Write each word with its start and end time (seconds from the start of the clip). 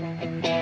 Thank 0.00 0.44
you. 0.44 0.59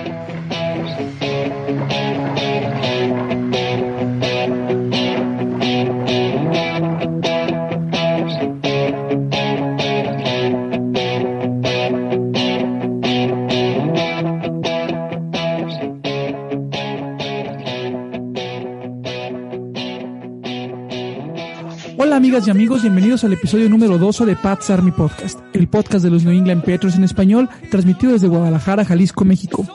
Y 22.47 22.51
amigos, 22.51 22.83
bienvenidos 22.83 23.25
al 23.25 23.33
episodio 23.33 23.69
número 23.69 23.99
2 23.99 24.27
de 24.27 24.37
Pat's 24.37 24.71
Army 24.71 24.93
Podcast, 24.93 25.41
el 25.55 25.67
podcast 25.67 26.05
de 26.05 26.11
los 26.11 26.23
New 26.23 26.33
England 26.33 26.61
Patriots 26.61 26.95
en 26.95 27.03
español, 27.03 27.49
transmitido 27.69 28.13
desde 28.13 28.29
Guadalajara, 28.29 28.85
Jalisco, 28.85 29.25
México. 29.25 29.67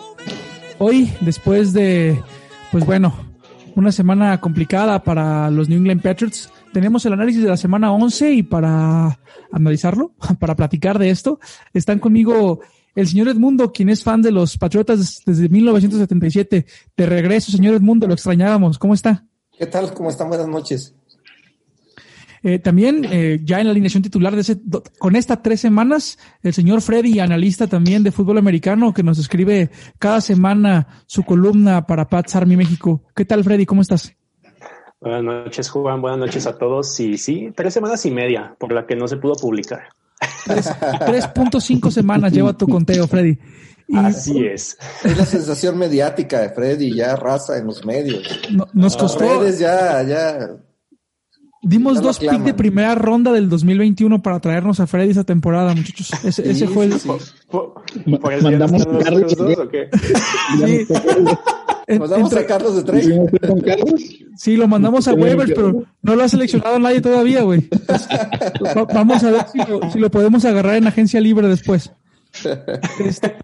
Hoy, 0.79 1.11
después 1.19 1.73
de, 1.73 2.21
pues 2.71 2.85
bueno, 2.85 3.13
una 3.75 3.91
semana 3.91 4.39
complicada 4.39 5.03
para 5.03 5.51
los 5.51 5.67
New 5.67 5.77
England 5.77 6.01
Patriots, 6.01 6.49
tenemos 6.71 7.05
el 7.05 7.13
análisis 7.13 7.43
de 7.43 7.49
la 7.49 7.57
semana 7.57 7.91
11 7.91 8.31
y 8.31 8.43
para 8.43 9.19
analizarlo, 9.51 10.13
para 10.39 10.55
platicar 10.55 10.97
de 10.99 11.09
esto, 11.09 11.39
están 11.73 11.99
conmigo 11.99 12.61
el 12.95 13.07
señor 13.09 13.27
Edmundo, 13.27 13.73
quien 13.73 13.89
es 13.89 14.03
fan 14.03 14.21
de 14.21 14.31
los 14.31 14.57
Patriotas 14.57 15.21
desde 15.25 15.49
1977. 15.49 16.65
De 16.95 17.05
regreso, 17.05 17.51
señor 17.51 17.75
Edmundo, 17.75 18.07
lo 18.07 18.13
extrañábamos. 18.13 18.79
¿Cómo 18.79 18.93
está? 18.93 19.25
¿Qué 19.51 19.65
tal? 19.65 19.93
¿Cómo 19.93 20.09
están? 20.09 20.29
Buenas 20.29 20.47
noches. 20.47 20.95
Eh, 22.45 22.59
también 22.59 23.05
eh, 23.09 23.39
ya 23.41 23.61
en 23.61 23.67
la 23.67 23.71
alineación 23.71 24.03
titular 24.03 24.35
de 24.35 24.41
ese, 24.41 24.57
con 24.99 25.15
estas 25.15 25.41
tres 25.41 25.61
semanas, 25.61 26.19
el 26.41 26.53
señor 26.53 26.81
Freddy, 26.81 27.19
analista 27.19 27.67
también 27.67 28.03
de 28.03 28.11
fútbol 28.11 28.37
americano, 28.37 28.93
que 28.93 29.01
nos 29.01 29.17
escribe 29.17 29.71
cada 29.97 30.19
semana 30.19 31.03
su 31.05 31.23
columna 31.23 31.87
para 31.87 32.09
Pats 32.09 32.35
Army 32.35 32.57
México. 32.57 33.01
¿Qué 33.15 33.23
tal, 33.23 33.45
Freddy? 33.45 33.65
¿Cómo 33.65 33.81
estás? 33.81 34.13
Buenas 34.99 35.23
noches, 35.23 35.69
Juan. 35.69 36.01
Buenas 36.01 36.19
noches 36.19 36.45
a 36.45 36.57
todos. 36.57 36.99
Y 36.99 37.17
sí, 37.17 37.53
tres 37.55 37.73
semanas 37.73 38.05
y 38.05 38.11
media 38.11 38.55
por 38.59 38.73
la 38.73 38.85
que 38.85 38.97
no 38.97 39.07
se 39.07 39.15
pudo 39.15 39.35
publicar. 39.35 39.83
3.5 40.45 41.91
semanas 41.91 42.33
lleva 42.33 42.57
tu 42.57 42.67
conteo, 42.67 43.07
Freddy. 43.07 43.37
Así 43.93 44.45
es. 44.45 44.77
Es 45.03 45.17
la 45.17 45.25
sensación 45.25 45.77
mediática 45.77 46.41
de 46.41 46.49
Freddy, 46.49 46.93
ya 46.93 47.15
raza 47.15 47.57
en 47.57 47.67
los 47.67 47.85
medios. 47.85 48.41
nos 48.73 48.97
costó. 48.97 49.47
ya, 49.49 50.03
ya 50.03 50.57
Dimos 51.63 52.01
dos 52.01 52.19
picks 52.19 52.43
de 52.43 52.53
primera 52.53 52.93
ronda 52.93 53.31
del 53.31 53.47
2021 53.47 54.21
para 54.21 54.41
traernos 54.41 54.81
a 54.81 54.87
Freddy 54.87 55.11
esa 55.11 55.23
temporada, 55.23 55.73
muchachos. 55.73 56.11
Ese, 56.23 56.51
ese 56.51 56.67
fue 56.67 56.85
el. 56.85 56.93
Mandamos 58.41 58.81
a 58.81 58.99
Carlos. 58.99 59.39
¿o 59.39 59.69
qué? 59.69 59.89
¿Mandamos 61.97 62.33
a 62.33 62.45
Carlos 62.45 62.75
de 62.75 62.83
tres? 62.83 63.09
Sí, 64.35 64.55
lo 64.57 64.67
mandamos 64.67 65.07
a 65.07 65.13
Weber, 65.13 65.53
pero 65.53 65.85
no 66.01 66.15
lo 66.15 66.23
ha 66.23 66.27
seleccionado 66.27 66.79
nadie 66.79 66.99
todavía, 66.99 67.43
güey. 67.43 67.67
vamos 68.93 69.23
a 69.23 69.31
ver 69.31 69.45
si 69.51 69.57
lo, 69.59 69.91
si 69.91 69.99
lo 69.99 70.11
podemos 70.11 70.43
agarrar 70.43 70.75
en 70.75 70.87
agencia 70.87 71.21
libre 71.21 71.47
después. 71.47 71.91
Este, 72.99 73.35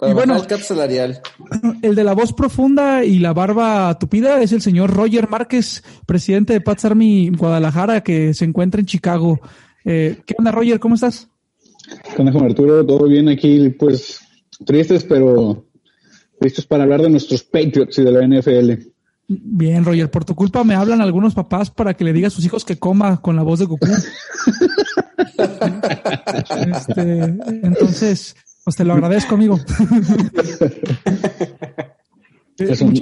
y 0.00 0.12
bueno, 0.12 0.36
el 0.36 0.46
cap 0.46 0.60
salarial. 0.60 1.20
El 1.82 1.94
de 1.94 2.04
la 2.04 2.14
voz 2.14 2.32
profunda 2.32 3.04
y 3.04 3.18
la 3.18 3.32
barba 3.32 3.96
tupida 3.98 4.40
es 4.42 4.52
el 4.52 4.62
señor 4.62 4.92
Roger 4.92 5.28
Márquez, 5.28 5.82
presidente 6.06 6.52
de 6.52 6.60
Pats 6.60 6.84
Army 6.84 7.30
Guadalajara, 7.30 8.02
que 8.02 8.34
se 8.34 8.44
encuentra 8.44 8.80
en 8.80 8.86
Chicago. 8.86 9.40
Eh, 9.84 10.18
¿Qué 10.26 10.34
onda, 10.38 10.50
Roger? 10.50 10.80
¿Cómo 10.80 10.94
estás? 10.94 11.28
¿Qué 12.14 12.22
onda, 12.22 12.32
Juan 12.32 12.46
Arturo? 12.46 12.84
¿Todo 12.84 13.06
bien 13.06 13.28
aquí? 13.28 13.68
Pues 13.70 14.20
tristes, 14.64 15.04
pero 15.04 15.64
listos 16.40 16.66
para 16.66 16.84
hablar 16.84 17.02
de 17.02 17.10
nuestros 17.10 17.42
Patriots 17.42 17.98
y 17.98 18.02
de 18.02 18.12
la 18.12 18.26
NFL. 18.26 18.88
Bien, 19.26 19.84
Roger, 19.84 20.10
por 20.10 20.24
tu 20.24 20.34
culpa 20.34 20.64
me 20.64 20.74
hablan 20.74 21.00
algunos 21.00 21.34
papás 21.34 21.70
para 21.70 21.94
que 21.94 22.04
le 22.04 22.12
diga 22.12 22.28
a 22.28 22.30
sus 22.30 22.44
hijos 22.44 22.64
que 22.64 22.78
coma 22.78 23.22
con 23.22 23.36
la 23.36 23.42
voz 23.42 23.58
de 23.58 23.64
Goku. 23.64 23.86
este, 26.66 27.20
entonces, 27.62 28.36
pues 28.64 28.76
te 28.76 28.84
lo 28.84 28.94
agradezco, 28.94 29.34
amigo. 29.34 29.58
es 32.58 32.80
un, 32.80 32.92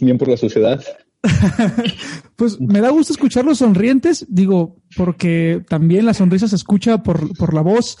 bien 0.00 0.18
por 0.18 0.28
la 0.28 0.36
sociedad. 0.36 0.82
pues 2.36 2.60
me 2.60 2.80
da 2.80 2.90
gusto 2.90 3.12
escucharlos 3.12 3.58
sonrientes, 3.58 4.26
digo, 4.28 4.76
porque 4.96 5.62
también 5.68 6.06
la 6.06 6.14
sonrisa 6.14 6.48
se 6.48 6.56
escucha 6.56 7.02
por, 7.02 7.36
por 7.36 7.54
la 7.54 7.60
voz. 7.60 7.98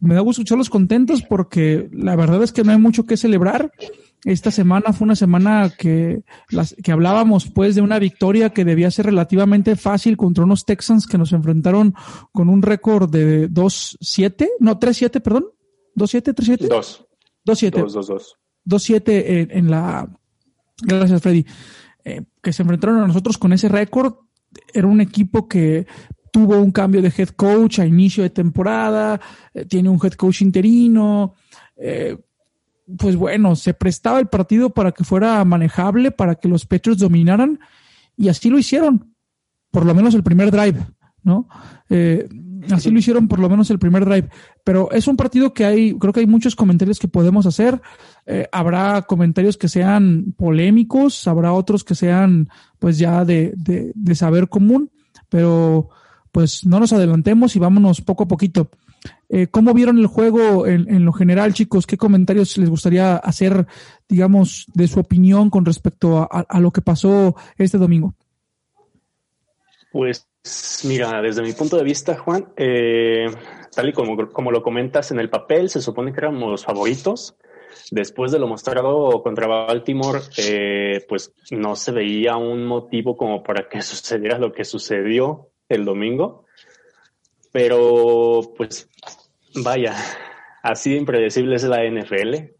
Me 0.00 0.14
da 0.14 0.20
gusto 0.20 0.40
escucharlos 0.40 0.70
contentos 0.70 1.22
porque 1.22 1.88
la 1.92 2.16
verdad 2.16 2.42
es 2.42 2.52
que 2.52 2.64
no 2.64 2.72
hay 2.72 2.78
mucho 2.78 3.04
que 3.06 3.16
celebrar. 3.16 3.72
Esta 4.24 4.50
semana 4.50 4.92
fue 4.92 5.06
una 5.06 5.16
semana 5.16 5.72
que, 5.76 6.24
las, 6.50 6.74
que 6.82 6.92
hablábamos 6.92 7.50
pues 7.50 7.74
de 7.74 7.80
una 7.80 7.98
victoria 7.98 8.50
que 8.50 8.66
debía 8.66 8.90
ser 8.90 9.06
relativamente 9.06 9.76
fácil 9.76 10.16
contra 10.16 10.44
unos 10.44 10.66
Texans 10.66 11.06
que 11.06 11.16
nos 11.16 11.32
enfrentaron 11.32 11.94
con 12.30 12.50
un 12.50 12.60
récord 12.60 13.10
de 13.10 13.50
2-7, 13.50 14.48
no 14.60 14.78
3-7, 14.78 15.22
perdón. 15.22 15.46
¿2-7, 15.96 16.34
3-7? 16.34 16.68
2. 16.68 17.06
2-7. 17.46 17.70
2-2-2. 17.84 18.22
2-7 18.66 19.48
en, 19.50 19.70
la. 19.70 20.08
Gracias, 20.82 21.22
Freddy. 21.22 21.46
Eh, 22.04 22.22
que 22.42 22.52
se 22.52 22.62
enfrentaron 22.62 23.00
a 23.00 23.06
nosotros 23.06 23.38
con 23.38 23.52
ese 23.52 23.68
récord. 23.68 24.14
Era 24.72 24.86
un 24.86 25.00
equipo 25.00 25.48
que 25.48 25.86
tuvo 26.32 26.58
un 26.58 26.70
cambio 26.70 27.02
de 27.02 27.12
head 27.16 27.30
coach 27.30 27.80
a 27.80 27.86
inicio 27.86 28.22
de 28.22 28.30
temporada, 28.30 29.20
eh, 29.52 29.64
tiene 29.64 29.88
un 29.88 29.98
head 30.02 30.12
coach 30.12 30.42
interino. 30.42 31.34
Eh, 31.76 32.16
pues 32.98 33.16
bueno, 33.16 33.54
se 33.56 33.74
prestaba 33.74 34.18
el 34.18 34.28
partido 34.28 34.70
para 34.70 34.92
que 34.92 35.04
fuera 35.04 35.44
manejable, 35.44 36.10
para 36.10 36.34
que 36.34 36.48
los 36.48 36.66
Petros 36.66 36.98
dominaran, 36.98 37.60
y 38.16 38.28
así 38.28 38.50
lo 38.50 38.58
hicieron, 38.58 39.14
por 39.70 39.86
lo 39.86 39.94
menos 39.94 40.14
el 40.14 40.24
primer 40.24 40.50
drive, 40.50 40.80
¿no? 41.22 41.48
Así 42.70 42.90
lo 42.90 42.98
hicieron 42.98 43.28
por 43.28 43.38
lo 43.38 43.48
menos 43.48 43.70
el 43.70 43.78
primer 43.78 44.04
drive. 44.04 44.28
Pero 44.64 44.90
es 44.90 45.06
un 45.06 45.16
partido 45.16 45.52
que 45.52 45.64
hay, 45.64 45.98
creo 45.98 46.12
que 46.12 46.20
hay 46.20 46.26
muchos 46.26 46.56
comentarios 46.56 46.98
que 46.98 47.08
podemos 47.08 47.46
hacer. 47.46 47.80
Eh, 48.26 48.48
habrá 48.52 49.02
comentarios 49.02 49.56
que 49.56 49.68
sean 49.68 50.34
polémicos, 50.36 51.26
habrá 51.26 51.52
otros 51.52 51.84
que 51.84 51.94
sean 51.94 52.48
pues 52.78 52.98
ya 52.98 53.24
de, 53.24 53.52
de, 53.56 54.14
saber 54.14 54.48
común, 54.48 54.90
pero 55.28 55.90
pues 56.32 56.66
no 56.66 56.80
nos 56.80 56.92
adelantemos 56.92 57.56
y 57.56 57.58
vámonos 57.58 58.00
poco 58.00 58.24
a 58.24 58.28
poquito. 58.28 58.70
Eh, 59.28 59.46
¿Cómo 59.46 59.72
vieron 59.72 59.98
el 59.98 60.06
juego 60.06 60.66
en, 60.66 60.92
en, 60.92 61.04
lo 61.04 61.12
general, 61.12 61.54
chicos? 61.54 61.86
¿Qué 61.86 61.96
comentarios 61.96 62.58
les 62.58 62.68
gustaría 62.68 63.16
hacer, 63.16 63.66
digamos, 64.08 64.66
de 64.74 64.88
su 64.88 65.00
opinión 65.00 65.50
con 65.50 65.64
respecto 65.64 66.18
a, 66.18 66.24
a 66.26 66.60
lo 66.60 66.70
que 66.70 66.82
pasó 66.82 67.34
este 67.56 67.78
domingo? 67.78 68.14
Pues 69.92 70.29
Mira, 70.84 71.20
desde 71.20 71.42
mi 71.42 71.52
punto 71.52 71.76
de 71.76 71.84
vista, 71.84 72.16
Juan, 72.16 72.52
eh, 72.56 73.26
tal 73.74 73.90
y 73.90 73.92
como, 73.92 74.16
como 74.28 74.50
lo 74.50 74.62
comentas 74.62 75.10
en 75.10 75.20
el 75.20 75.28
papel, 75.28 75.68
se 75.68 75.82
supone 75.82 76.12
que 76.12 76.20
éramos 76.20 76.64
favoritos. 76.64 77.36
Después 77.90 78.32
de 78.32 78.38
lo 78.38 78.46
mostrado 78.46 79.22
contra 79.22 79.46
Baltimore, 79.46 80.20
eh, 80.38 81.04
pues 81.08 81.34
no 81.50 81.76
se 81.76 81.92
veía 81.92 82.36
un 82.36 82.64
motivo 82.64 83.16
como 83.16 83.42
para 83.42 83.68
que 83.68 83.82
sucediera 83.82 84.38
lo 84.38 84.52
que 84.52 84.64
sucedió 84.64 85.50
el 85.68 85.84
domingo. 85.84 86.46
Pero, 87.52 88.40
pues, 88.56 88.88
vaya, 89.62 89.94
así 90.62 90.90
de 90.90 90.98
impredecible 90.98 91.56
es 91.56 91.64
la 91.64 91.84
NFL. 91.84 92.54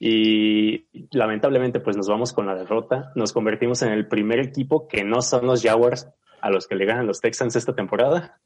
Y 0.00 0.86
lamentablemente, 1.12 1.80
pues 1.80 1.96
nos 1.96 2.08
vamos 2.08 2.32
con 2.32 2.46
la 2.46 2.54
derrota. 2.54 3.12
Nos 3.14 3.32
convertimos 3.32 3.82
en 3.82 3.92
el 3.92 4.08
primer 4.08 4.40
equipo 4.40 4.88
que 4.88 5.04
no 5.04 5.20
son 5.22 5.46
los 5.46 5.62
Jaguars 5.62 6.08
a 6.42 6.50
los 6.50 6.66
que 6.66 6.74
le 6.74 6.84
ganan 6.84 7.06
los 7.06 7.20
Texans 7.20 7.56
esta 7.56 7.74
temporada. 7.74 8.40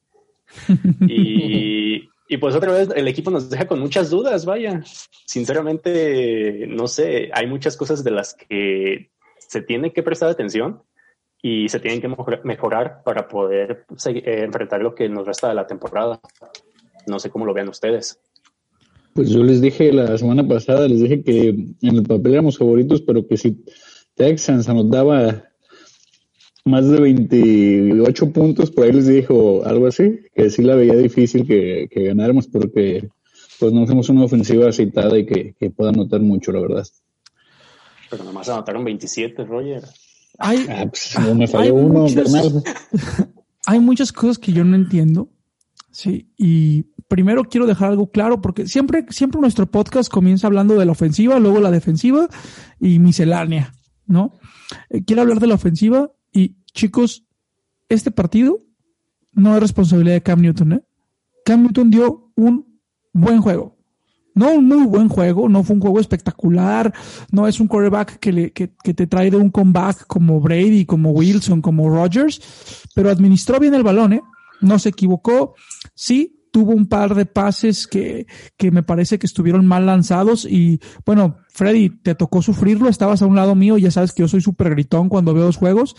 Y, 1.08 2.08
y, 2.28 2.36
pues 2.38 2.54
otra 2.54 2.72
vez 2.72 2.88
el 2.94 3.08
equipo 3.08 3.32
nos 3.32 3.50
deja 3.50 3.66
con 3.66 3.80
muchas 3.80 4.10
dudas, 4.10 4.44
vaya. 4.44 4.82
Sinceramente, 5.26 6.66
no 6.68 6.86
sé, 6.86 7.30
hay 7.32 7.48
muchas 7.48 7.76
cosas 7.76 8.04
de 8.04 8.12
las 8.12 8.34
que 8.34 9.10
se 9.38 9.62
tiene 9.62 9.92
que 9.92 10.04
prestar 10.04 10.28
atención 10.28 10.82
y 11.42 11.68
se 11.68 11.80
tienen 11.80 12.00
que 12.00 12.08
mejorar 12.44 13.02
para 13.04 13.28
poder 13.28 13.86
eh, 14.06 14.42
enfrentar 14.44 14.82
lo 14.82 14.94
que 14.94 15.08
nos 15.08 15.26
resta 15.26 15.48
de 15.48 15.54
la 15.54 15.66
temporada. 15.66 16.20
No 17.06 17.18
sé 17.18 17.30
cómo 17.30 17.46
lo 17.46 17.54
vean 17.54 17.68
ustedes. 17.68 18.20
Pues 19.12 19.30
yo 19.30 19.42
les 19.42 19.60
dije 19.60 19.92
la 19.92 20.18
semana 20.18 20.46
pasada, 20.46 20.88
les 20.88 21.00
dije 21.00 21.22
que 21.22 21.48
en 21.48 21.96
el 21.96 22.02
papel 22.02 22.34
éramos 22.34 22.58
favoritos, 22.58 23.00
pero 23.02 23.26
que 23.26 23.36
si 23.36 23.64
Texans 24.14 24.68
anotaba 24.68 25.44
más 26.66 26.88
de 26.88 27.00
28 27.00 28.32
puntos, 28.32 28.70
por 28.70 28.84
ahí 28.84 28.92
les 28.92 29.06
dijo 29.06 29.64
algo 29.64 29.86
así, 29.86 30.20
que 30.34 30.50
sí 30.50 30.62
la 30.62 30.74
veía 30.74 30.96
difícil 30.96 31.46
que, 31.46 31.88
ganáramos 31.94 32.48
porque 32.48 33.08
pues 33.58 33.72
no 33.72 33.84
hacemos 33.84 34.08
una 34.08 34.24
ofensiva 34.24 34.68
aceitada 34.68 35.16
y 35.16 35.24
que, 35.24 35.70
pueda 35.70 35.90
anotar 35.90 36.20
mucho, 36.20 36.52
la 36.52 36.60
verdad. 36.60 36.86
Pero 38.10 38.24
nomás 38.24 38.48
anotaron 38.48 38.84
27, 38.84 39.44
Roger. 39.44 39.84
Hay, 40.38 40.66
ah, 40.68 40.86
pues, 40.90 41.34
me 41.34 41.46
falló 41.46 41.74
uno, 41.74 42.00
muchas, 42.00 42.34
hay 43.66 43.80
muchas 43.80 44.12
cosas 44.12 44.38
que 44.38 44.52
yo 44.52 44.64
no 44.64 44.76
entiendo. 44.76 45.30
Sí, 45.90 46.28
y 46.36 46.82
primero 47.08 47.44
quiero 47.44 47.66
dejar 47.66 47.90
algo 47.90 48.10
claro 48.10 48.42
porque 48.42 48.66
siempre, 48.66 49.06
siempre 49.08 49.40
nuestro 49.40 49.66
podcast 49.66 50.10
comienza 50.10 50.46
hablando 50.46 50.74
de 50.74 50.84
la 50.84 50.92
ofensiva, 50.92 51.38
luego 51.38 51.60
la 51.60 51.70
defensiva 51.70 52.28
y 52.78 52.98
miscelánea, 52.98 53.72
¿no? 54.06 54.32
Eh, 54.90 55.04
quiero 55.06 55.22
hablar 55.22 55.40
de 55.40 55.46
la 55.46 55.54
ofensiva 55.54 56.10
y 56.36 56.56
chicos, 56.74 57.24
este 57.88 58.10
partido 58.10 58.62
no 59.32 59.54
es 59.54 59.60
responsabilidad 59.60 60.16
de 60.16 60.22
Cam 60.22 60.40
Newton, 60.40 60.72
¿eh? 60.74 60.84
Cam 61.44 61.62
Newton 61.62 61.90
dio 61.90 62.32
un 62.36 62.80
buen 63.12 63.40
juego. 63.40 63.74
No 64.34 64.52
un 64.52 64.66
muy 64.66 64.84
buen 64.84 65.08
juego, 65.08 65.48
no 65.48 65.64
fue 65.64 65.76
un 65.76 65.80
juego 65.80 65.98
espectacular, 65.98 66.92
no 67.30 67.48
es 67.48 67.58
un 67.58 67.68
quarterback 67.68 68.18
que, 68.18 68.32
le, 68.32 68.52
que, 68.52 68.68
te 68.68 69.06
trae 69.06 69.30
de 69.30 69.38
un 69.38 69.48
comeback 69.48 70.06
como 70.06 70.42
Brady, 70.42 70.84
como 70.84 71.12
Wilson, 71.12 71.62
como 71.62 71.88
Rogers, 71.88 72.42
pero 72.94 73.08
administró 73.08 73.58
bien 73.58 73.72
el 73.72 73.82
balón, 73.82 74.12
¿eh? 74.12 74.22
No 74.60 74.78
se 74.78 74.90
equivocó. 74.90 75.54
Sí, 75.94 76.35
tuvo 76.56 76.72
un 76.72 76.86
par 76.86 77.14
de 77.14 77.26
pases 77.26 77.86
que, 77.86 78.26
que 78.56 78.70
me 78.70 78.82
parece 78.82 79.18
que 79.18 79.26
estuvieron 79.26 79.66
mal 79.66 79.84
lanzados 79.84 80.46
y 80.46 80.80
bueno, 81.04 81.36
Freddy, 81.50 81.90
te 81.90 82.14
tocó 82.14 82.40
sufrirlo, 82.40 82.88
estabas 82.88 83.20
a 83.20 83.26
un 83.26 83.36
lado 83.36 83.54
mío, 83.54 83.76
ya 83.76 83.90
sabes 83.90 84.14
que 84.14 84.22
yo 84.22 84.28
soy 84.28 84.40
súper 84.40 84.70
gritón 84.70 85.10
cuando 85.10 85.34
veo 85.34 85.44
los 85.44 85.58
juegos, 85.58 85.94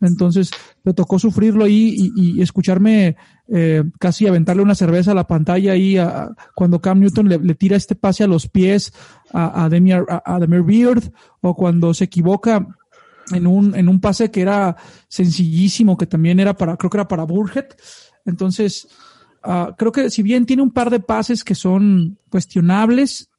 entonces 0.00 0.52
te 0.84 0.94
tocó 0.94 1.18
sufrirlo 1.18 1.64
ahí 1.64 2.12
y, 2.14 2.40
escucharme 2.40 3.16
eh, 3.48 3.82
casi 3.98 4.28
aventarle 4.28 4.62
una 4.62 4.76
cerveza 4.76 5.10
a 5.10 5.16
la 5.16 5.26
pantalla 5.26 5.72
ahí 5.72 5.96
a, 5.98 6.36
cuando 6.54 6.80
Cam 6.80 7.00
Newton 7.00 7.28
le, 7.28 7.54
tira 7.56 7.76
este 7.76 7.96
pase 7.96 8.22
a 8.22 8.28
los 8.28 8.46
pies 8.46 8.92
a, 9.32 9.68
Demir, 9.68 10.04
a, 10.08 10.38
Demir 10.38 10.62
Beard 10.62 11.02
o 11.40 11.56
cuando 11.56 11.92
se 11.94 12.04
equivoca 12.04 12.64
en 13.32 13.48
un, 13.48 13.74
en 13.74 13.88
un 13.88 14.00
pase 14.00 14.30
que 14.30 14.42
era 14.42 14.76
sencillísimo, 15.08 15.96
que 15.96 16.06
también 16.06 16.38
era 16.38 16.56
para, 16.56 16.76
creo 16.76 16.90
que 16.90 16.96
era 16.96 17.08
para 17.08 17.24
Burhead. 17.24 17.66
Entonces, 18.24 18.88
uh, 19.46 19.74
creo 19.76 19.92
que 19.92 20.10
si 20.10 20.22
bien 20.22 20.46
tiene 20.46 20.62
un 20.62 20.70
par 20.70 20.90
de 20.90 21.00
pases 21.00 21.44
que 21.44 21.54
son 21.54 22.18
cuestionables, 22.30 23.30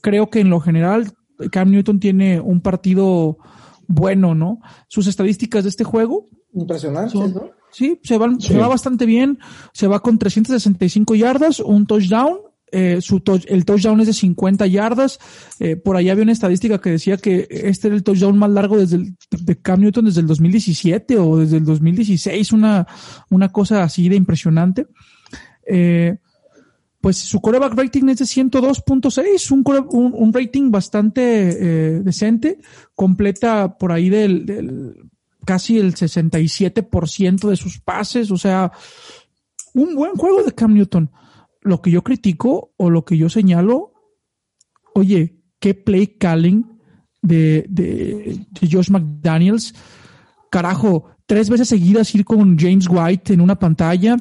creo 0.00 0.30
que 0.30 0.40
en 0.40 0.50
lo 0.50 0.60
general 0.60 1.12
Cam 1.50 1.70
Newton 1.70 2.00
tiene 2.00 2.40
un 2.40 2.60
partido 2.60 3.38
bueno, 3.86 4.34
¿no? 4.34 4.60
Sus 4.88 5.06
estadísticas 5.06 5.64
de 5.64 5.70
este 5.70 5.84
juego. 5.84 6.28
Impresionantes, 6.54 7.34
¿no? 7.34 7.50
Sí, 7.70 7.98
se, 8.02 8.18
van, 8.18 8.40
se 8.40 8.56
va 8.58 8.68
bastante 8.68 9.06
bien. 9.06 9.38
Se 9.72 9.86
va 9.86 10.00
con 10.00 10.18
365 10.18 11.14
yardas, 11.14 11.60
un 11.60 11.86
touchdown 11.86 12.38
eh, 12.74 13.02
su 13.02 13.22
el 13.48 13.66
touchdown 13.66 14.00
es 14.00 14.06
de 14.06 14.12
50 14.14 14.66
yardas. 14.66 15.18
Eh, 15.60 15.76
por 15.76 15.94
ahí 15.96 16.08
había 16.08 16.22
una 16.22 16.32
estadística 16.32 16.80
que 16.80 16.90
decía 16.90 17.18
que 17.18 17.46
este 17.50 17.88
era 17.88 17.96
el 17.96 18.02
touchdown 18.02 18.38
más 18.38 18.50
largo 18.50 18.78
desde 18.78 18.96
el, 18.96 19.16
de 19.30 19.60
Cam 19.60 19.80
Newton 19.80 20.06
desde 20.06 20.22
el 20.22 20.26
2017 20.26 21.18
o 21.18 21.36
desde 21.36 21.58
el 21.58 21.66
2016, 21.66 22.52
una, 22.52 22.86
una 23.28 23.50
cosa 23.50 23.82
así 23.82 24.08
de 24.08 24.16
impresionante. 24.16 24.86
Eh, 25.66 26.16
pues 27.00 27.18
su 27.18 27.40
coreback 27.40 27.74
rating 27.74 28.08
es 28.10 28.18
de 28.18 28.24
102.6, 28.24 29.50
un, 29.50 30.14
un, 30.14 30.32
rating 30.32 30.70
bastante 30.70 32.00
decente, 32.00 32.60
completa 32.94 33.76
por 33.76 33.90
ahí 33.90 34.08
del, 34.08 34.46
del 34.46 35.10
casi 35.44 35.78
el 35.78 35.94
67% 35.94 37.48
de 37.48 37.56
sus 37.56 37.80
pases, 37.80 38.30
o 38.30 38.36
sea, 38.36 38.70
un 39.74 39.96
buen 39.96 40.12
juego 40.12 40.44
de 40.44 40.52
Cam 40.52 40.74
Newton 40.74 41.10
lo 41.62 41.80
que 41.80 41.90
yo 41.90 42.02
critico 42.02 42.74
o 42.76 42.90
lo 42.90 43.04
que 43.04 43.16
yo 43.16 43.28
señalo, 43.28 43.92
oye, 44.94 45.40
qué 45.58 45.74
play 45.74 46.18
calling 46.18 46.80
de, 47.22 47.64
de, 47.68 48.46
Josh 48.70 48.90
McDaniels. 48.90 49.74
Carajo, 50.52 51.06
tres 51.24 51.48
veces 51.48 51.70
seguidas 51.70 52.14
ir 52.14 52.26
con 52.26 52.58
James 52.58 52.86
White 52.86 53.32
en 53.32 53.40
una 53.40 53.58
pantalla. 53.58 54.18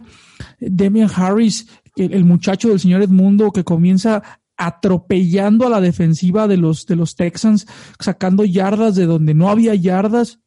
Demian 0.62 1.10
Harris, 1.14 1.68
el, 1.98 2.24
muchacho 2.24 2.70
del 2.70 2.80
señor 2.80 3.02
Edmundo 3.02 3.52
que 3.52 3.66
comienza 3.66 4.24
atropellando 4.56 5.68
a 5.68 5.70
la 5.70 5.82
defensiva 5.82 6.48
de 6.48 6.56
los, 6.56 6.86
de 6.86 6.96
los 6.96 7.18
Texans, 7.18 7.68
sacando 8.00 8.46
yardas 8.46 8.96
de 8.96 9.08
donde 9.08 9.34
no 9.34 9.50
había 9.50 9.76
yardas 9.76 10.40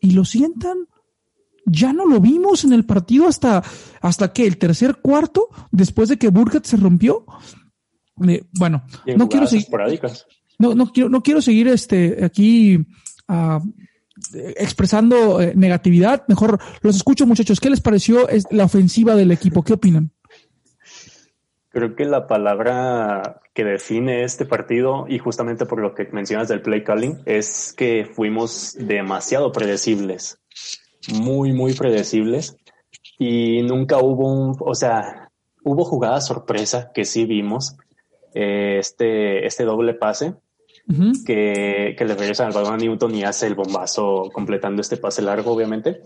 y 0.00 0.12
lo 0.12 0.24
sientan 0.24 0.86
ya 1.66 1.92
no 1.92 2.06
lo 2.06 2.18
vimos 2.18 2.64
en 2.64 2.72
el 2.72 2.86
partido 2.86 3.28
hasta, 3.28 3.62
hasta 4.00 4.32
que 4.32 4.46
el 4.46 4.56
tercer 4.56 4.96
cuarto, 4.96 5.48
después 5.70 6.08
de 6.08 6.16
que 6.16 6.30
Burkett 6.30 6.64
se 6.64 6.76
rompió. 6.76 7.24
Eh, 8.26 8.44
bueno, 8.58 8.82
no 9.16 9.28
quiero 9.28 9.46
seguir. 9.46 9.66
No, 10.58 10.74
no 10.74 10.90
quiero, 10.90 11.08
no 11.08 11.22
quiero 11.22 11.42
seguir 11.42 11.68
este 11.68 12.24
aquí 12.24 12.78
uh, 13.28 13.60
expresando 14.34 15.40
eh, 15.40 15.52
negatividad. 15.54 16.24
Mejor 16.28 16.58
los 16.82 16.96
escucho, 16.96 17.26
muchachos. 17.26 17.60
¿Qué 17.60 17.70
les 17.70 17.80
pareció 17.80 18.26
la 18.50 18.64
ofensiva 18.64 19.14
del 19.14 19.32
equipo? 19.32 19.62
¿Qué 19.62 19.74
opinan? 19.74 20.10
Creo 21.70 21.96
que 21.96 22.04
la 22.04 22.26
palabra 22.26 23.40
que 23.54 23.64
define 23.64 24.24
este 24.24 24.44
partido, 24.44 25.06
y 25.08 25.18
justamente 25.18 25.64
por 25.64 25.80
lo 25.80 25.94
que 25.94 26.06
mencionas 26.12 26.48
del 26.48 26.60
play 26.60 26.84
calling, 26.84 27.20
es 27.24 27.74
que 27.74 28.04
fuimos 28.04 28.76
demasiado 28.78 29.52
predecibles 29.52 30.38
muy, 31.08 31.52
muy 31.52 31.74
predecibles 31.74 32.56
y 33.18 33.62
nunca 33.62 33.98
hubo 33.98 34.32
un, 34.32 34.56
o 34.60 34.74
sea, 34.74 35.30
hubo 35.64 35.84
jugadas 35.84 36.26
sorpresa 36.26 36.90
que 36.94 37.04
sí 37.04 37.24
vimos, 37.24 37.76
eh, 38.34 38.76
este, 38.78 39.46
este 39.46 39.64
doble 39.64 39.94
pase 39.94 40.34
que, 41.24 41.94
que 41.96 42.04
le 42.04 42.14
regresa 42.14 42.46
al 42.46 42.52
balón 42.52 42.74
a 42.74 42.76
Newton 42.76 43.14
y 43.14 43.24
hace 43.24 43.46
el 43.46 43.54
bombazo 43.54 44.30
completando 44.32 44.82
este 44.82 44.96
pase 44.96 45.22
largo, 45.22 45.52
obviamente. 45.52 46.02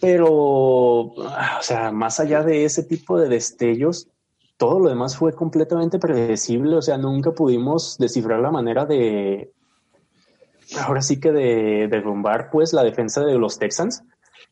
Pero, 0.00 0.28
o 0.28 1.62
sea, 1.62 1.90
más 1.92 2.20
allá 2.20 2.42
de 2.42 2.64
ese 2.64 2.82
tipo 2.82 3.18
de 3.18 3.28
destellos, 3.28 4.08
todo 4.56 4.80
lo 4.80 4.88
demás 4.88 5.16
fue 5.16 5.32
completamente 5.32 5.98
predecible. 5.98 6.76
O 6.76 6.82
sea, 6.82 6.98
nunca 6.98 7.32
pudimos 7.32 7.96
descifrar 7.98 8.40
la 8.40 8.50
manera 8.50 8.84
de, 8.84 9.52
ahora 10.80 11.02
sí 11.02 11.20
que 11.20 11.32
de 11.32 11.88
derrumbar 11.88 12.50
pues 12.50 12.72
la 12.72 12.82
defensa 12.82 13.24
de 13.24 13.38
los 13.38 13.58
Texans 13.58 14.02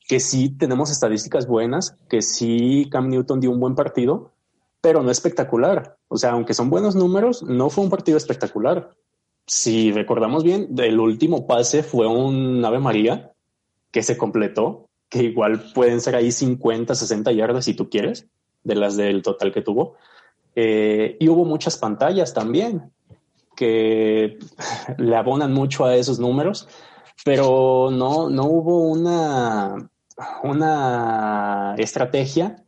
que 0.07 0.21
sí 0.21 0.51
tenemos 0.51 0.91
estadísticas 0.91 1.47
buenas, 1.47 1.97
que 2.09 2.21
sí 2.23 2.89
Cam 2.91 3.09
Newton 3.09 3.41
dio 3.41 3.51
un 3.51 3.61
buen 3.61 3.75
partido, 3.75 4.33
pero 4.81 5.03
no 5.03 5.11
espectacular. 5.11 5.97
O 6.09 6.17
sea, 6.19 6.33
aunque 6.33 6.55
son 6.55 6.69
buenos 6.69 6.95
números, 6.95 7.43
no 7.43 7.71
fue 7.71 7.85
un 7.85 7.91
partido 7.91 8.19
espectacular. 8.19 8.91
Si 9.47 9.93
recordamos 9.93 10.43
bien, 10.43 10.69
el 10.79 10.99
último 10.99 11.47
pase 11.47 11.83
fue 11.83 12.07
un 12.07 12.65
Ave 12.65 12.79
María 12.79 13.33
que 13.91 14.03
se 14.03 14.17
completó, 14.17 14.89
que 15.09 15.23
igual 15.25 15.63
pueden 15.75 16.01
ser 16.01 16.17
ahí 16.17 16.33
50, 16.33 16.95
60 16.95 17.33
yardas 17.33 17.67
si 17.67 17.75
tú 17.75 17.91
quieres, 17.91 18.27
de 18.63 18.75
las 18.75 18.97
del 18.97 19.23
total 19.23 19.53
que 19.53 19.63
tuvo. 19.63 19.97
Eh, 20.57 21.17
y 21.21 21.29
hubo 21.29 21.45
muchas 21.45 21.77
pantallas 21.77 22.33
también 22.33 22.91
que 23.55 24.39
le 24.99 25.17
abonan 25.17 25.53
mucho 25.53 25.85
a 25.85 25.97
esos 25.97 26.19
números, 26.19 26.69
pero 27.25 27.91
no, 27.93 28.31
no 28.31 28.45
hubo 28.47 28.89
una, 28.89 29.91
una 30.43 31.75
estrategia 31.79 32.65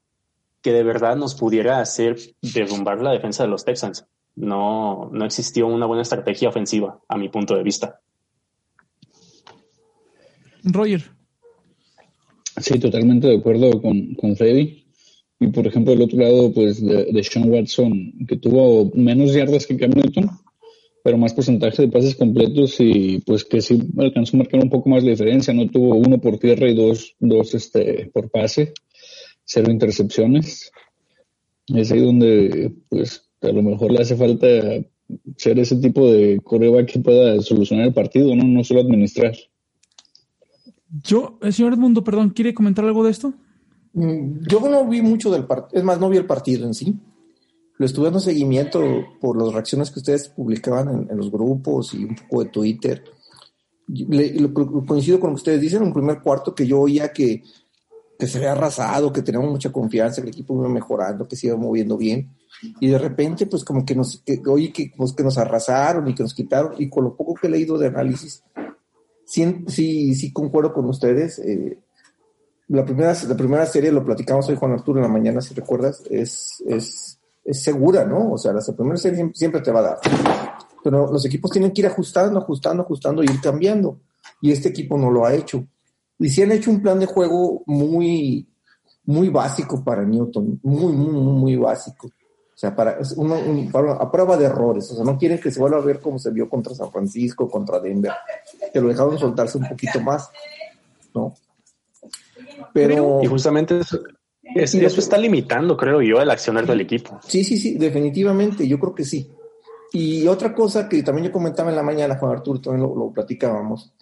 que 0.62 0.72
de 0.72 0.82
verdad 0.82 1.16
nos 1.16 1.34
pudiera 1.34 1.80
hacer 1.80 2.16
derrumbar 2.42 3.00
la 3.00 3.12
defensa 3.12 3.44
de 3.44 3.48
los 3.48 3.64
Texans. 3.64 4.06
No, 4.36 5.10
no 5.12 5.24
existió 5.24 5.66
una 5.66 5.86
buena 5.86 6.02
estrategia 6.02 6.48
ofensiva, 6.48 7.00
a 7.08 7.16
mi 7.16 7.28
punto 7.28 7.56
de 7.56 7.62
vista. 7.62 8.00
Roger. 10.62 11.02
Sí, 12.58 12.78
totalmente 12.78 13.28
de 13.28 13.36
acuerdo 13.36 13.80
con, 13.80 14.14
con 14.14 14.36
Freddy. 14.36 14.86
Y 15.38 15.48
por 15.48 15.66
ejemplo, 15.66 15.92
del 15.92 16.02
otro 16.02 16.18
lado, 16.18 16.52
pues 16.52 16.84
de, 16.84 17.04
de 17.12 17.22
Sean 17.22 17.50
Watson, 17.50 18.12
que 18.26 18.36
tuvo 18.36 18.90
menos 18.94 19.34
yardas 19.34 19.66
que 19.66 19.76
Cam 19.76 19.90
Newton, 19.90 20.30
pero 21.04 21.18
más 21.18 21.34
porcentaje 21.34 21.82
de 21.82 21.88
pases 21.88 22.16
completos 22.16 22.76
y 22.80 23.20
pues 23.20 23.44
que 23.44 23.60
sí 23.60 23.78
alcanzó 23.98 24.36
a 24.36 24.38
marcar 24.38 24.62
un 24.62 24.70
poco 24.70 24.88
más 24.88 25.04
la 25.04 25.10
diferencia, 25.10 25.52
no 25.52 25.68
tuvo 25.68 25.94
uno 25.94 26.18
por 26.18 26.38
tierra 26.38 26.68
y 26.68 26.74
dos, 26.74 27.14
dos 27.18 27.54
este, 27.54 28.10
por 28.12 28.30
pase, 28.30 28.72
cero 29.44 29.70
intercepciones. 29.70 30.72
Es 31.68 31.92
ahí 31.92 32.00
donde 32.00 32.72
pues 32.88 33.25
a 33.42 33.48
lo 33.48 33.62
mejor 33.62 33.92
le 33.92 34.00
hace 34.00 34.16
falta 34.16 34.46
ser 35.36 35.58
ese 35.58 35.76
tipo 35.76 36.10
de 36.10 36.40
coreback 36.42 36.92
que 36.92 36.98
pueda 37.00 37.40
solucionar 37.40 37.86
el 37.86 37.94
partido, 37.94 38.34
no, 38.34 38.44
no 38.44 38.64
solo 38.64 38.80
administrar. 38.80 39.34
Yo, 41.02 41.38
el 41.42 41.52
señor 41.52 41.74
Edmundo, 41.74 42.02
perdón, 42.02 42.30
¿quiere 42.30 42.54
comentar 42.54 42.84
algo 42.84 43.04
de 43.04 43.10
esto? 43.10 43.34
Mm, 43.92 44.46
yo 44.48 44.60
no 44.60 44.86
vi 44.86 45.02
mucho 45.02 45.30
del 45.30 45.44
partido, 45.44 45.78
es 45.78 45.84
más, 45.84 46.00
no 46.00 46.08
vi 46.08 46.16
el 46.16 46.26
partido 46.26 46.66
en 46.66 46.74
sí 46.74 46.94
lo 47.78 47.86
estuve 47.86 48.06
dando 48.06 48.20
seguimiento 48.20 48.80
por 49.20 49.40
las 49.40 49.52
reacciones 49.52 49.90
que 49.90 49.98
ustedes 49.98 50.28
publicaban 50.28 51.08
en, 51.10 51.16
los 51.16 51.30
grupos 51.30 51.92
y 51.94 52.04
un 52.04 52.14
poco 52.14 52.44
de 52.44 52.50
Twitter. 52.50 53.04
coincido 54.86 55.20
con 55.20 55.30
lo 55.30 55.36
que 55.36 55.40
ustedes 55.40 55.60
dicen 55.60 55.82
en 55.82 55.88
un 55.88 55.94
primer 55.94 56.20
cuarto 56.22 56.54
que 56.54 56.66
yo 56.66 56.80
oía 56.80 57.12
que, 57.12 57.42
que 58.18 58.26
se 58.26 58.38
había 58.38 58.52
arrasado, 58.52 59.12
que 59.12 59.22
teníamos 59.22 59.50
mucha 59.50 59.70
confianza, 59.70 60.22
que 60.22 60.28
el 60.28 60.34
equipo 60.34 60.54
iba 60.54 60.68
mejorando, 60.68 61.28
que 61.28 61.36
se 61.36 61.48
iba 61.48 61.56
moviendo 61.56 61.96
bien. 61.96 62.30
Y 62.80 62.88
de 62.88 62.98
repente, 62.98 63.46
pues 63.46 63.64
como 63.64 63.84
que 63.84 63.94
nos, 63.94 64.22
que, 64.24 64.40
oye, 64.46 64.72
que, 64.72 64.92
pues, 64.96 65.12
que 65.12 65.22
nos 65.22 65.36
arrasaron 65.38 66.08
y 66.08 66.14
que 66.14 66.22
nos 66.22 66.34
quitaron. 66.34 66.72
Y 66.78 66.88
con 66.88 67.04
lo 67.04 67.14
poco 67.14 67.34
que 67.34 67.46
he 67.46 67.50
leído 67.50 67.76
de 67.76 67.88
análisis, 67.88 68.42
sí, 69.26 69.64
sí, 69.68 70.14
sí 70.14 70.32
concuerdo 70.32 70.72
con 70.72 70.86
ustedes. 70.86 71.38
Eh, 71.40 71.78
la 72.68 72.84
primera, 72.84 73.14
la 73.28 73.36
primera 73.36 73.66
serie, 73.66 73.92
lo 73.92 74.04
platicamos 74.04 74.48
hoy 74.48 74.56
Juan 74.56 74.72
Arturo 74.72 74.98
en 74.98 75.04
la 75.04 75.12
mañana, 75.12 75.40
si 75.40 75.54
recuerdas, 75.54 76.02
es, 76.10 76.62
es, 76.66 77.20
es 77.44 77.62
segura, 77.62 78.04
¿no? 78.04 78.32
O 78.32 78.38
sea, 78.38 78.52
la 78.52 78.62
primera 78.76 78.96
serie 78.96 79.30
siempre 79.34 79.60
te 79.60 79.70
va 79.70 79.80
a 79.80 79.82
dar. 79.82 79.98
Pero 80.82 81.12
los 81.12 81.24
equipos 81.26 81.50
tienen 81.50 81.72
que 81.72 81.82
ir 81.82 81.86
ajustando, 81.86 82.38
ajustando, 82.38 82.82
ajustando 82.82 83.22
y 83.22 83.26
ir 83.26 83.40
cambiando. 83.40 84.00
Y 84.40 84.52
este 84.52 84.68
equipo 84.70 84.96
no 84.96 85.10
lo 85.10 85.26
ha 85.26 85.34
hecho. 85.34 85.66
Y 86.18 86.28
sí 86.28 86.42
han 86.42 86.52
hecho 86.52 86.70
un 86.70 86.82
plan 86.82 86.98
de 86.98 87.06
juego 87.06 87.62
muy, 87.66 88.48
muy 89.04 89.28
básico 89.28 89.82
para 89.84 90.04
Newton, 90.04 90.60
muy, 90.62 90.92
muy, 90.92 91.12
muy 91.12 91.56
básico. 91.56 92.08
O 92.08 92.58
sea, 92.58 92.74
para, 92.74 92.98
a 92.98 94.10
prueba 94.10 94.36
de 94.38 94.46
errores. 94.46 94.90
O 94.90 94.94
sea, 94.94 95.04
no 95.04 95.18
quieren 95.18 95.38
que 95.38 95.50
se 95.50 95.60
vuelva 95.60 95.76
a 95.76 95.82
ver 95.82 96.00
como 96.00 96.18
se 96.18 96.30
vio 96.30 96.48
contra 96.48 96.74
San 96.74 96.90
Francisco, 96.90 97.50
contra 97.50 97.80
Denver. 97.80 98.12
Que 98.72 98.80
lo 98.80 98.88
dejaron 98.88 99.18
soltarse 99.18 99.58
un 99.58 99.68
poquito 99.68 100.00
más, 100.00 100.30
¿no? 101.14 101.34
Pero. 102.72 103.20
Y 103.22 103.26
justamente 103.26 103.78
eso, 103.78 104.00
eso 104.54 105.00
está 105.00 105.18
limitando, 105.18 105.76
creo 105.76 106.00
yo, 106.00 106.20
el 106.20 106.30
accionar 106.30 106.66
del 106.66 106.80
equipo. 106.80 107.18
Sí, 107.26 107.44
sí, 107.44 107.58
sí, 107.58 107.74
definitivamente. 107.74 108.66
Yo 108.66 108.78
creo 108.78 108.94
que 108.94 109.04
sí. 109.04 109.30
Y 109.92 110.26
otra 110.26 110.54
cosa 110.54 110.88
que 110.88 111.02
también 111.02 111.26
yo 111.26 111.32
comentaba 111.32 111.70
en 111.70 111.76
la 111.76 111.82
mañana, 111.82 112.16
Juan 112.18 112.32
Arturo, 112.32 112.60
también 112.60 112.88
lo, 112.88 113.12
platicábamos, 113.12 113.94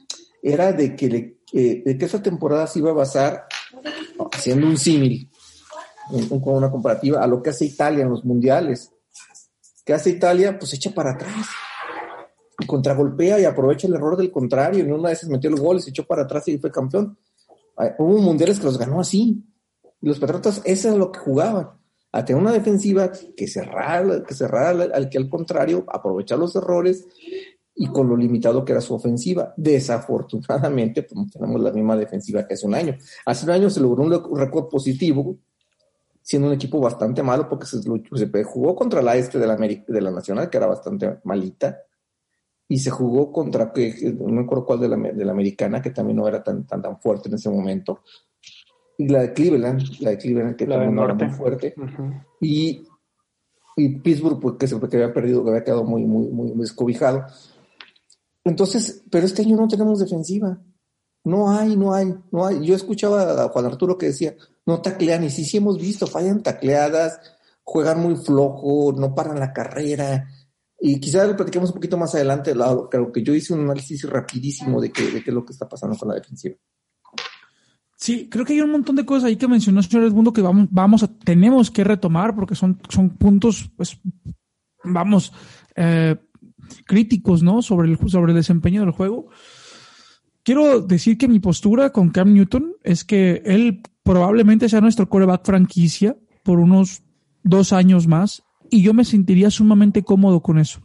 era 0.42 0.72
de 0.72 0.94
que, 0.96 1.08
le, 1.08 1.38
de 1.54 1.96
que 1.96 2.04
esa 2.04 2.20
temporada 2.20 2.66
se 2.66 2.80
iba 2.80 2.90
a 2.90 2.94
basar, 2.94 3.46
haciendo 4.32 4.66
un 4.66 4.76
símil, 4.76 5.30
con 6.28 6.56
una 6.56 6.70
comparativa, 6.70 7.22
a 7.22 7.26
lo 7.28 7.42
que 7.42 7.50
hace 7.50 7.64
Italia 7.64 8.02
en 8.02 8.10
los 8.10 8.24
mundiales. 8.24 8.90
¿Qué 9.84 9.92
hace 9.92 10.10
Italia? 10.10 10.58
Pues 10.58 10.74
echa 10.74 10.90
para 10.90 11.12
atrás. 11.12 11.46
Y 12.58 12.66
contragolpea 12.66 13.38
y 13.38 13.44
aprovecha 13.44 13.86
el 13.86 13.94
error 13.94 14.16
del 14.16 14.32
contrario. 14.32 14.82
En 14.82 14.92
una 14.92 15.08
de 15.08 15.14
esas 15.14 15.28
metió 15.28 15.48
los 15.50 15.60
goles, 15.60 15.86
echó 15.86 16.04
para 16.04 16.22
atrás 16.22 16.48
y 16.48 16.58
fue 16.58 16.72
campeón. 16.72 17.16
Hubo 17.98 18.18
mundiales 18.18 18.58
que 18.58 18.64
los 18.64 18.78
ganó 18.78 19.00
así. 19.00 19.44
Y 20.00 20.08
los 20.08 20.18
Patriotas, 20.18 20.60
eso 20.64 20.88
es 20.88 20.96
lo 20.96 21.12
que 21.12 21.20
jugaban. 21.20 21.70
A 22.12 22.24
tener 22.24 22.40
una 22.40 22.52
defensiva 22.52 23.10
que 23.36 23.46
cerrara, 23.46 24.22
que 24.24 24.34
cerrara 24.34 24.84
al 24.94 25.08
que 25.08 25.18
al 25.18 25.28
contrario, 25.28 25.84
aprovechar 25.88 26.38
los 26.38 26.54
errores 26.56 27.06
y 27.76 27.88
con 27.88 28.08
lo 28.08 28.16
limitado 28.16 28.64
que 28.64 28.72
era 28.72 28.80
su 28.80 28.94
ofensiva. 28.94 29.52
Desafortunadamente, 29.56 31.02
pues 31.02 31.30
tenemos 31.32 31.60
la 31.60 31.72
misma 31.72 31.96
defensiva 31.96 32.46
que 32.46 32.54
hace 32.54 32.66
un 32.66 32.74
año. 32.74 32.96
Hace 33.26 33.44
un 33.46 33.50
año 33.50 33.70
se 33.70 33.80
logró 33.80 34.04
un 34.04 34.38
récord 34.38 34.68
positivo, 34.68 35.38
siendo 36.22 36.48
un 36.48 36.54
equipo 36.54 36.80
bastante 36.80 37.22
malo, 37.22 37.48
porque 37.48 37.66
se, 37.66 37.82
se 37.82 38.44
jugó 38.44 38.74
contra 38.74 39.02
la 39.02 39.16
este 39.16 39.38
de 39.38 39.46
la, 39.46 39.56
de 39.56 40.00
la 40.00 40.10
Nacional, 40.10 40.48
que 40.48 40.56
era 40.56 40.66
bastante 40.66 41.18
malita, 41.24 41.80
y 42.68 42.78
se 42.78 42.90
jugó 42.90 43.30
contra, 43.30 43.72
que, 43.72 44.14
no 44.18 44.28
me 44.28 44.42
acuerdo 44.42 44.64
cuál 44.64 44.80
de 44.80 44.88
la, 44.88 44.96
de 44.96 45.24
la 45.24 45.32
americana, 45.32 45.82
que 45.82 45.90
también 45.90 46.16
no 46.16 46.26
era 46.26 46.42
tan, 46.42 46.66
tan, 46.66 46.80
tan 46.80 46.98
fuerte 46.98 47.28
en 47.28 47.34
ese 47.34 47.50
momento, 47.50 48.00
y 48.96 49.08
la 49.08 49.22
de 49.22 49.32
Cleveland, 49.34 49.82
la 50.00 50.10
de 50.10 50.18
Cleveland, 50.18 50.56
que 50.56 50.66
también 50.66 50.94
no 50.94 51.04
era 51.04 51.14
muy 51.14 51.28
fuerte, 51.28 51.74
y, 52.40 52.86
y 53.76 53.88
Pittsburgh, 53.98 54.40
pues, 54.40 54.54
que, 54.58 54.66
se, 54.68 54.80
que 54.80 54.96
había 54.96 55.12
perdido, 55.12 55.44
que 55.44 55.50
había 55.50 55.64
quedado 55.64 55.84
muy, 55.84 56.04
muy, 56.04 56.28
muy 56.28 56.52
descobijado. 56.60 57.26
Entonces, 58.44 59.02
pero 59.10 59.26
este 59.26 59.42
año 59.42 59.56
no 59.56 59.68
tenemos 59.68 59.98
defensiva. 59.98 60.60
No 61.24 61.50
hay, 61.50 61.76
no 61.76 61.94
hay, 61.94 62.14
no 62.30 62.46
hay. 62.46 62.64
Yo 62.64 62.76
escuchaba 62.76 63.44
a 63.44 63.48
Juan 63.48 63.64
Arturo 63.64 63.96
que 63.96 64.06
decía, 64.06 64.36
no 64.66 64.82
taclean, 64.82 65.24
y 65.24 65.30
sí, 65.30 65.44
sí 65.44 65.56
hemos 65.56 65.78
visto, 65.78 66.06
fallan 66.06 66.42
tacleadas, 66.42 67.18
juegan 67.62 68.00
muy 68.00 68.16
flojo, 68.16 68.92
no 68.92 69.14
paran 69.14 69.40
la 69.40 69.52
carrera. 69.52 70.28
Y 70.78 71.00
quizás 71.00 71.26
lo 71.26 71.36
platiquemos 71.36 71.70
un 71.70 71.76
poquito 71.76 71.96
más 71.96 72.14
adelante, 72.14 72.54
lado, 72.54 72.90
creo 72.90 73.10
que 73.10 73.22
yo 73.22 73.34
hice 73.34 73.54
un 73.54 73.60
análisis 73.60 74.02
rapidísimo 74.08 74.82
de 74.82 74.92
qué, 74.92 75.10
de 75.10 75.18
es 75.18 75.26
lo 75.26 75.44
que 75.44 75.54
está 75.54 75.66
pasando 75.66 75.96
con 75.96 76.08
la 76.08 76.14
defensiva. 76.14 76.56
Sí, 77.96 78.28
creo 78.28 78.44
que 78.44 78.52
hay 78.52 78.60
un 78.60 78.72
montón 78.72 78.96
de 78.96 79.06
cosas 79.06 79.24
ahí 79.24 79.36
que 79.36 79.48
mencionó 79.48 79.80
el 79.80 79.86
señor 79.86 80.04
Edmundo 80.04 80.32
que 80.32 80.42
vamos, 80.42 80.68
vamos 80.70 81.02
a, 81.02 81.08
tenemos 81.08 81.70
que 81.70 81.84
retomar 81.84 82.34
porque 82.34 82.54
son, 82.54 82.78
son 82.90 83.16
puntos, 83.16 83.70
pues, 83.78 83.98
vamos, 84.82 85.32
eh, 85.74 86.16
críticos, 86.86 87.42
¿no? 87.42 87.62
Sobre 87.62 87.90
el, 87.90 87.98
sobre 88.08 88.32
el 88.32 88.36
desempeño 88.36 88.80
del 88.80 88.90
juego. 88.90 89.28
Quiero 90.42 90.80
decir 90.80 91.16
que 91.16 91.28
mi 91.28 91.40
postura 91.40 91.90
con 91.90 92.10
Cam 92.10 92.34
Newton 92.34 92.74
es 92.82 93.04
que 93.04 93.42
él 93.46 93.82
probablemente 94.02 94.68
sea 94.68 94.82
nuestro 94.82 95.08
coreback 95.08 95.44
franquicia 95.44 96.16
por 96.42 96.60
unos 96.60 97.02
dos 97.42 97.72
años 97.72 98.06
más 98.06 98.42
y 98.70 98.82
yo 98.82 98.92
me 98.92 99.04
sentiría 99.04 99.50
sumamente 99.50 100.02
cómodo 100.02 100.42
con 100.42 100.58
eso. 100.58 100.82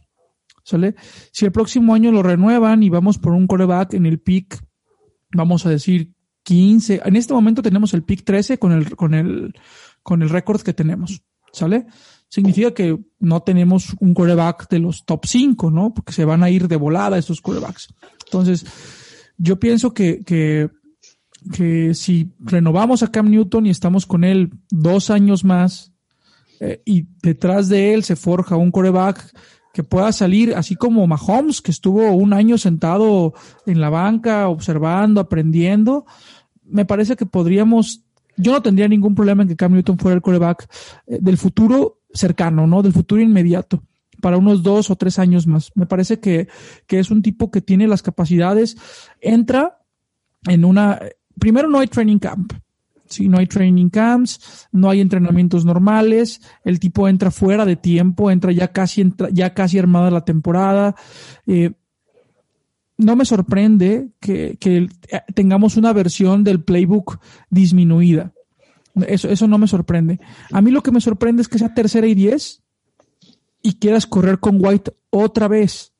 ¿Sale? 0.64 0.94
Si 1.32 1.44
el 1.44 1.52
próximo 1.52 1.94
año 1.94 2.12
lo 2.12 2.22
renuevan 2.22 2.82
y 2.82 2.90
vamos 2.90 3.18
por 3.18 3.32
un 3.32 3.46
coreback 3.46 3.94
en 3.94 4.06
el 4.06 4.20
pick, 4.20 4.62
vamos 5.32 5.66
a 5.66 5.70
decir 5.70 6.14
15, 6.44 7.02
en 7.04 7.16
este 7.16 7.34
momento 7.34 7.62
tenemos 7.62 7.92
el 7.94 8.02
pick 8.02 8.24
13 8.24 8.58
con 8.58 8.72
el, 8.72 8.96
con 8.96 9.14
el, 9.14 9.54
con 10.02 10.22
el 10.22 10.28
récord 10.28 10.62
que 10.62 10.72
tenemos. 10.72 11.22
¿Sale? 11.52 11.86
Significa 12.30 12.72
que 12.72 12.98
no 13.18 13.42
tenemos 13.42 13.94
un 13.98 14.14
coreback 14.14 14.70
de 14.70 14.78
los 14.78 15.04
top 15.04 15.26
5, 15.26 15.70
¿no? 15.70 15.92
Porque 15.92 16.12
se 16.12 16.24
van 16.24 16.42
a 16.42 16.48
ir 16.48 16.68
de 16.68 16.76
volada 16.76 17.18
estos 17.18 17.40
corebacks. 17.40 17.92
Entonces, 18.24 18.64
yo 19.36 19.58
pienso 19.58 19.92
que, 19.92 20.24
que, 20.24 20.70
que 21.52 21.92
si 21.94 22.32
renovamos 22.38 23.02
a 23.02 23.10
Cam 23.10 23.28
Newton 23.28 23.66
y 23.66 23.70
estamos 23.70 24.06
con 24.06 24.22
él 24.22 24.52
dos 24.70 25.10
años 25.10 25.44
más 25.44 25.92
eh, 26.60 26.80
y 26.84 27.08
detrás 27.20 27.68
de 27.68 27.94
él 27.94 28.04
se 28.04 28.14
forja 28.14 28.56
un 28.56 28.70
coreback 28.70 29.34
que 29.74 29.82
pueda 29.82 30.12
salir, 30.12 30.54
así 30.54 30.76
como 30.76 31.06
Mahomes, 31.06 31.60
que 31.60 31.70
estuvo 31.70 32.12
un 32.12 32.32
año 32.32 32.58
sentado 32.58 33.34
en 33.66 33.80
la 33.80 33.90
banca, 33.90 34.48
observando, 34.48 35.20
aprendiendo, 35.20 36.06
me 36.64 36.84
parece 36.84 37.16
que 37.16 37.26
podríamos, 37.26 38.04
yo 38.36 38.52
no 38.52 38.62
tendría 38.62 38.88
ningún 38.88 39.16
problema 39.16 39.42
en 39.42 39.48
que 39.48 39.56
Cam 39.56 39.72
Newton 39.72 39.98
fuera 39.98 40.14
el 40.14 40.22
coreback 40.22 40.68
eh, 41.06 41.18
del 41.20 41.36
futuro 41.38 41.99
cercano, 42.14 42.66
¿no? 42.66 42.82
Del 42.82 42.92
futuro 42.92 43.20
inmediato 43.20 43.82
para 44.20 44.36
unos 44.36 44.62
dos 44.62 44.90
o 44.90 44.96
tres 44.96 45.18
años 45.18 45.46
más. 45.46 45.70
Me 45.74 45.86
parece 45.86 46.20
que, 46.20 46.48
que 46.86 46.98
es 46.98 47.10
un 47.10 47.22
tipo 47.22 47.50
que 47.50 47.62
tiene 47.62 47.88
las 47.88 48.02
capacidades, 48.02 48.76
entra 49.20 49.78
en 50.46 50.64
una, 50.64 51.00
primero 51.38 51.68
no 51.68 51.78
hay 51.78 51.86
training 51.86 52.18
camp, 52.18 52.52
Sí, 53.10 53.28
no 53.28 53.38
hay 53.38 53.46
training 53.46 53.88
camps, 53.88 54.68
no 54.70 54.88
hay 54.88 55.00
entrenamientos 55.00 55.64
normales, 55.64 56.40
el 56.64 56.78
tipo 56.78 57.08
entra 57.08 57.32
fuera 57.32 57.66
de 57.66 57.74
tiempo, 57.74 58.30
entra 58.30 58.52
ya 58.52 58.68
casi, 58.68 59.00
entra, 59.00 59.28
ya 59.32 59.52
casi 59.52 59.80
armada 59.80 60.12
la 60.12 60.24
temporada. 60.24 60.94
Eh, 61.44 61.72
no 62.98 63.16
me 63.16 63.24
sorprende 63.24 64.10
que, 64.20 64.56
que, 64.60 64.88
tengamos 65.34 65.76
una 65.76 65.92
versión 65.92 66.44
del 66.44 66.62
playbook 66.62 67.18
disminuida. 67.50 68.32
Eso, 69.06 69.28
eso 69.28 69.46
no 69.46 69.58
me 69.58 69.68
sorprende. 69.68 70.20
A 70.52 70.60
mí 70.60 70.70
lo 70.70 70.82
que 70.82 70.90
me 70.90 71.00
sorprende 71.00 71.42
es 71.42 71.48
que 71.48 71.58
sea 71.58 71.74
tercera 71.74 72.06
y 72.06 72.14
diez 72.14 72.62
y 73.62 73.74
quieras 73.74 74.06
correr 74.06 74.38
con 74.40 74.58
White 74.60 74.92
otra 75.10 75.48
vez. 75.48 75.92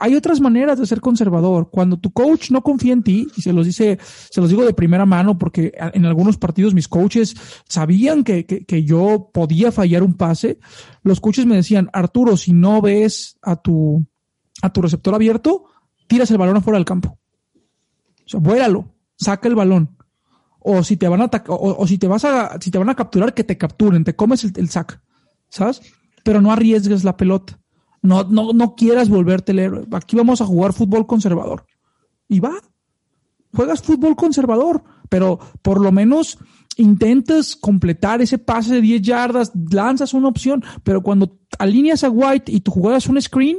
Hay 0.00 0.14
otras 0.14 0.40
maneras 0.40 0.78
de 0.78 0.86
ser 0.86 1.00
conservador. 1.00 1.70
Cuando 1.70 1.98
tu 1.98 2.12
coach 2.12 2.52
no 2.52 2.62
confía 2.62 2.92
en 2.92 3.02
ti, 3.02 3.26
y 3.36 3.42
se 3.42 3.52
los 3.52 3.66
dice, 3.66 3.98
se 4.30 4.40
los 4.40 4.48
digo 4.48 4.64
de 4.64 4.72
primera 4.72 5.04
mano, 5.06 5.38
porque 5.38 5.72
en 5.76 6.04
algunos 6.04 6.36
partidos 6.36 6.72
mis 6.72 6.86
coaches 6.86 7.34
sabían 7.68 8.22
que, 8.22 8.46
que, 8.46 8.84
yo 8.84 9.30
podía 9.34 9.72
fallar 9.72 10.04
un 10.04 10.14
pase. 10.14 10.60
Los 11.02 11.20
coaches 11.20 11.46
me 11.46 11.56
decían, 11.56 11.90
Arturo, 11.92 12.36
si 12.36 12.52
no 12.52 12.80
ves 12.80 13.38
a 13.42 13.56
tu, 13.56 14.06
a 14.62 14.72
tu 14.72 14.82
receptor 14.82 15.16
abierto, 15.16 15.64
tiras 16.06 16.30
el 16.30 16.38
balón 16.38 16.58
afuera 16.58 16.78
del 16.78 16.84
campo. 16.84 17.18
O 18.24 18.28
sea, 18.28 18.38
vuélalo, 18.38 18.94
saca 19.16 19.48
el 19.48 19.56
balón 19.56 19.97
o 20.60 20.82
si 20.82 20.96
te 20.96 21.08
van 21.08 21.22
a 21.22 21.30
o, 21.48 21.86
si 21.86 21.98
te 21.98 22.08
vas 22.08 22.24
a 22.24 22.58
si 22.60 22.70
te 22.70 22.78
van 22.78 22.88
a 22.88 22.94
capturar 22.94 23.34
que 23.34 23.44
te 23.44 23.56
capturen, 23.56 24.04
te 24.04 24.16
comes 24.16 24.44
el, 24.44 24.68
sac, 24.68 25.00
¿sabes? 25.48 25.80
Pero 26.24 26.40
no 26.40 26.52
arriesgues 26.52 27.04
la 27.04 27.16
pelota. 27.16 27.58
No, 28.02 28.24
no, 28.24 28.52
no 28.52 28.74
quieras 28.74 29.08
volverte 29.08 29.52
el 29.52 29.58
héroe. 29.58 29.86
Aquí 29.92 30.16
vamos 30.16 30.40
a 30.40 30.46
jugar 30.46 30.72
fútbol 30.72 31.06
conservador. 31.06 31.66
Y 32.28 32.40
va. 32.40 32.52
Juegas 33.54 33.82
fútbol 33.82 34.14
conservador, 34.14 34.84
pero 35.08 35.38
por 35.62 35.80
lo 35.80 35.90
menos 35.90 36.38
intentas 36.76 37.56
completar 37.56 38.22
ese 38.22 38.38
pase 38.38 38.74
de 38.74 38.80
10 38.80 39.02
yardas, 39.02 39.52
lanzas 39.70 40.14
una 40.14 40.28
opción, 40.28 40.62
pero 40.84 41.02
cuando 41.02 41.38
alineas 41.58 42.04
a 42.04 42.10
White 42.10 42.52
y 42.52 42.60
tú 42.60 42.70
juegas 42.70 43.08
un 43.08 43.20
screen, 43.20 43.58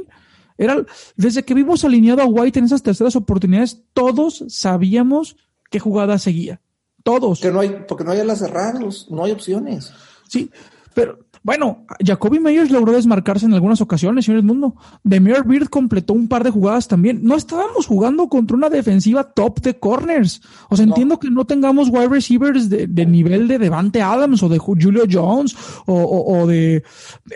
era 0.56 0.84
desde 1.16 1.42
que 1.42 1.54
vimos 1.54 1.84
alineado 1.84 2.22
a 2.22 2.26
White 2.26 2.58
en 2.58 2.64
esas 2.66 2.82
terceras 2.82 3.16
oportunidades, 3.16 3.82
todos 3.92 4.44
sabíamos 4.48 5.36
qué 5.70 5.80
jugada 5.80 6.18
seguía. 6.18 6.60
Todos. 7.02 7.40
Que 7.40 7.50
no 7.50 7.60
hay, 7.60 7.84
porque 7.88 8.04
no 8.04 8.12
hay 8.12 8.20
alas 8.20 8.40
cerradas, 8.40 9.06
no 9.10 9.24
hay 9.24 9.32
opciones. 9.32 9.92
Sí, 10.28 10.50
pero 10.94 11.18
bueno, 11.42 11.86
Jacoby 12.04 12.38
Meyers 12.38 12.70
logró 12.70 12.92
desmarcarse 12.92 13.46
en 13.46 13.54
algunas 13.54 13.80
ocasiones, 13.80 14.26
señor 14.26 14.42
Mundo. 14.42 14.76
Demir 15.02 15.42
Beard 15.44 15.68
completó 15.70 16.12
un 16.12 16.28
par 16.28 16.44
de 16.44 16.50
jugadas 16.50 16.86
también. 16.86 17.20
No 17.22 17.34
estábamos 17.34 17.86
jugando 17.86 18.28
contra 18.28 18.56
una 18.56 18.68
defensiva 18.68 19.24
top 19.24 19.60
de 19.60 19.78
corners. 19.78 20.42
O 20.68 20.76
sea, 20.76 20.84
entiendo 20.84 21.18
que 21.18 21.30
no 21.30 21.46
tengamos 21.46 21.88
wide 21.88 22.08
receivers 22.08 22.68
de, 22.68 23.06
nivel 23.06 23.48
de 23.48 23.58
Devante 23.58 24.02
Adams 24.02 24.42
o 24.42 24.50
de 24.50 24.58
Julio 24.58 25.04
Jones 25.10 25.56
o, 25.86 26.46
de, 26.46 26.82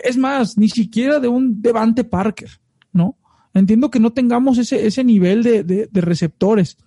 es 0.03 0.17
más, 0.17 0.55
ni 0.57 0.69
siquiera 0.69 1.19
de 1.19 1.27
un 1.27 1.61
Devante 1.61 2.03
Parker, 2.03 2.49
¿no? 2.93 3.17
Entiendo 3.55 3.89
que 3.89 3.99
no 3.99 4.13
tengamos 4.13 4.59
ese, 4.59 4.85
ese 4.85 5.03
nivel 5.03 5.41
de, 5.41 5.63
de 5.63 6.01
receptores, 6.01 6.77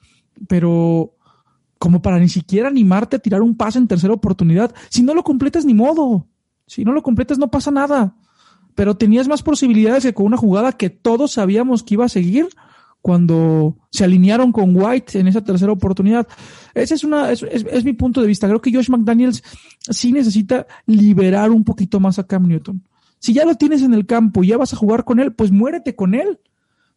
pero 0.46 1.17
como 1.78 2.02
para 2.02 2.18
ni 2.18 2.28
siquiera 2.28 2.68
animarte 2.68 3.16
a 3.16 3.18
tirar 3.20 3.42
un 3.42 3.56
pase 3.56 3.78
en 3.78 3.88
tercera 3.88 4.12
oportunidad. 4.12 4.74
Si 4.88 5.02
no 5.02 5.14
lo 5.14 5.22
completas, 5.22 5.64
ni 5.64 5.74
modo. 5.74 6.26
Si 6.66 6.84
no 6.84 6.92
lo 6.92 7.02
completas, 7.02 7.38
no 7.38 7.50
pasa 7.50 7.70
nada. 7.70 8.16
Pero 8.74 8.96
tenías 8.96 9.28
más 9.28 9.42
posibilidades 9.42 10.04
que 10.04 10.14
con 10.14 10.26
una 10.26 10.36
jugada 10.36 10.72
que 10.72 10.90
todos 10.90 11.32
sabíamos 11.32 11.82
que 11.82 11.94
iba 11.94 12.04
a 12.04 12.08
seguir 12.08 12.48
cuando 13.00 13.76
se 13.90 14.04
alinearon 14.04 14.52
con 14.52 14.74
White 14.74 15.18
en 15.18 15.28
esa 15.28 15.42
tercera 15.42 15.72
oportunidad. 15.72 16.26
Ese 16.74 16.94
es 16.94 17.04
una, 17.04 17.30
es, 17.30 17.42
es, 17.42 17.84
mi 17.84 17.92
punto 17.92 18.20
de 18.20 18.26
vista. 18.26 18.48
Creo 18.48 18.60
que 18.60 18.72
Josh 18.72 18.90
McDaniels 18.90 19.42
sí 19.88 20.12
necesita 20.12 20.66
liberar 20.86 21.50
un 21.50 21.64
poquito 21.64 22.00
más 22.00 22.18
a 22.18 22.26
Cam 22.26 22.46
Newton. 22.46 22.82
Si 23.20 23.32
ya 23.32 23.44
lo 23.44 23.54
tienes 23.54 23.82
en 23.82 23.94
el 23.94 24.06
campo 24.06 24.44
y 24.44 24.48
ya 24.48 24.58
vas 24.58 24.72
a 24.72 24.76
jugar 24.76 25.04
con 25.04 25.20
él, 25.20 25.32
pues 25.32 25.50
muérete 25.50 25.94
con 25.94 26.14
él. 26.14 26.38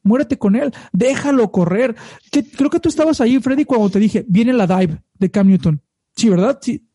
Muérete 0.04 0.38
con 0.38 0.56
él. 0.56 0.74
Déjalo 0.92 1.52
correr. 1.52 1.96
Que, 2.32 2.44
creo 2.44 2.70
que 2.70 2.80
tú 2.80 2.90
estabas 2.90 3.22
ahí, 3.22 3.40
Freddy, 3.40 3.66
cuando 3.66 3.90
te 3.90 4.00
dije, 4.00 4.26
viene 4.28 4.54
la 4.54 4.68
dive 4.68 5.02
de 5.20 5.32
Cam 5.32 5.48
Newton. 5.48 5.82
Sí, 6.16 6.30
¿verdad? 6.30 6.60
Sí. 6.62 6.88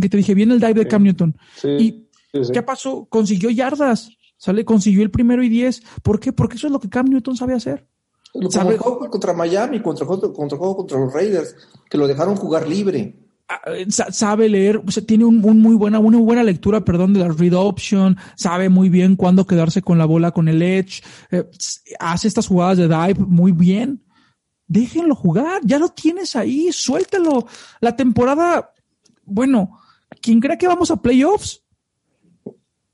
Que 0.00 0.08
te 0.08 0.16
dije, 0.16 0.34
viene 0.34 0.54
el 0.54 0.60
dive 0.60 0.84
de 0.84 0.88
Cam 0.88 1.02
Newton. 1.02 1.36
y 1.78 2.08
¿qué 2.52 2.62
pasó? 2.62 3.06
Consiguió 3.06 3.50
yardas. 3.50 4.10
Sale, 4.36 4.64
consiguió 4.64 5.02
el 5.02 5.10
primero 5.10 5.42
y 5.42 5.48
diez. 5.48 5.82
¿Por 6.02 6.20
qué? 6.20 6.32
Porque 6.32 6.56
eso 6.56 6.68
es 6.68 6.72
lo 6.72 6.78
que 6.78 6.88
Cam 6.88 7.06
Newton 7.06 7.36
sabe 7.36 7.54
hacer. 7.54 7.86
Sabe 8.50 8.78
juego 8.78 9.10
contra 9.10 9.32
Miami, 9.32 9.80
contra, 9.80 10.06
contra, 10.06 10.30
contra, 10.30 10.58
contra 10.58 10.98
los 10.98 11.12
Raiders, 11.12 11.56
que 11.88 11.98
lo 11.98 12.06
dejaron 12.06 12.36
jugar 12.36 12.68
libre. 12.68 13.16
Ah, 13.50 13.62
eh, 13.66 13.86
sabe 13.88 14.46
leer, 14.50 14.76
o 14.86 14.90
sea, 14.90 15.02
tiene 15.02 15.24
un, 15.24 15.38
muy 15.40 15.74
buena, 15.74 15.98
una 15.98 16.18
buena 16.18 16.44
lectura, 16.44 16.84
perdón, 16.84 17.14
de 17.14 17.20
la 17.20 17.28
read 17.28 17.54
option, 17.54 18.14
sabe 18.36 18.68
muy 18.68 18.90
bien 18.90 19.16
cuándo 19.16 19.46
quedarse 19.46 19.80
con 19.80 19.96
la 19.96 20.04
bola 20.04 20.32
con 20.32 20.48
el 20.48 20.60
edge, 20.60 21.02
eh, 21.30 21.48
hace 21.98 22.28
estas 22.28 22.46
jugadas 22.46 22.76
de 22.76 22.88
dive 22.88 23.24
muy 23.26 23.52
bien. 23.52 24.04
Déjenlo 24.66 25.14
jugar, 25.14 25.62
ya 25.64 25.78
lo 25.78 25.88
tienes 25.88 26.36
ahí, 26.36 26.70
suéltelo. 26.72 27.46
La 27.80 27.96
temporada, 27.96 28.74
bueno, 29.24 29.80
quien 30.20 30.40
cree 30.40 30.58
que 30.58 30.68
vamos 30.68 30.90
a 30.90 31.00
playoffs, 31.00 31.64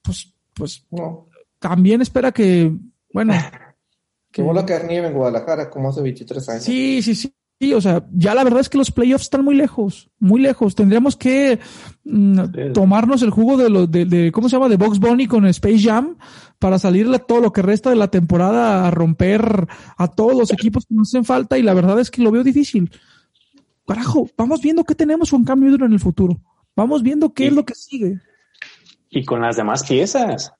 pues, 0.02 0.32
pues, 0.54 0.87
no. 0.92 1.26
también 1.58 2.00
espera 2.00 2.30
que, 2.30 2.73
bueno, 3.12 3.32
que 4.30 4.40
vuelva 4.40 4.61
a 4.61 4.66
caer 4.66 4.84
nieve 4.84 5.08
en 5.08 5.14
Guadalajara 5.14 5.68
como 5.68 5.88
hace 5.88 6.00
23 6.00 6.49
años. 6.49 6.62
Sí, 6.62 7.02
sí, 7.02 7.16
sí. 7.16 7.34
Sí, 7.64 7.73
o 7.73 7.80
sea, 7.80 8.04
ya 8.12 8.35
la 8.35 8.44
verdad 8.44 8.61
es 8.61 8.68
que 8.68 8.76
los 8.76 8.90
playoffs 8.90 9.25
están 9.25 9.42
muy 9.42 9.54
lejos, 9.54 10.11
muy 10.18 10.38
lejos. 10.38 10.75
Tendríamos 10.75 11.16
que 11.16 11.61
mm, 12.04 12.73
tomarnos 12.75 13.23
el 13.23 13.30
jugo 13.30 13.56
de, 13.56 13.71
lo, 13.71 13.87
de, 13.87 14.30
¿cómo 14.33 14.50
se 14.50 14.56
llama? 14.56 14.68
De 14.68 14.76
Box 14.76 14.99
Bunny 14.99 15.26
con 15.26 15.47
Space 15.47 15.78
Jam 15.78 16.18
para 16.59 16.78
salirle 16.78 17.21
todo 17.21 17.40
lo 17.40 17.54
que 17.54 17.62
resta 17.62 17.88
de 17.88 17.97
la 17.97 18.09
temporada 18.09 18.87
a 18.87 18.90
romper 18.90 19.66
a 19.97 20.09
todos 20.09 20.37
los 20.37 20.52
equipos 20.52 20.85
que 20.85 20.94
nos 20.94 21.09
hacen 21.09 21.25
falta 21.25 21.56
y 21.56 21.62
la 21.62 21.73
verdad 21.73 21.99
es 21.99 22.11
que 22.11 22.21
lo 22.21 22.30
veo 22.30 22.44
difícil. 22.44 22.90
Carajo, 23.87 24.28
vamos 24.37 24.61
viendo 24.61 24.85
qué 24.85 24.94
tenemos 24.94 25.30
con 25.30 25.44
cambio 25.44 25.75
en 25.75 25.90
el 25.94 26.00
futuro. 26.00 26.38
Vamos 26.76 27.02
viendo 27.02 27.33
qué 27.33 27.47
es 27.47 27.54
lo 27.54 27.64
que 27.64 27.75
sigue. 27.75 28.21
Y 29.09 29.25
con 29.25 29.40
las 29.40 29.56
demás 29.56 29.85
piezas. 29.88 30.52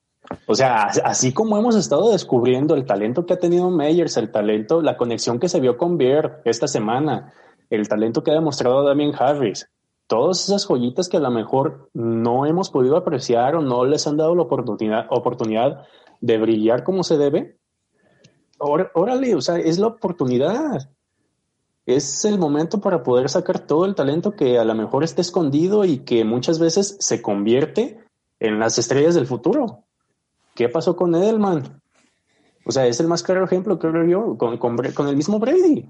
O 0.47 0.55
sea, 0.55 0.83
así 1.03 1.33
como 1.33 1.57
hemos 1.57 1.75
estado 1.75 2.11
descubriendo 2.11 2.75
el 2.75 2.85
talento 2.85 3.25
que 3.25 3.33
ha 3.33 3.39
tenido 3.39 3.69
Meyers, 3.69 4.17
el 4.17 4.31
talento, 4.31 4.81
la 4.81 4.97
conexión 4.97 5.39
que 5.39 5.49
se 5.49 5.59
vio 5.59 5.77
con 5.77 5.97
Beard 5.97 6.41
esta 6.45 6.67
semana, 6.67 7.33
el 7.69 7.87
talento 7.87 8.23
que 8.23 8.31
ha 8.31 8.35
demostrado 8.35 8.83
Damien 8.83 9.13
Harris, 9.17 9.69
todas 10.07 10.43
esas 10.43 10.65
joyitas 10.65 11.09
que 11.09 11.17
a 11.17 11.21
lo 11.21 11.31
mejor 11.31 11.89
no 11.93 12.45
hemos 12.45 12.69
podido 12.69 12.97
apreciar 12.97 13.55
o 13.55 13.61
no 13.61 13.85
les 13.85 14.05
han 14.07 14.17
dado 14.17 14.35
la 14.35 14.43
oportunidad, 14.43 15.07
oportunidad 15.09 15.85
de 16.21 16.37
brillar 16.37 16.83
como 16.83 17.03
se 17.03 17.17
debe. 17.17 17.57
Órale, 18.59 19.35
o 19.35 19.41
sea, 19.41 19.57
es 19.57 19.79
la 19.79 19.87
oportunidad. 19.87 20.89
Es 21.85 22.25
el 22.25 22.39
momento 22.39 22.79
para 22.79 23.03
poder 23.03 23.29
sacar 23.29 23.59
todo 23.59 23.85
el 23.85 23.95
talento 23.95 24.31
que 24.31 24.57
a 24.57 24.65
lo 24.65 24.73
mejor 24.73 25.03
está 25.03 25.21
escondido 25.21 25.85
y 25.85 25.99
que 25.99 26.23
muchas 26.23 26.57
veces 26.57 26.97
se 26.99 27.21
convierte 27.21 27.99
en 28.39 28.59
las 28.59 28.77
estrellas 28.77 29.15
del 29.15 29.27
futuro. 29.27 29.84
¿Qué 30.55 30.69
pasó 30.69 30.95
con 30.95 31.13
Edelman? 31.13 31.81
O 32.65 32.71
sea, 32.71 32.87
es 32.87 32.99
el 32.99 33.07
más 33.07 33.21
claro 33.21 33.45
ejemplo, 33.45 33.77
creo 33.77 34.05
yo, 34.05 34.37
con, 34.37 34.57
con, 34.57 35.07
el 35.07 35.15
mismo 35.15 35.37
Brady. 35.37 35.87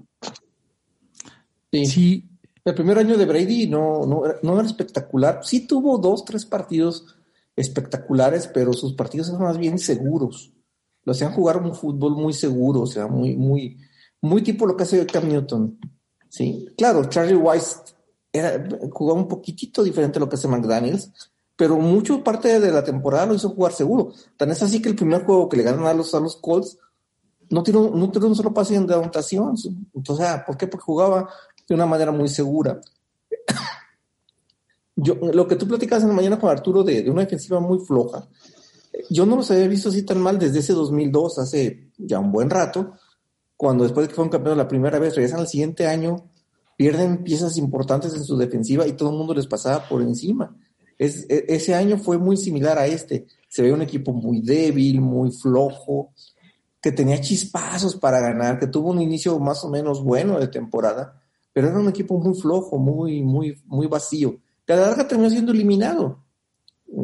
Sí. 1.72 2.28
El 2.64 2.74
primer 2.74 2.98
año 2.98 3.16
de 3.16 3.26
Brady 3.26 3.68
no, 3.68 4.04
no, 4.06 4.24
no 4.42 4.58
era 4.58 4.66
espectacular. 4.66 5.40
Sí 5.44 5.66
tuvo 5.66 5.98
dos, 5.98 6.24
tres 6.24 6.44
partidos 6.44 7.16
espectaculares, 7.54 8.48
pero 8.52 8.72
sus 8.72 8.94
partidos 8.94 9.28
eran 9.28 9.42
más 9.42 9.56
bien 9.56 9.78
seguros. 9.78 10.52
Lo 11.04 11.12
hacían 11.12 11.32
jugar 11.32 11.58
un 11.62 11.74
fútbol 11.74 12.16
muy 12.16 12.32
seguro, 12.32 12.82
o 12.82 12.86
sea, 12.86 13.06
muy, 13.06 13.36
muy, 13.36 13.78
muy 14.20 14.42
tipo 14.42 14.66
lo 14.66 14.76
que 14.76 14.82
hace 14.82 15.06
Cam 15.06 15.28
Newton. 15.28 15.78
Sí, 16.28 16.68
claro, 16.76 17.04
Charlie 17.04 17.36
Weiss 17.36 17.96
era, 18.32 18.62
jugaba 18.90 19.18
un 19.18 19.28
poquitito 19.28 19.84
diferente 19.84 20.18
a 20.18 20.20
lo 20.20 20.28
que 20.28 20.34
hace 20.34 20.48
McDaniels, 20.48 21.12
pero 21.56 21.78
mucho 21.78 22.22
parte 22.22 22.60
de 22.60 22.70
la 22.70 22.84
temporada 22.84 23.26
lo 23.26 23.34
hizo 23.34 23.50
jugar 23.50 23.72
seguro. 23.72 24.12
Tan 24.36 24.50
es 24.50 24.62
así 24.62 24.82
que 24.82 24.90
el 24.90 24.94
primer 24.96 25.24
juego 25.24 25.48
que 25.48 25.56
le 25.56 25.62
ganan 25.62 25.86
a 25.86 25.94
los, 25.94 26.14
a 26.14 26.20
los 26.20 26.36
Colts 26.36 26.78
no 27.48 27.62
tiene, 27.62 27.80
no 27.80 28.10
tiene 28.10 28.26
un 28.26 28.36
solo 28.36 28.52
pase 28.52 28.78
de 28.78 28.94
anotación. 28.94 29.54
Entonces, 29.94 30.26
¿por 30.46 30.56
qué? 30.56 30.66
Porque 30.66 30.84
jugaba 30.84 31.30
de 31.66 31.74
una 31.74 31.86
manera 31.86 32.12
muy 32.12 32.28
segura. 32.28 32.80
Yo, 34.98 35.14
lo 35.14 35.46
que 35.46 35.56
tú 35.56 35.68
platicas 35.68 36.02
en 36.02 36.08
la 36.08 36.14
mañana 36.14 36.38
con 36.38 36.48
Arturo 36.48 36.82
de, 36.82 37.02
de, 37.02 37.10
una 37.10 37.20
defensiva 37.20 37.60
muy 37.60 37.80
floja, 37.80 38.26
yo 39.10 39.26
no 39.26 39.36
los 39.36 39.50
había 39.50 39.68
visto 39.68 39.90
así 39.90 40.04
tan 40.04 40.18
mal 40.18 40.38
desde 40.38 40.60
ese 40.60 40.72
2002, 40.72 41.38
hace 41.38 41.90
ya 41.98 42.18
un 42.18 42.32
buen 42.32 42.48
rato, 42.48 42.94
cuando 43.58 43.84
después 43.84 44.06
de 44.06 44.08
que 44.08 44.14
fueron 44.14 44.30
campeones 44.30 44.56
la 44.56 44.68
primera 44.68 44.98
vez, 44.98 45.14
regresan 45.14 45.40
al 45.40 45.48
siguiente 45.48 45.86
año, 45.86 46.30
pierden 46.78 47.24
piezas 47.24 47.58
importantes 47.58 48.14
en 48.14 48.24
su 48.24 48.38
defensiva 48.38 48.86
y 48.86 48.92
todo 48.92 49.10
el 49.10 49.16
mundo 49.16 49.34
les 49.34 49.46
pasaba 49.46 49.86
por 49.86 50.00
encima. 50.00 50.56
E, 50.98 51.44
ese 51.48 51.74
año 51.74 51.98
fue 51.98 52.18
muy 52.18 52.36
similar 52.36 52.78
a 52.78 52.86
este. 52.86 53.26
Se 53.48 53.62
ve 53.62 53.72
un 53.72 53.82
equipo 53.82 54.12
muy 54.12 54.40
débil, 54.40 55.00
muy 55.00 55.30
flojo, 55.30 56.12
que 56.80 56.92
tenía 56.92 57.20
chispazos 57.20 57.96
para 57.96 58.20
ganar, 58.20 58.58
que 58.58 58.68
tuvo 58.68 58.90
un 58.90 59.00
inicio 59.00 59.38
más 59.38 59.64
o 59.64 59.68
menos 59.68 60.02
bueno 60.02 60.38
de 60.38 60.48
temporada, 60.48 61.20
pero 61.52 61.68
era 61.68 61.78
un 61.78 61.88
equipo 61.88 62.18
muy 62.18 62.38
flojo, 62.38 62.78
muy, 62.78 63.22
muy, 63.22 63.60
muy 63.66 63.86
vacío, 63.86 64.38
que 64.64 64.72
a 64.72 65.08
terminó 65.08 65.30
siendo 65.30 65.52
eliminado. 65.52 66.22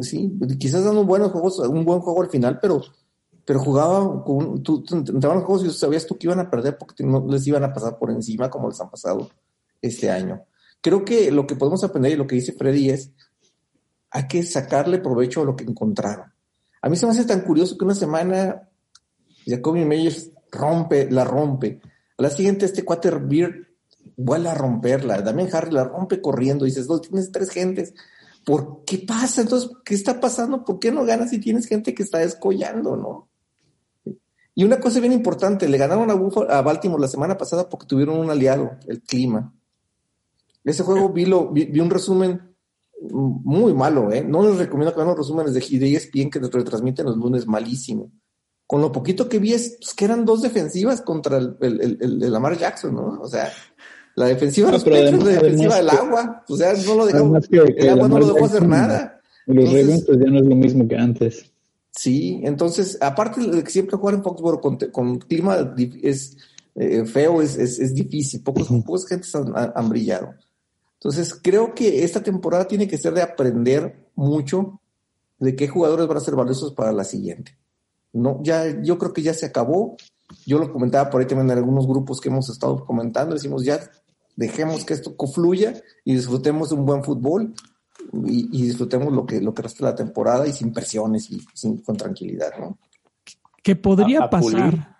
Sí, 0.01 0.31
quizás 0.57 0.85
dando 0.85 1.03
buenos 1.03 1.31
juegos, 1.31 1.59
un 1.59 1.83
buen 1.83 1.99
juego 1.99 2.21
al 2.21 2.29
final, 2.29 2.59
pero, 2.61 2.81
pero 3.43 3.59
jugaba 3.59 4.23
con, 4.23 4.63
tú, 4.63 4.83
entraban 4.89 5.39
los 5.39 5.45
juegos 5.45 5.65
y 5.65 5.71
sabías 5.71 6.07
tú 6.07 6.17
que 6.17 6.27
iban 6.27 6.39
a 6.39 6.49
perder 6.49 6.77
porque 6.77 7.03
no 7.03 7.25
les 7.27 7.45
iban 7.45 7.63
a 7.63 7.73
pasar 7.73 7.99
por 7.99 8.09
encima 8.09 8.49
como 8.49 8.69
les 8.69 8.79
han 8.79 8.89
pasado 8.89 9.29
este 9.81 10.09
año. 10.09 10.43
Creo 10.81 11.03
que 11.03 11.31
lo 11.31 11.45
que 11.45 11.55
podemos 11.55 11.83
aprender 11.83 12.13
y 12.13 12.15
lo 12.15 12.25
que 12.25 12.35
dice 12.35 12.53
Freddy 12.53 12.89
es 12.89 13.11
hay 14.13 14.27
que 14.27 14.43
sacarle 14.43 14.99
provecho 14.99 15.41
a 15.41 15.45
lo 15.45 15.55
que 15.55 15.63
encontraron. 15.63 16.31
A 16.81 16.87
mí 16.87 16.95
se 16.95 17.07
me 17.07 17.11
hace 17.11 17.25
tan 17.25 17.41
curioso 17.41 17.77
que 17.77 17.83
una 17.83 17.95
semana 17.95 18.69
Jacoby 19.45 19.85
Meyers 19.85 20.29
rompe, 20.51 21.09
la 21.09 21.23
rompe. 21.23 21.81
A 22.17 22.21
la 22.21 22.29
siguiente 22.29 22.65
este 22.65 22.85
cuate 22.85 23.09
Beard 23.09 23.67
vuelve 24.15 24.49
a 24.49 24.53
romperla. 24.53 25.21
Damien 25.21 25.49
Harry 25.51 25.71
la 25.71 25.85
rompe 25.85 26.21
corriendo. 26.21 26.65
Dices, 26.65 26.87
tienes 27.01 27.31
tres 27.31 27.49
gentes. 27.49 27.95
¿Por 28.45 28.83
qué 28.85 28.99
pasa? 28.99 29.41
Entonces, 29.41 29.71
¿qué 29.83 29.95
está 29.95 30.19
pasando? 30.19 30.63
¿Por 30.63 30.77
qué 30.77 30.91
no 30.91 31.05
ganas 31.05 31.31
si 31.31 31.39
tienes 31.39 31.65
gente 31.65 31.95
que 31.95 32.03
está 32.03 32.19
descollando, 32.19 32.95
no? 32.95 33.29
Y 34.53 34.63
una 34.63 34.79
cosa 34.79 34.99
bien 34.99 35.13
importante, 35.13 35.67
le 35.67 35.79
ganaron 35.79 36.11
a, 36.11 36.55
a 36.55 36.61
Baltimore 36.61 37.01
la 37.01 37.07
semana 37.07 37.35
pasada 37.35 37.67
porque 37.67 37.87
tuvieron 37.87 38.19
un 38.19 38.29
aliado, 38.29 38.77
el 38.87 39.01
clima. 39.01 39.51
Ese 40.63 40.83
juego 40.83 41.09
vi, 41.09 41.25
lo, 41.25 41.49
vi 41.49 41.79
un 41.79 41.89
resumen 41.89 42.52
muy 43.11 43.73
malo, 43.73 44.11
¿eh? 44.11 44.23
No 44.23 44.47
les 44.47 44.57
recomiendo 44.57 44.93
que 44.93 44.97
vean 44.97 45.09
los 45.09 45.17
resúmenes 45.17 45.53
de 45.53 45.95
ESPN 45.95 46.29
que 46.29 46.39
nos 46.39 46.51
retransmiten 46.51 47.05
los 47.05 47.17
lunes, 47.17 47.47
malísimo. 47.47 48.11
Con 48.65 48.81
lo 48.81 48.91
poquito 48.91 49.27
que 49.27 49.39
vi 49.39 49.53
es 49.53 49.77
pues, 49.79 49.93
que 49.93 50.05
eran 50.05 50.25
dos 50.25 50.41
defensivas 50.41 51.01
contra 51.01 51.37
el, 51.37 51.57
el, 51.61 51.97
el, 52.01 52.19
de 52.19 52.29
Lamar 52.29 52.57
Jackson, 52.57 52.95
¿no? 52.95 53.19
O 53.21 53.27
sea, 53.27 53.51
la 54.15 54.27
defensiva 54.27 54.67
de 54.67 54.73
los 54.73 54.83
Petros, 54.83 55.23
la 55.23 55.31
defensiva 55.31 55.75
del 55.77 55.89
agua. 55.89 56.43
O 56.47 56.55
sea, 56.55 56.73
no 56.73 56.95
lo 56.95 57.05
dejamos, 57.05 57.49
el 57.51 57.89
agua 57.89 58.07
no 58.07 58.19
lo 58.19 58.33
dejó 58.33 58.45
hacer 58.45 58.67
nada. 58.67 59.19
Los 59.45 59.65
Ravens 59.65 60.05
pues 60.05 60.19
ya 60.19 60.31
no 60.31 60.39
es 60.39 60.45
lo 60.45 60.55
mismo 60.55 60.87
que 60.87 60.95
antes. 60.95 61.51
Sí, 61.91 62.41
entonces, 62.43 62.97
aparte 63.01 63.41
de 63.41 63.63
que 63.63 63.69
siempre 63.69 63.97
jugar 63.97 64.15
en 64.15 64.23
Foxborough 64.23 64.61
con, 64.61 64.77
con 64.91 65.19
clima 65.19 65.75
es 66.01 66.37
eh, 66.75 67.05
feo, 67.05 67.41
es, 67.41 67.57
es, 67.57 67.77
es, 67.79 67.93
difícil, 67.93 68.41
pocos, 68.41 68.67
pocos 68.67 69.07
gentes 69.07 69.35
han, 69.35 69.53
han 69.55 69.89
brillado. 69.89 70.33
Entonces, 71.03 71.37
creo 71.41 71.75
que 71.75 72.05
esta 72.05 72.23
temporada 72.23 72.65
tiene 72.65 72.87
que 72.87 72.97
ser 72.97 73.13
de 73.13 73.21
aprender 73.21 74.07
mucho 74.15 74.79
de 75.37 75.53
qué 75.53 75.67
jugadores 75.67 76.07
van 76.07 76.15
a 76.15 76.21
ser 76.21 76.35
valiosos 76.35 76.73
para 76.73 76.93
la 76.93 77.03
siguiente. 77.03 77.57
No, 78.13 78.39
ya, 78.41 78.81
yo 78.81 78.97
creo 78.97 79.11
que 79.11 79.21
ya 79.21 79.33
se 79.33 79.45
acabó. 79.45 79.97
Yo 80.45 80.59
lo 80.59 80.71
comentaba 80.71 81.09
por 81.09 81.19
ahí 81.19 81.27
también 81.27 81.51
en 81.51 81.57
algunos 81.57 81.87
grupos 81.87 82.21
que 82.21 82.29
hemos 82.29 82.49
estado 82.49 82.85
comentando. 82.85 83.35
Decimos 83.35 83.65
ya, 83.65 83.81
dejemos 84.37 84.85
que 84.85 84.93
esto 84.93 85.13
fluya 85.27 85.73
y 86.05 86.15
disfrutemos 86.15 86.69
de 86.69 86.75
un 86.75 86.85
buen 86.85 87.03
fútbol 87.03 87.53
y, 88.25 88.63
disfrutemos 88.63 89.11
lo 89.11 89.25
que, 89.25 89.41
lo 89.41 89.53
que 89.53 89.61
resta 89.61 89.85
de 89.85 89.91
la 89.91 89.97
temporada 89.97 90.47
y 90.47 90.53
sin 90.53 90.71
presiones 90.71 91.29
y 91.29 91.41
sin, 91.53 91.79
con 91.79 91.97
tranquilidad, 91.97 92.51
¿no? 92.57 92.77
¿Qué 93.61 93.75
podría 93.75 94.29
pasar? 94.29 94.92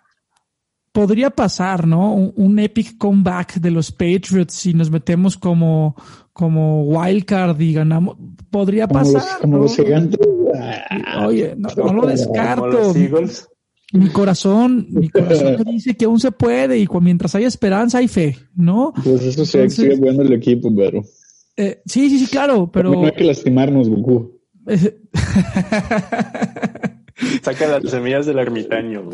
Podría 0.94 1.30
pasar, 1.30 1.88
¿no? 1.88 2.14
Un, 2.14 2.58
epic 2.60 2.96
comeback 2.96 3.54
de 3.54 3.72
los 3.72 3.90
Patriots 3.90 4.54
si 4.54 4.74
nos 4.74 4.92
metemos 4.92 5.36
como, 5.36 5.96
como 6.32 6.84
wildcard 6.84 7.60
y 7.60 7.74
ganamos. 7.74 8.16
Podría 8.48 8.86
pasar. 8.86 9.40
Como 9.40 9.58
los, 9.58 9.74
gigantes. 9.74 10.20
Oye, 11.26 11.56
no, 11.58 11.92
lo 11.92 12.06
descarto. 12.06 12.94
Mi 13.92 14.08
corazón, 14.08 14.86
mi 14.90 15.08
corazón 15.08 15.64
dice 15.66 15.96
que 15.96 16.04
aún 16.04 16.20
se 16.20 16.30
puede 16.30 16.78
y 16.78 16.86
mientras 17.00 17.34
hay 17.34 17.42
esperanza 17.44 17.98
hay 17.98 18.06
fe, 18.06 18.36
¿no? 18.54 18.92
Pues 19.02 19.22
eso 19.22 19.44
sí, 19.44 19.68
sigue 19.70 19.96
bueno 19.96 20.22
el 20.22 20.32
equipo, 20.32 20.72
pero. 20.74 21.02
Eh, 21.56 21.82
sí, 21.86 22.08
sí, 22.08 22.20
sí, 22.20 22.26
claro, 22.28 22.70
pero. 22.72 22.92
No 22.92 23.04
hay 23.04 23.12
que 23.12 23.24
lastimarnos, 23.24 23.88
Goku. 23.88 24.40
Saca 27.42 27.66
las 27.68 27.90
semillas 27.90 28.26
del 28.26 28.38
ermitaño. 28.38 29.10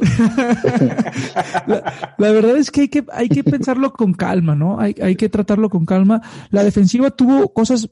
La, 2.18 2.32
verdad 2.32 2.56
es 2.56 2.70
que 2.70 2.82
hay 2.82 2.88
que, 2.88 3.04
hay 3.12 3.28
que 3.28 3.44
pensarlo 3.44 3.92
con 3.92 4.14
calma, 4.14 4.54
¿no? 4.54 4.80
Hay, 4.80 4.94
hay 5.02 5.16
que 5.16 5.28
tratarlo 5.28 5.68
con 5.68 5.84
calma. 5.84 6.22
La 6.50 6.64
defensiva 6.64 7.10
tuvo 7.10 7.52
cosas 7.52 7.90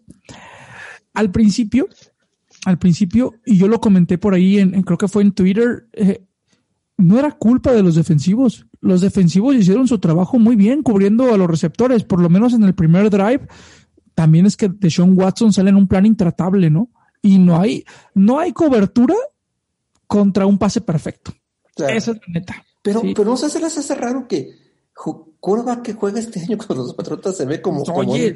al 1.13 1.31
principio, 1.31 1.89
al 2.65 2.79
principio, 2.79 3.35
y 3.45 3.59
yo 3.59 3.69
lo 3.69 3.81
comenté 3.81 4.19
por 4.19 4.35
ahí, 4.35 4.59
en, 4.59 4.83
creo 4.83 4.99
que 4.99 5.09
fue 5.09 5.23
en 5.23 5.33
Twitter, 5.33 5.89
eh, 5.93 6.25
no 6.97 7.19
era 7.19 7.33
culpa 7.33 7.73
de 7.73 7.83
los 7.83 7.95
defensivos. 7.95 8.67
Los 8.81 9.01
defensivos 9.01 9.55
hicieron 9.55 9.89
su 9.89 9.99
trabajo 9.99 10.39
muy 10.39 10.57
bien 10.57 10.83
cubriendo 10.83 11.33
a 11.33 11.37
los 11.37 11.49
receptores, 11.49 12.05
por 12.05 12.21
lo 12.21 12.29
menos 12.29 12.55
en 12.55 12.65
el 12.65 12.75
primer 12.75 13.11
drive. 13.11 13.47
También 14.15 14.47
es 14.47 14.57
que 14.57 14.69
Deshaun 14.69 15.19
Watson 15.19 15.53
sale 15.53 15.71
en 15.71 15.77
un 15.77 15.87
plan 15.87 16.07
intratable, 16.07 16.71
¿no? 16.71 16.91
Y 17.21 17.39
no 17.39 17.61
hay, 17.61 17.85
no 18.15 18.39
hay 18.39 18.53
cobertura 18.53 19.15
contra 20.09 20.47
un 20.47 20.59
pase 20.59 20.81
perfecto. 20.81 21.33
Esa 21.77 21.93
es 21.93 22.09
la 22.09 22.23
neta. 22.27 22.65
Pero, 22.83 23.03
pero 23.03 23.25
no 23.25 23.37
se 23.37 23.61
les 23.61 23.79
hace 23.79 23.95
raro 23.95 24.27
que 24.27 24.69
curva 25.41 25.83
que 25.83 25.95
juega 25.95 26.19
este 26.19 26.41
año 26.41 26.59
con 26.67 26.77
los 26.77 26.95
Patriotas 26.95 27.37
se 27.37 27.45
ve 27.45 27.63
como. 27.63 27.83
Oye, 27.83 28.35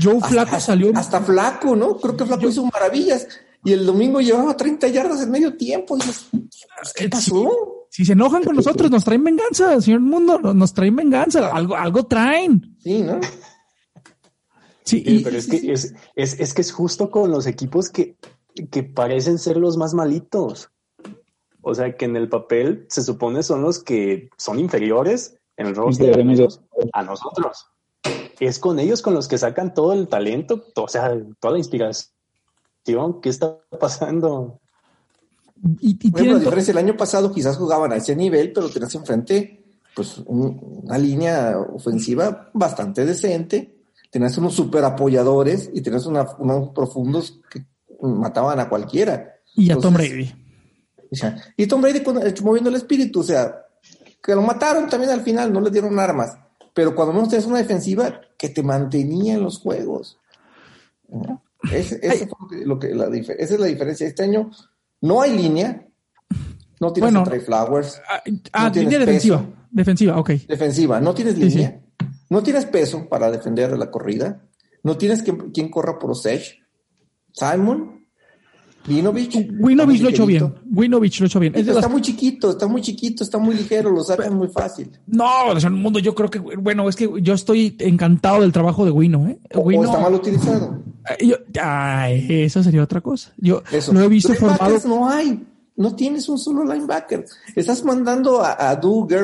Joe 0.00 0.20
Flaco 0.20 0.58
salió. 0.58 0.92
Hasta 0.94 1.20
Flaco, 1.20 1.76
¿no? 1.76 1.96
Creo 1.98 2.16
que 2.16 2.24
Flaco 2.26 2.48
hizo 2.48 2.64
maravillas. 2.66 3.28
Y 3.64 3.72
el 3.72 3.86
domingo 3.86 4.20
llevaba 4.20 4.56
30 4.56 4.88
yardas 4.88 5.22
en 5.22 5.30
medio 5.30 5.56
tiempo. 5.56 5.96
Pues, 5.96 6.26
¿qué 6.96 7.08
pasó? 7.08 7.86
Si, 7.90 8.04
se 8.04 8.14
enojan 8.14 8.42
con 8.42 8.56
nosotros, 8.56 8.90
nos 8.90 9.04
traen 9.04 9.22
venganza, 9.22 9.80
señor 9.80 10.00
Mundo, 10.00 10.38
nos 10.38 10.74
traen 10.74 10.96
venganza, 10.96 11.48
algo, 11.48 11.76
algo 11.76 12.04
traen. 12.06 12.76
Sí, 12.82 13.02
¿no? 13.02 13.20
Sí, 14.82 15.20
pero 15.22 15.36
es 15.36 15.46
que 15.46 15.72
es, 15.72 15.94
es, 16.16 16.40
es, 16.40 16.54
que 16.54 16.62
es 16.62 16.72
justo 16.72 17.08
con 17.10 17.30
los 17.30 17.46
equipos 17.46 17.88
que, 17.88 18.16
que 18.70 18.82
parecen 18.82 19.38
ser 19.38 19.58
los 19.58 19.76
más 19.76 19.94
malitos. 19.94 20.71
O 21.62 21.74
sea, 21.74 21.96
que 21.96 22.04
en 22.04 22.16
el 22.16 22.28
papel 22.28 22.86
se 22.88 23.02
supone 23.02 23.42
son 23.42 23.62
los 23.62 23.82
que 23.82 24.28
son 24.36 24.58
inferiores 24.58 25.38
en 25.56 25.68
el 25.68 25.76
roster 25.76 26.20
a 26.92 27.02
nosotros. 27.02 27.66
Es 28.40 28.58
con 28.58 28.80
ellos 28.80 29.00
con 29.00 29.14
los 29.14 29.28
que 29.28 29.38
sacan 29.38 29.72
todo 29.72 29.92
el 29.92 30.08
talento, 30.08 30.64
o 30.74 30.88
sea, 30.88 31.16
toda 31.38 31.52
la 31.52 31.58
inspiración. 31.58 32.10
¿Qué 33.22 33.28
está 33.28 33.58
pasando? 33.78 34.60
Y, 35.80 36.10
bueno, 36.10 36.40
diferencia, 36.40 36.72
el 36.72 36.78
año 36.78 36.96
pasado 36.96 37.32
quizás 37.32 37.56
jugaban 37.56 37.92
a 37.92 37.96
ese 37.96 38.16
nivel, 38.16 38.52
pero 38.52 38.68
tenías 38.68 38.94
enfrente 38.96 39.60
pues 39.94 40.18
una 40.26 40.98
línea 40.98 41.54
ofensiva 41.58 42.50
bastante 42.54 43.04
decente, 43.04 43.76
tenías 44.10 44.36
unos 44.38 44.54
super 44.54 44.82
apoyadores 44.84 45.70
y 45.72 45.82
tenías 45.82 46.06
unos 46.06 46.70
profundos 46.74 47.40
que 47.48 47.64
mataban 48.00 48.58
a 48.58 48.68
cualquiera. 48.68 49.36
Y 49.54 49.70
a 49.70 49.76
Tom 49.76 49.94
Brady 49.94 50.41
y 51.56 51.66
Tom 51.66 51.82
Brady 51.82 52.02
moviendo 52.42 52.70
el 52.70 52.76
espíritu, 52.76 53.20
o 53.20 53.22
sea, 53.24 53.66
que 54.22 54.34
lo 54.34 54.42
mataron 54.42 54.88
también 54.88 55.12
al 55.12 55.22
final, 55.22 55.52
no 55.52 55.60
le 55.60 55.70
dieron 55.70 55.98
armas, 55.98 56.36
pero 56.74 56.94
cuando 56.94 57.12
menos 57.12 57.28
tienes 57.28 57.46
una 57.46 57.58
defensiva 57.58 58.20
que 58.38 58.48
te 58.48 58.62
mantenía 58.62 59.34
en 59.34 59.42
los 59.42 59.58
juegos. 59.58 60.18
esa 61.70 61.96
es 61.96 63.50
la 63.58 63.66
diferencia. 63.66 64.06
Este 64.06 64.22
año 64.22 64.50
no 65.00 65.20
hay 65.20 65.36
línea, 65.36 65.86
no 66.80 66.92
tienes 66.92 67.12
bueno, 67.12 67.24
Flowers. 67.44 68.00
Ah, 68.08 68.22
ah 68.52 68.70
línea 68.74 68.98
defensiva. 68.98 69.44
Defensiva, 69.70 70.18
ok. 70.18 70.30
Defensiva, 70.48 71.00
no 71.00 71.14
tienes 71.14 71.38
línea, 71.38 71.80
no 72.30 72.42
tienes 72.42 72.66
peso 72.66 73.08
para 73.08 73.30
defender 73.30 73.76
la 73.76 73.90
corrida, 73.90 74.42
no 74.82 74.96
tienes 74.96 75.22
quien, 75.22 75.70
corra 75.70 75.98
por 75.98 76.10
Osage. 76.10 76.62
Simon, 77.32 78.01
Winovich. 78.88 79.48
Winovich 79.58 80.00
lo 80.00 80.08
hecho 80.08 80.26
bien. 80.26 80.54
Winovich 80.70 81.20
lo 81.20 81.26
hecho 81.26 81.40
bien. 81.40 81.54
está 81.54 81.88
muy 81.88 82.02
chiquito, 82.02 82.50
está 82.50 82.66
muy 82.66 82.82
chiquito, 82.82 83.22
está 83.22 83.38
muy 83.38 83.54
ligero, 83.54 83.90
lo 83.90 84.02
sacan 84.02 84.34
muy 84.34 84.48
fácil. 84.48 84.90
No, 85.06 85.52
en 85.52 85.58
el 85.58 85.70
mundo 85.70 85.98
yo 85.98 86.14
creo 86.14 86.30
que, 86.30 86.38
bueno, 86.38 86.88
es 86.88 86.96
que 86.96 87.10
yo 87.20 87.34
estoy 87.34 87.76
encantado 87.78 88.40
del 88.40 88.52
trabajo 88.52 88.84
de 88.84 88.90
Wino, 88.90 89.26
¿eh? 89.28 89.38
O, 89.54 89.70
está 89.70 89.98
mal 89.98 90.14
utilizado. 90.14 90.82
Yo, 91.20 91.36
ay, 91.60 92.26
eso 92.28 92.62
sería 92.62 92.82
otra 92.82 93.00
cosa. 93.00 93.32
Yo 93.36 93.62
no 93.92 94.00
he 94.02 94.08
visto 94.08 94.34
formado. 94.34 94.78
No 94.86 95.08
hay. 95.08 95.46
No 95.74 95.96
tienes 95.96 96.28
un 96.28 96.38
solo 96.38 96.64
linebacker. 96.64 97.24
Estás 97.56 97.82
mandando 97.82 98.42
a, 98.42 98.70
a 98.70 98.80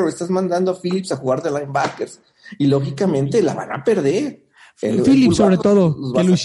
estás 0.09 0.31
mandando 0.31 0.71
a 0.71 0.81
Phillips 0.81 1.12
a 1.12 1.16
jugar 1.16 1.42
de 1.42 1.51
linebackers. 1.51 2.21
Y 2.59 2.66
lógicamente 2.66 3.42
la 3.42 3.55
van 3.55 3.73
a 3.73 3.85
perder. 3.85 4.44
Phillips, 4.77 5.37
sobre 5.37 5.59
todo. 5.59 5.94
Que 6.14 6.38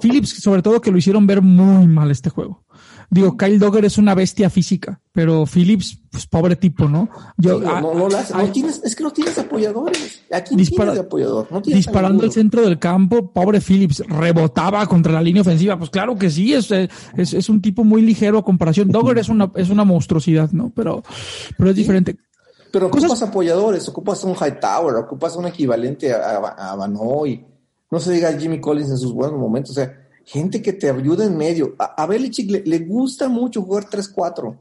Phillips, 0.00 0.42
sobre 0.42 0.62
todo, 0.62 0.80
que 0.80 0.90
lo 0.90 0.98
hicieron 0.98 1.26
ver 1.26 1.42
muy 1.42 1.86
mal 1.86 2.10
este 2.10 2.30
juego. 2.30 2.64
Digo, 3.12 3.36
Kyle 3.36 3.58
Dogger 3.58 3.84
es 3.84 3.98
una 3.98 4.14
bestia 4.14 4.48
física, 4.50 5.00
pero 5.12 5.44
Phillips, 5.44 5.98
pues 6.12 6.28
pobre 6.28 6.54
tipo, 6.54 6.88
¿no? 6.88 7.08
Yo, 7.36 7.58
no, 7.58 7.80
no, 7.80 8.08
no, 8.08 8.52
tienes, 8.52 8.80
es 8.84 8.94
que 8.94 9.02
no 9.02 9.10
tienes 9.10 9.36
apoyadores. 9.36 10.22
Aquí 10.32 10.54
tienes 10.54 10.98
apoyador. 10.98 11.48
disparando 11.64 12.24
el 12.24 12.30
centro 12.30 12.62
del 12.62 12.78
campo, 12.78 13.32
pobre 13.32 13.60
Phillips, 13.60 14.04
rebotaba 14.06 14.86
contra 14.86 15.12
la 15.12 15.22
línea 15.22 15.42
ofensiva. 15.42 15.76
Pues 15.76 15.90
claro 15.90 16.16
que 16.16 16.30
sí, 16.30 16.54
es, 16.54 16.70
es, 16.70 17.34
es 17.34 17.48
un 17.48 17.60
tipo 17.60 17.82
muy 17.82 18.02
ligero 18.02 18.38
a 18.38 18.44
comparación. 18.44 18.88
Dogger 18.90 19.18
es 19.18 19.28
una, 19.28 19.50
es 19.56 19.70
una 19.70 19.84
monstruosidad, 19.84 20.52
¿no? 20.52 20.70
Pero, 20.72 21.02
pero 21.58 21.70
es 21.70 21.76
diferente. 21.76 22.16
Pero 22.70 22.86
ocupas 22.86 23.22
apoyadores, 23.22 23.88
ocupas 23.88 24.22
un 24.22 24.36
Hightower, 24.36 24.94
ocupas 24.94 25.34
un 25.34 25.46
equivalente 25.46 26.12
a, 26.12 26.36
a, 26.36 26.72
a 26.72 26.76
Banoy 26.76 27.44
no 27.90 28.00
se 28.00 28.12
diga 28.12 28.38
Jimmy 28.38 28.60
Collins 28.60 28.90
en 28.90 28.98
sus 28.98 29.12
buenos 29.12 29.38
momentos, 29.38 29.72
o 29.72 29.74
sea, 29.74 30.08
gente 30.24 30.62
que 30.62 30.72
te 30.72 30.88
ayuda 30.88 31.24
en 31.24 31.36
medio. 31.36 31.74
A, 31.78 32.02
a 32.02 32.06
Belichick 32.06 32.50
le, 32.64 32.78
gusta 32.80 33.28
mucho 33.28 33.62
jugar 33.62 33.86
3-4 33.86 34.56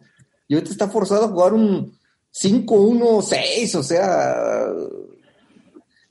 y 0.48 0.56
ahorita 0.56 0.72
está 0.72 0.90
forzado 0.90 1.26
a 1.26 1.30
jugar 1.30 1.54
un 1.54 1.98
5-1-6, 2.34 3.76
o 3.76 3.84
sea, 3.84 4.66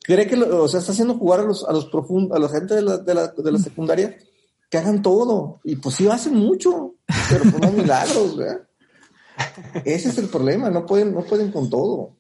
cree 0.02 0.26
que, 0.26 0.36
o 0.36 0.68
sea, 0.68 0.80
está 0.80 0.92
haciendo 0.92 1.14
jugar 1.14 1.40
a 1.40 1.44
los, 1.44 1.64
a 1.64 1.72
los 1.72 1.86
profundos, 1.86 2.36
a 2.36 2.40
la 2.40 2.48
gente 2.48 2.74
de 2.74 2.82
la, 2.82 2.98
de 2.98 3.14
la, 3.14 3.28
de 3.28 3.52
la 3.52 3.58
secundaria 3.58 4.16
que 4.70 4.78
hagan 4.78 5.02
todo. 5.02 5.60
Y 5.64 5.76
pues 5.76 5.96
sí, 5.96 6.08
hacen 6.08 6.34
mucho, 6.34 6.94
pero 7.28 7.44
no 7.44 7.72
milagros, 7.72 8.36
¿verdad? 8.36 8.68
Ese 9.84 10.08
es 10.08 10.18
el 10.18 10.28
problema, 10.28 10.70
no 10.70 10.86
pueden, 10.86 11.12
no 11.14 11.24
pueden 11.24 11.50
con 11.50 11.70
todo. 11.70 12.16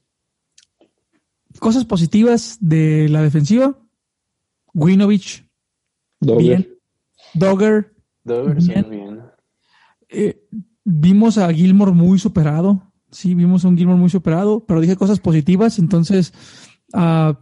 Cosas 1.58 1.84
positivas 1.84 2.58
de 2.60 3.08
la 3.08 3.22
defensiva. 3.22 3.76
Winovich. 4.74 5.46
Bien. 6.20 6.68
Dogger. 7.34 7.92
Dogger, 8.24 8.56
bien. 8.56 9.22
Eh, 10.08 10.40
vimos 10.84 11.38
a 11.38 11.52
Gilmore 11.52 11.92
muy 11.92 12.18
superado. 12.18 12.82
Sí, 13.10 13.34
vimos 13.34 13.64
a 13.64 13.68
un 13.68 13.76
Gilmore 13.76 13.98
muy 13.98 14.10
superado, 14.10 14.64
pero 14.66 14.80
dije 14.80 14.96
cosas 14.96 15.20
positivas, 15.20 15.78
entonces 15.78 16.32
ah, 16.92 17.38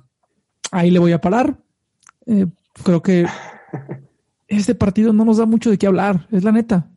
ahí 0.71 0.91
le 0.91 0.99
voy 0.99 1.13
a 1.13 1.21
parar. 1.21 1.61
Eh, 2.27 2.47
creo 2.85 3.03
que 3.03 3.27
este 4.49 4.75
partido 4.75 5.13
no 5.13 5.25
nos 5.25 5.39
da 5.39 5.47
mucho 5.47 5.71
de 5.71 5.79
qué 5.79 5.87
hablar, 5.87 6.29
es 6.31 6.45
la 6.45 6.53
neta. 6.53 6.89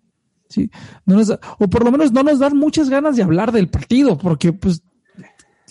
Sí, 0.50 0.72
no 1.06 1.16
nos 1.16 1.30
o 1.30 1.68
por 1.70 1.84
lo 1.84 1.92
menos 1.92 2.12
no 2.12 2.24
nos 2.24 2.40
dan 2.40 2.58
muchas 2.58 2.90
ganas 2.90 3.16
de 3.16 3.24
hablar 3.24 3.52
del 3.52 3.70
partido, 3.70 4.18
porque 4.18 4.52
pues, 4.52 4.82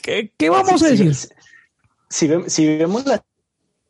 ¿qué, 0.02 0.32
vamos 0.48 0.82
a 0.82 0.88
decir? 0.88 1.14
Si, 2.08 2.28
si, 2.46 2.66
vemos 2.66 3.04
la 3.04 3.22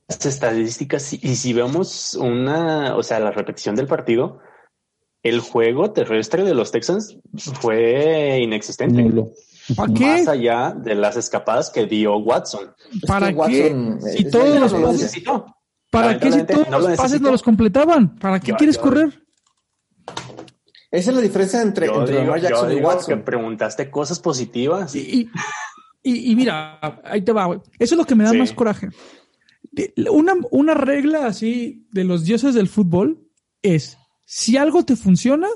estadísticas 0.08 1.12
y 1.12 1.36
si 1.36 1.52
vemos 1.52 2.14
una, 2.14 2.96
o 2.96 3.02
sea, 3.02 3.20
la 3.20 3.30
repetición 3.30 3.76
del 3.76 3.86
partido, 3.86 4.40
el 5.22 5.40
juego 5.40 5.92
terrestre 5.92 6.44
de 6.44 6.54
los 6.54 6.72
Texans 6.72 7.18
fue 7.60 8.38
inexistente. 8.40 9.12
¿Para 9.76 9.92
qué? 9.92 10.06
Más 10.06 10.28
allá 10.28 10.74
de 10.76 10.94
las 10.94 11.16
escapadas 11.16 11.70
que 11.70 11.86
dio 11.86 12.16
Watson. 12.16 12.74
¿Para 13.06 13.32
qué? 13.46 13.74
Si 14.16 14.30
todos 14.30 14.58
los 14.58 14.72
pases, 14.72 15.22
¿Para 15.90 16.18
qué 16.18 16.32
si 16.32 16.44
todos 16.44 16.68
los 16.70 16.96
pases 16.96 17.20
no 17.20 17.30
los 17.30 17.42
completaban? 17.42 18.16
¿Para 18.16 18.40
qué 18.40 18.54
quieres 18.54 18.78
correr? 18.78 19.22
Esa 20.90 21.10
es 21.10 21.16
la 21.16 21.22
diferencia 21.22 21.60
entre, 21.60 21.86
entre 21.86 22.40
Jackson 22.40 22.72
y 22.72 22.76
Watson. 22.76 23.18
Que 23.18 23.22
preguntaste 23.22 23.90
cosas 23.90 24.18
positivas. 24.20 24.94
Y, 24.94 25.28
y, 26.02 26.32
y, 26.32 26.36
mira, 26.36 26.78
ahí 27.04 27.20
te 27.20 27.32
va. 27.32 27.60
Eso 27.78 27.94
es 27.94 27.98
lo 27.98 28.06
que 28.06 28.14
me 28.14 28.24
da 28.24 28.32
más 28.32 28.52
coraje. 28.52 28.88
Una, 30.10 30.34
una 30.50 30.74
regla 30.74 31.26
así 31.26 31.86
de 31.92 32.04
los 32.04 32.24
dioses 32.24 32.54
del 32.54 32.68
fútbol 32.68 33.28
es, 33.62 33.98
si 34.24 34.56
algo 34.56 34.84
te 34.84 34.96
funciona, 34.96 35.48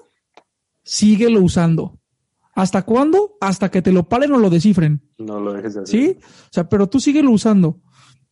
síguelo 0.82 1.40
usando. 1.40 1.98
¿Hasta 2.54 2.82
cuándo? 2.82 3.36
Hasta 3.40 3.70
que 3.70 3.82
te 3.82 3.92
lo 3.92 4.08
paren 4.08 4.32
o 4.32 4.38
lo 4.38 4.50
descifren. 4.50 5.02
No 5.18 5.40
lo 5.40 5.54
dejes 5.54 5.74
de 5.74 5.82
hacer. 5.82 6.00
¿Sí? 6.00 6.18
O 6.20 6.48
sea, 6.50 6.68
pero 6.68 6.88
tú 6.88 7.00
síguelo 7.00 7.30
usando. 7.30 7.80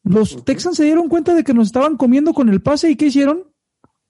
Los 0.03 0.45
Texans 0.45 0.77
se 0.77 0.85
dieron 0.85 1.09
cuenta 1.09 1.35
de 1.35 1.45
que 1.45 1.55
nos 1.55 1.69
estaban 1.69 1.97
comiendo 1.97 2.33
con 2.33 2.49
el 2.49 2.63
pase 2.63 2.91
y 2.91 2.97
¿qué 2.97 3.07
hicieron? 3.07 3.45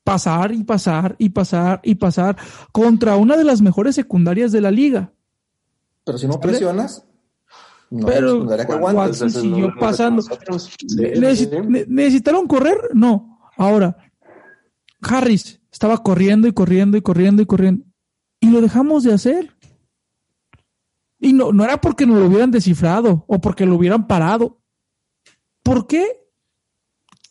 Pasar 0.04 0.52
y 0.52 0.64
pasar 0.64 1.14
y 1.18 1.30
pasar 1.30 1.80
y 1.84 1.96
pasar 1.96 2.36
contra 2.72 3.16
una 3.16 3.36
de 3.36 3.44
las 3.44 3.60
mejores 3.60 3.94
secundarias 3.94 4.50
de 4.52 4.60
la 4.60 4.70
liga. 4.70 5.12
Pero 6.04 6.18
si 6.18 6.26
no 6.26 6.40
presionas, 6.40 7.06
no 7.90 8.06
pero 8.06 8.44
Watson 8.44 9.30
siguió 9.30 9.74
pasando. 9.78 10.22
¿Necesitaron 11.88 12.46
correr? 12.46 12.78
No. 12.94 13.40
Ahora, 13.56 13.96
Harris 15.02 15.60
estaba 15.72 15.98
corriendo 15.98 16.46
y 16.46 16.52
corriendo 16.52 16.96
y 16.96 17.02
corriendo 17.02 17.42
y 17.42 17.46
corriendo. 17.46 17.84
Y 18.40 18.50
lo 18.50 18.60
dejamos 18.60 19.02
de 19.02 19.12
hacer. 19.12 19.56
Y 21.18 21.32
no, 21.32 21.52
no 21.52 21.64
era 21.64 21.80
porque 21.80 22.06
nos 22.06 22.18
lo 22.18 22.26
hubieran 22.26 22.50
descifrado 22.50 23.24
o 23.26 23.40
porque 23.40 23.66
lo 23.66 23.74
hubieran 23.74 24.06
parado. 24.06 24.60
¿Por 25.62 25.86
qué? 25.86 26.06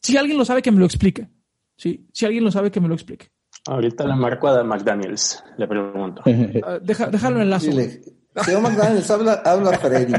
Si 0.02 0.17
alguien 0.17 0.38
lo 0.38 0.45
sabe, 0.45 0.62
que 0.62 0.72
me 0.72 0.80
lo 0.80 0.86
explique. 0.86 1.30
Sí, 1.76 2.08
si 2.13 2.26
alguien 2.26 2.43
lo 2.43 2.52
sabe, 2.52 2.69
que 2.69 2.82
me 2.82 2.88
lo 2.88 2.93
explique. 2.93 3.32
Ahorita 3.65 4.06
la 4.06 4.15
marco 4.15 4.48
a 4.48 4.63
McDaniels, 4.63 5.43
le 5.58 5.67
pregunto. 5.67 6.22
Uh, 6.26 6.80
deja, 6.82 7.08
déjalo 7.08 7.38
en 7.38 7.41
el 7.43 7.50
lazo. 7.50 7.72
Señor 8.46 8.62
McDaniels, 8.62 9.12
habla, 9.12 9.34
habla 9.46 9.78
Freddy. 9.78 10.13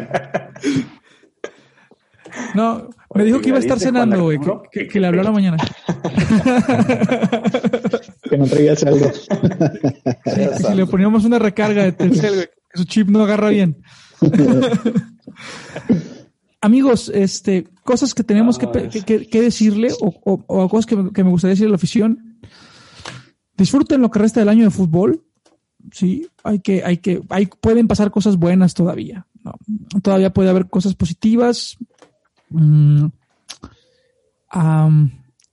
No, 2.54 2.88
me 3.14 3.24
dijo 3.24 3.40
que 3.40 3.48
iba 3.48 3.56
a 3.58 3.60
estar 3.60 3.78
cenando, 3.78 4.22
güey, 4.22 4.38
que, 4.70 4.88
que, 4.88 5.00
le 5.00 5.08
habló 5.08 5.22
a 5.22 5.24
la 5.24 5.32
mañana. 5.32 5.56
que 8.22 8.38
no 8.38 8.46
traía 8.46 8.76
saldo. 8.76 9.10
si 9.12 10.74
le 10.74 10.86
poníamos 10.86 11.24
una 11.24 11.40
recarga 11.40 11.82
de 11.82 11.92
Telcel, 11.92 12.34
güey, 12.34 12.46
que 12.46 12.78
su 12.78 12.84
chip 12.84 13.08
no 13.08 13.24
agarra 13.24 13.50
bien. 13.50 13.82
Amigos, 16.60 17.10
este, 17.14 17.68
cosas 17.84 18.14
que 18.14 18.22
tenemos 18.22 18.58
que, 18.58 18.68
que, 19.28 19.40
decirle 19.40 19.88
o, 20.00 20.12
o, 20.24 20.68
cosas 20.68 20.84
que, 20.86 20.94
me 20.94 21.30
gustaría 21.30 21.52
decirle 21.52 21.68
a 21.68 21.70
la 21.70 21.76
afición. 21.76 22.38
Disfruten 23.56 24.02
lo 24.02 24.10
que 24.10 24.18
resta 24.18 24.40
del 24.40 24.50
año 24.50 24.64
de 24.64 24.70
fútbol. 24.70 25.24
Sí, 25.92 26.28
hay 26.44 26.60
que, 26.60 26.84
hay 26.84 26.98
que, 26.98 27.22
hay, 27.28 27.46
pueden 27.46 27.88
pasar 27.88 28.10
cosas 28.10 28.36
buenas 28.36 28.74
todavía. 28.74 29.26
Todavía 30.02 30.32
puede 30.32 30.50
haber 30.50 30.68
cosas 30.68 30.94
positivas. 30.94 31.76
Mm, 32.50 33.06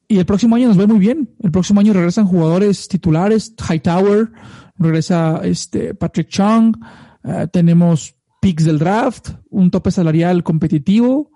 y 0.07 0.17
el 0.17 0.25
próximo 0.25 0.55
año 0.55 0.67
nos 0.67 0.77
ve 0.77 0.87
muy 0.87 0.99
bien. 0.99 1.29
El 1.41 1.51
próximo 1.51 1.79
año 1.79 1.93
regresan 1.93 2.25
jugadores 2.25 2.87
titulares, 2.87 3.53
Hightower, 3.69 4.31
regresa 4.77 5.41
este 5.43 5.93
Patrick 5.93 6.29
Chung, 6.29 6.75
eh, 7.23 7.47
tenemos 7.51 8.15
picks 8.41 8.65
del 8.65 8.79
draft, 8.79 9.31
un 9.49 9.71
tope 9.71 9.91
salarial 9.91 10.43
competitivo, 10.43 11.31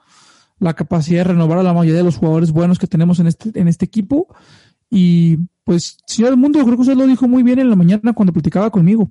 la 0.60 0.74
capacidad 0.74 1.20
de 1.20 1.34
renovar 1.34 1.58
a 1.58 1.64
la 1.64 1.74
mayoría 1.74 1.98
de 1.98 2.06
los 2.06 2.18
jugadores 2.18 2.52
buenos 2.52 2.80
que 2.80 2.88
tenemos 2.88 3.20
en 3.20 3.28
este, 3.28 3.60
en 3.60 3.68
este 3.68 3.86
equipo. 3.86 4.28
Y 4.92 5.38
pues, 5.64 5.98
señor 6.06 6.32
del 6.32 6.40
mundo, 6.40 6.60
creo 6.64 6.76
que 6.76 6.82
usted 6.82 6.96
lo 6.96 7.08
dijo 7.08 7.28
muy 7.28 7.44
bien 7.44 7.60
en 7.60 7.70
la 7.70 7.78
mañana 7.78 8.14
cuando 8.14 8.34
platicaba 8.34 8.70
conmigo. 8.70 9.10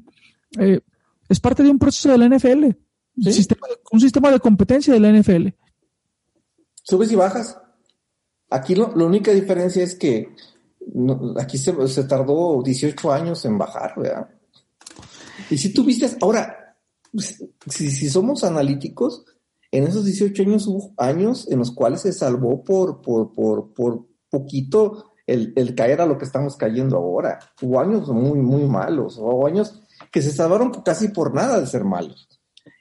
Eh, 0.58 0.80
es 1.28 1.40
parte 1.40 1.62
de 1.62 1.70
un 1.70 1.78
proceso 1.78 2.10
de 2.10 2.18
la 2.18 2.28
NFL, 2.28 2.66
un 3.92 4.00
sistema 4.00 4.30
de 4.30 4.40
competencia 4.40 4.92
de 4.92 5.00
la 5.00 5.10
NFL. 5.10 5.48
Subes 6.82 7.10
y 7.10 7.16
bajas. 7.16 7.56
Aquí 8.50 8.74
lo, 8.74 8.94
la 8.94 9.04
única 9.04 9.32
diferencia 9.32 9.82
es 9.82 9.94
que 9.94 10.34
aquí 11.38 11.56
se, 11.56 12.04
tardó 12.04 12.62
18 12.62 13.12
años 13.12 13.44
en 13.44 13.56
bajar, 13.56 13.94
¿verdad? 13.96 14.28
Y 15.48 15.56
si 15.56 15.72
tuviste, 15.72 16.10
ahora, 16.20 16.76
pues, 17.12 17.42
si, 17.68 17.90
si, 17.90 18.10
somos 18.10 18.44
analíticos, 18.44 19.24
en 19.70 19.84
esos 19.84 20.04
18 20.04 20.42
años 20.42 20.66
hubo 20.66 20.92
años 20.98 21.48
en 21.50 21.60
los 21.60 21.70
cuales 21.70 22.02
se 22.02 22.12
salvó 22.12 22.64
por, 22.64 23.00
por, 23.00 23.32
por, 23.32 23.72
por 23.72 24.06
poquito 24.28 25.09
el, 25.30 25.74
caer 25.74 26.00
a 26.00 26.06
lo 26.06 26.18
que 26.18 26.24
estamos 26.24 26.56
cayendo 26.56 26.96
ahora. 26.96 27.38
Hubo 27.62 27.80
años 27.80 28.08
muy, 28.08 28.40
muy 28.40 28.64
malos, 28.64 29.16
hubo 29.18 29.46
años 29.46 29.80
que 30.10 30.22
se 30.22 30.32
salvaron 30.32 30.70
casi 30.84 31.08
por 31.08 31.34
nada 31.34 31.60
de 31.60 31.66
ser 31.66 31.84
malos. 31.84 32.28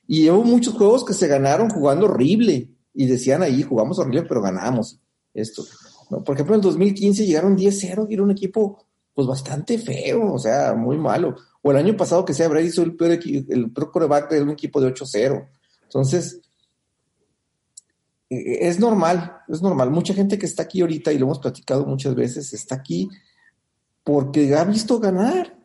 Y 0.07 0.29
hubo 0.29 0.43
muchos 0.43 0.73
juegos 0.73 1.05
que 1.05 1.13
se 1.13 1.27
ganaron 1.27 1.69
jugando 1.69 2.05
horrible 2.05 2.69
y 2.93 3.05
decían 3.05 3.43
ahí, 3.43 3.61
jugamos 3.61 3.99
horrible, 3.99 4.23
pero 4.23 4.41
ganamos 4.41 4.99
esto. 5.33 5.63
Por 6.09 6.33
ejemplo, 6.33 6.55
en 6.55 6.59
el 6.59 6.63
2015 6.63 7.25
llegaron 7.25 7.55
10-0 7.55 8.07
y 8.09 8.13
era 8.15 8.23
un 8.23 8.31
equipo 8.31 8.85
pues 9.13 9.27
bastante 9.27 9.77
feo, 9.77 10.33
o 10.33 10.39
sea, 10.39 10.73
muy 10.73 10.97
malo. 10.97 11.35
O 11.61 11.71
el 11.71 11.77
año 11.77 11.95
pasado 11.95 12.25
que 12.25 12.33
sea 12.33 12.47
Brady 12.47 12.67
hizo 12.67 12.81
el 12.81 12.95
peor, 12.95 13.11
el 13.11 13.71
peor 13.71 13.91
coreback 13.91 14.31
de 14.31 14.41
un 14.41 14.49
equipo 14.49 14.81
de 14.81 14.93
8-0. 14.93 15.47
Entonces, 15.83 16.41
es 18.29 18.79
normal, 18.79 19.37
es 19.47 19.61
normal. 19.61 19.89
Mucha 19.89 20.13
gente 20.13 20.37
que 20.37 20.45
está 20.45 20.63
aquí 20.63 20.81
ahorita, 20.81 21.11
y 21.11 21.17
lo 21.17 21.25
hemos 21.25 21.39
platicado 21.39 21.85
muchas 21.85 22.13
veces, 22.15 22.53
está 22.53 22.75
aquí 22.75 23.09
porque 24.03 24.55
ha 24.55 24.63
visto 24.63 24.99
ganar. 24.99 25.57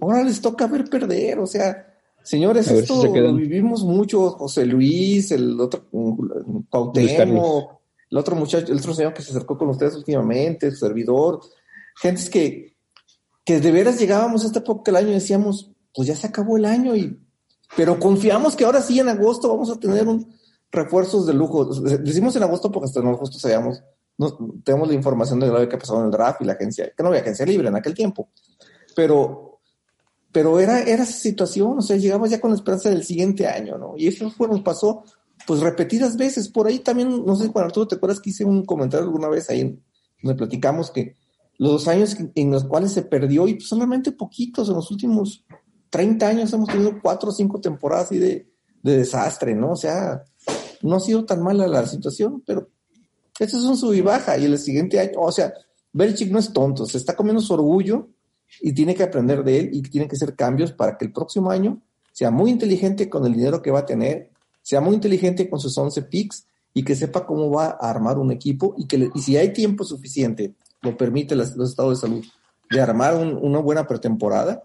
Ahora 0.00 0.22
les 0.22 0.40
toca 0.40 0.66
ver 0.66 0.84
perder, 0.84 1.38
o 1.38 1.46
sea, 1.46 1.86
señores, 2.22 2.68
esto 2.68 3.04
lo 3.06 3.34
vivimos 3.34 3.84
mucho, 3.84 4.30
José 4.30 4.66
Luis, 4.66 5.30
el 5.30 5.60
otro, 5.60 5.86
Pautemo, 6.68 7.80
el 8.10 8.18
otro 8.18 8.34
muchacho, 8.34 8.72
el 8.72 8.78
otro 8.78 8.94
señor 8.94 9.14
que 9.14 9.22
se 9.22 9.30
acercó 9.30 9.56
con 9.56 9.68
ustedes 9.68 9.94
últimamente, 9.94 10.70
su 10.72 10.78
servidor, 10.78 11.40
gentes 11.96 12.28
que, 12.28 12.76
que 13.44 13.60
de 13.60 13.70
veras 13.70 14.00
llegábamos 14.00 14.42
a 14.42 14.46
esta 14.48 14.58
época 14.58 14.90
del 14.90 14.96
año 14.96 15.10
y 15.10 15.14
decíamos, 15.14 15.70
pues 15.94 16.08
ya 16.08 16.16
se 16.16 16.26
acabó 16.26 16.56
el 16.56 16.64
año 16.64 16.96
y, 16.96 17.16
pero 17.76 18.00
confiamos 18.00 18.56
que 18.56 18.64
ahora 18.64 18.82
sí 18.82 18.98
en 18.98 19.08
agosto 19.08 19.48
vamos 19.48 19.70
a 19.70 19.78
tener 19.78 20.08
un 20.08 20.34
refuerzos 20.74 21.26
de 21.26 21.34
lujo. 21.34 21.64
Decimos 21.64 22.36
en 22.36 22.42
agosto 22.42 22.70
porque 22.70 22.86
hasta 22.86 23.00
en 23.00 23.08
agosto 23.08 23.38
sabíamos, 23.38 23.82
no, 24.18 24.36
tenemos 24.62 24.88
la 24.88 24.94
información 24.94 25.40
de 25.40 25.48
lo 25.48 25.68
que 25.68 25.78
pasó 25.78 25.98
en 25.98 26.06
el 26.06 26.10
draft 26.10 26.40
y 26.42 26.44
la 26.44 26.54
agencia, 26.54 26.92
que 26.96 27.02
no 27.02 27.08
había 27.08 27.20
agencia 27.20 27.46
libre 27.46 27.68
en 27.68 27.76
aquel 27.76 27.94
tiempo, 27.94 28.28
pero, 28.94 29.60
pero 30.30 30.60
era, 30.60 30.82
era 30.82 31.02
esa 31.02 31.12
situación, 31.12 31.78
o 31.78 31.82
sea, 31.82 31.96
llegamos 31.96 32.30
ya 32.30 32.40
con 32.40 32.50
la 32.50 32.56
esperanza 32.56 32.90
del 32.90 33.04
siguiente 33.04 33.46
año, 33.46 33.78
¿no? 33.78 33.94
Y 33.96 34.08
eso 34.08 34.32
nos 34.38 34.60
pasó 34.60 35.04
pues 35.46 35.60
repetidas 35.60 36.16
veces. 36.16 36.48
Por 36.48 36.66
ahí 36.66 36.78
también, 36.78 37.24
no 37.24 37.36
sé, 37.36 37.48
Juan 37.48 37.66
Arturo, 37.66 37.88
¿te 37.88 37.96
acuerdas 37.96 38.20
que 38.20 38.30
hice 38.30 38.44
un 38.44 38.64
comentario 38.64 39.04
alguna 39.04 39.28
vez 39.28 39.50
ahí 39.50 39.78
donde 40.22 40.38
platicamos 40.38 40.90
que 40.90 41.16
los 41.58 41.86
años 41.86 42.16
en 42.34 42.50
los 42.50 42.64
cuales 42.64 42.92
se 42.92 43.02
perdió, 43.02 43.46
y 43.46 43.54
pues 43.54 43.68
solamente 43.68 44.12
poquitos, 44.12 44.68
en 44.68 44.74
los 44.74 44.90
últimos 44.90 45.44
30 45.90 46.26
años 46.26 46.52
hemos 46.52 46.68
tenido 46.68 47.00
cuatro 47.00 47.28
o 47.28 47.32
cinco 47.32 47.60
temporadas 47.60 48.10
y 48.12 48.18
de, 48.18 48.48
de 48.82 48.96
desastre, 48.96 49.54
¿no? 49.54 49.72
O 49.72 49.76
sea, 49.76 50.24
no 50.88 50.96
ha 50.96 51.00
sido 51.00 51.24
tan 51.24 51.42
mala 51.42 51.66
la 51.66 51.86
situación, 51.86 52.42
pero 52.46 52.68
eso 53.38 53.58
es 53.58 53.64
un 53.64 53.76
sub 53.76 53.94
y 53.94 54.00
baja. 54.00 54.38
Y 54.38 54.44
el 54.44 54.58
siguiente 54.58 55.00
año, 55.00 55.12
o 55.18 55.32
sea, 55.32 55.52
Belichick 55.92 56.30
no 56.30 56.38
es 56.38 56.52
tonto, 56.52 56.86
se 56.86 56.98
está 56.98 57.14
comiendo 57.14 57.40
su 57.40 57.54
orgullo 57.54 58.08
y 58.60 58.72
tiene 58.72 58.94
que 58.94 59.02
aprender 59.02 59.42
de 59.44 59.60
él 59.60 59.70
y 59.72 59.82
tiene 59.82 60.08
que 60.08 60.16
hacer 60.16 60.34
cambios 60.34 60.72
para 60.72 60.96
que 60.96 61.04
el 61.04 61.12
próximo 61.12 61.50
año 61.50 61.80
sea 62.12 62.30
muy 62.30 62.50
inteligente 62.50 63.08
con 63.08 63.26
el 63.26 63.32
dinero 63.32 63.60
que 63.62 63.70
va 63.70 63.80
a 63.80 63.86
tener 63.86 64.30
sea 64.64 64.80
muy 64.80 64.94
inteligente 64.94 65.48
con 65.48 65.60
sus 65.60 65.76
11 65.76 66.02
picks 66.02 66.46
y 66.72 66.82
que 66.82 66.96
sepa 66.96 67.26
cómo 67.26 67.50
va 67.50 67.76
a 67.78 67.90
armar 67.90 68.18
un 68.18 68.32
equipo 68.32 68.74
y 68.78 68.86
que 68.86 69.10
y 69.14 69.20
si 69.20 69.36
hay 69.36 69.52
tiempo 69.52 69.84
suficiente, 69.84 70.54
lo 70.80 70.96
permite 70.96 71.36
los 71.36 71.50
estados 71.50 72.00
de 72.00 72.08
salud, 72.08 72.24
de 72.70 72.80
armar 72.80 73.14
una 73.14 73.58
buena 73.60 73.86
pretemporada, 73.86 74.62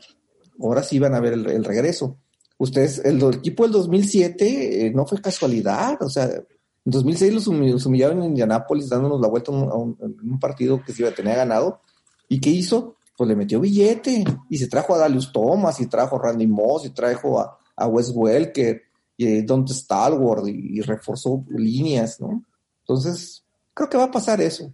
ahora 0.60 0.84
sí 0.84 0.98
van 1.00 1.14
a 1.14 1.20
ver 1.20 1.34
el, 1.34 1.64
regreso. 1.64 2.18
Ustedes, 2.60 3.00
el, 3.06 3.24
equipo 3.34 3.64
del 3.64 3.72
2007 3.72 4.88
eh, 4.88 4.92
no 4.94 5.06
fue 5.06 5.22
casualidad, 5.22 5.98
o 6.04 6.10
sea, 6.10 6.26
en 6.26 6.44
2006 6.92 7.34
los, 7.34 7.48
humillaron 7.48 8.20
en 8.20 8.32
Indianápolis 8.32 8.90
dándonos 8.90 9.22
la 9.22 9.30
vuelta 9.30 9.52
a 9.52 9.76
un, 9.76 10.40
partido 10.42 10.84
que 10.84 10.92
se 10.92 11.04
iba 11.04 11.10
a 11.10 11.16
tener 11.16 11.38
ganado. 11.38 11.80
¿Y 12.28 12.42
qué 12.42 12.50
hizo? 12.50 12.98
Pues 13.18 13.30
le 13.30 13.36
metió 13.36 13.62
billete 13.62 14.26
y 14.50 14.58
se 14.58 14.68
trajo 14.68 14.94
a 14.94 14.98
Dalius 14.98 15.32
Thomas 15.32 15.80
y 15.80 15.88
trajo 15.88 16.18
a 16.18 16.24
Randy 16.24 16.48
Moss 16.48 16.86
y 16.86 16.90
trajo 16.90 17.40
a, 17.40 17.88
Wes 17.88 18.12
Welker 18.14 18.82
y 19.16 19.42
Don 19.44 19.66
Stalwart 19.66 20.46
y, 20.48 20.82
reforzó 20.82 21.46
líneas, 21.50 22.20
¿no? 22.20 22.44
Entonces, 22.82 23.46
creo 23.74 23.90
que 23.90 23.98
va 23.98 24.06
a 24.06 24.12
pasar 24.12 24.42
eso. 24.42 24.74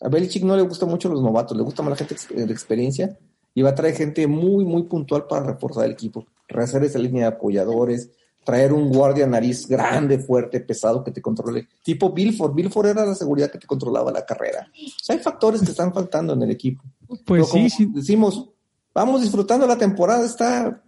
A 0.00 0.08
Belichick 0.08 0.42
no 0.42 0.56
le 0.56 0.62
gustan 0.62 0.88
mucho 0.88 1.10
los 1.10 1.22
novatos, 1.22 1.54
le 1.54 1.62
gusta 1.62 1.82
más 1.82 1.90
la 1.90 2.06
gente 2.06 2.16
de 2.34 2.52
experiencia 2.52 3.18
y 3.56 3.62
va 3.62 3.70
a 3.70 3.74
traer 3.74 3.96
gente 3.96 4.26
muy, 4.26 4.66
muy 4.66 4.82
puntual 4.82 5.26
para 5.26 5.46
reforzar 5.46 5.86
el 5.86 5.92
equipo, 5.92 6.26
rehacer 6.46 6.84
esa 6.84 6.98
línea 6.98 7.22
de 7.22 7.36
apoyadores, 7.36 8.10
traer 8.44 8.74
un 8.74 8.90
guardia 8.90 9.26
nariz 9.26 9.66
grande, 9.66 10.18
fuerte, 10.18 10.60
pesado 10.60 11.02
que 11.02 11.10
te 11.10 11.22
controle. 11.22 11.66
Tipo 11.82 12.12
Bilford. 12.12 12.54
Bilford 12.54 12.88
era 12.88 13.06
la 13.06 13.14
seguridad 13.14 13.50
que 13.50 13.58
te 13.58 13.66
controlaba 13.66 14.12
la 14.12 14.26
carrera. 14.26 14.70
O 14.70 15.02
sea, 15.02 15.16
hay 15.16 15.22
factores 15.22 15.62
que 15.62 15.70
están 15.70 15.94
faltando 15.94 16.34
en 16.34 16.42
el 16.42 16.50
equipo. 16.50 16.84
Pues 17.24 17.48
sí, 17.48 17.70
sí. 17.70 17.90
Decimos, 17.94 18.46
vamos 18.92 19.22
disfrutando 19.22 19.66
la 19.66 19.78
temporada, 19.78 20.26
está 20.26 20.84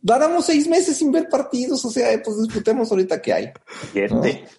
Dáramos 0.00 0.46
seis 0.46 0.68
meses 0.68 0.96
sin 0.96 1.10
ver 1.10 1.28
partidos, 1.28 1.84
o 1.84 1.90
sea, 1.90 2.08
pues 2.22 2.40
disfrutemos 2.42 2.90
ahorita 2.90 3.20
que 3.20 3.32
hay. 3.32 3.50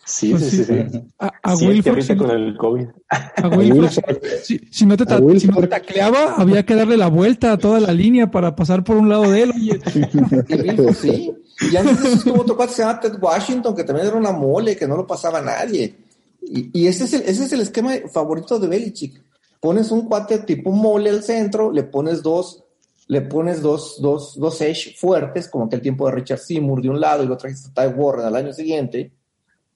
Sí, 0.05 0.35
sí, 0.37 0.37
sí, 0.37 0.63
sí, 0.63 1.01
A, 1.17 1.31
a 1.43 1.55
Wilford, 1.55 2.17
con 2.17 2.31
el 2.31 2.57
COVID. 2.57 2.87
A 3.09 3.47
Wilford, 3.47 4.17
si, 4.43 4.59
si, 4.69 4.85
no 4.85 4.97
te 4.97 5.05
si, 5.39 5.47
no 5.47 5.57
te 5.61 5.67
tacleaba, 5.67 6.35
había 6.35 6.65
que 6.65 6.75
darle 6.75 6.97
la 6.97 7.07
vuelta 7.07 7.53
a 7.53 7.57
toda 7.57 7.79
la 7.79 7.93
línea 7.93 8.29
para 8.29 8.55
pasar 8.55 8.83
por 8.83 8.97
un 8.97 9.09
lado 9.09 9.31
de 9.31 9.43
él. 9.43 9.51
Oye. 9.55 10.93
sí. 10.93 11.33
Y 11.71 11.75
antes 11.75 12.01
de 12.01 12.07
eso 12.07 12.17
estuvo 12.17 12.41
otro 12.41 12.55
cuate 12.55 12.71
que 12.71 12.75
se 12.75 12.81
llama 12.83 12.99
Ted 12.99 13.15
Washington, 13.19 13.75
que 13.75 13.83
también 13.83 14.07
era 14.07 14.15
una 14.15 14.31
mole, 14.31 14.75
que 14.75 14.87
no 14.87 14.95
lo 14.95 15.07
pasaba 15.07 15.39
a 15.39 15.41
nadie. 15.41 15.95
Y, 16.41 16.69
y 16.81 16.87
ese, 16.87 17.03
es 17.03 17.13
el, 17.13 17.21
ese 17.21 17.45
es 17.45 17.51
el 17.51 17.61
esquema 17.61 17.93
favorito 18.11 18.59
de 18.59 18.67
Belichick. 18.67 19.21
Pones 19.59 19.91
un 19.91 20.07
cuate 20.07 20.39
tipo 20.39 20.71
mole 20.71 21.09
al 21.09 21.23
centro, 21.23 21.71
le 21.71 21.83
pones 21.83 22.23
dos 22.23 22.63
le 23.09 23.21
pones 23.21 23.63
dos, 23.63 23.99
dos, 23.99 24.39
dos 24.39 24.61
edge 24.61 24.95
fuertes, 24.95 25.49
como 25.49 25.67
que 25.67 25.75
el 25.75 25.81
tiempo 25.81 26.05
de 26.05 26.13
Richard 26.13 26.37
Seymour 26.37 26.79
de 26.79 26.89
un 26.89 27.01
lado 27.01 27.23
y 27.23 27.27
lo 27.27 27.37
trajiste 27.37 27.69
a 27.69 27.87
Ty 27.87 27.95
Warren 27.95 28.27
al 28.27 28.35
año 28.35 28.53
siguiente, 28.53 29.11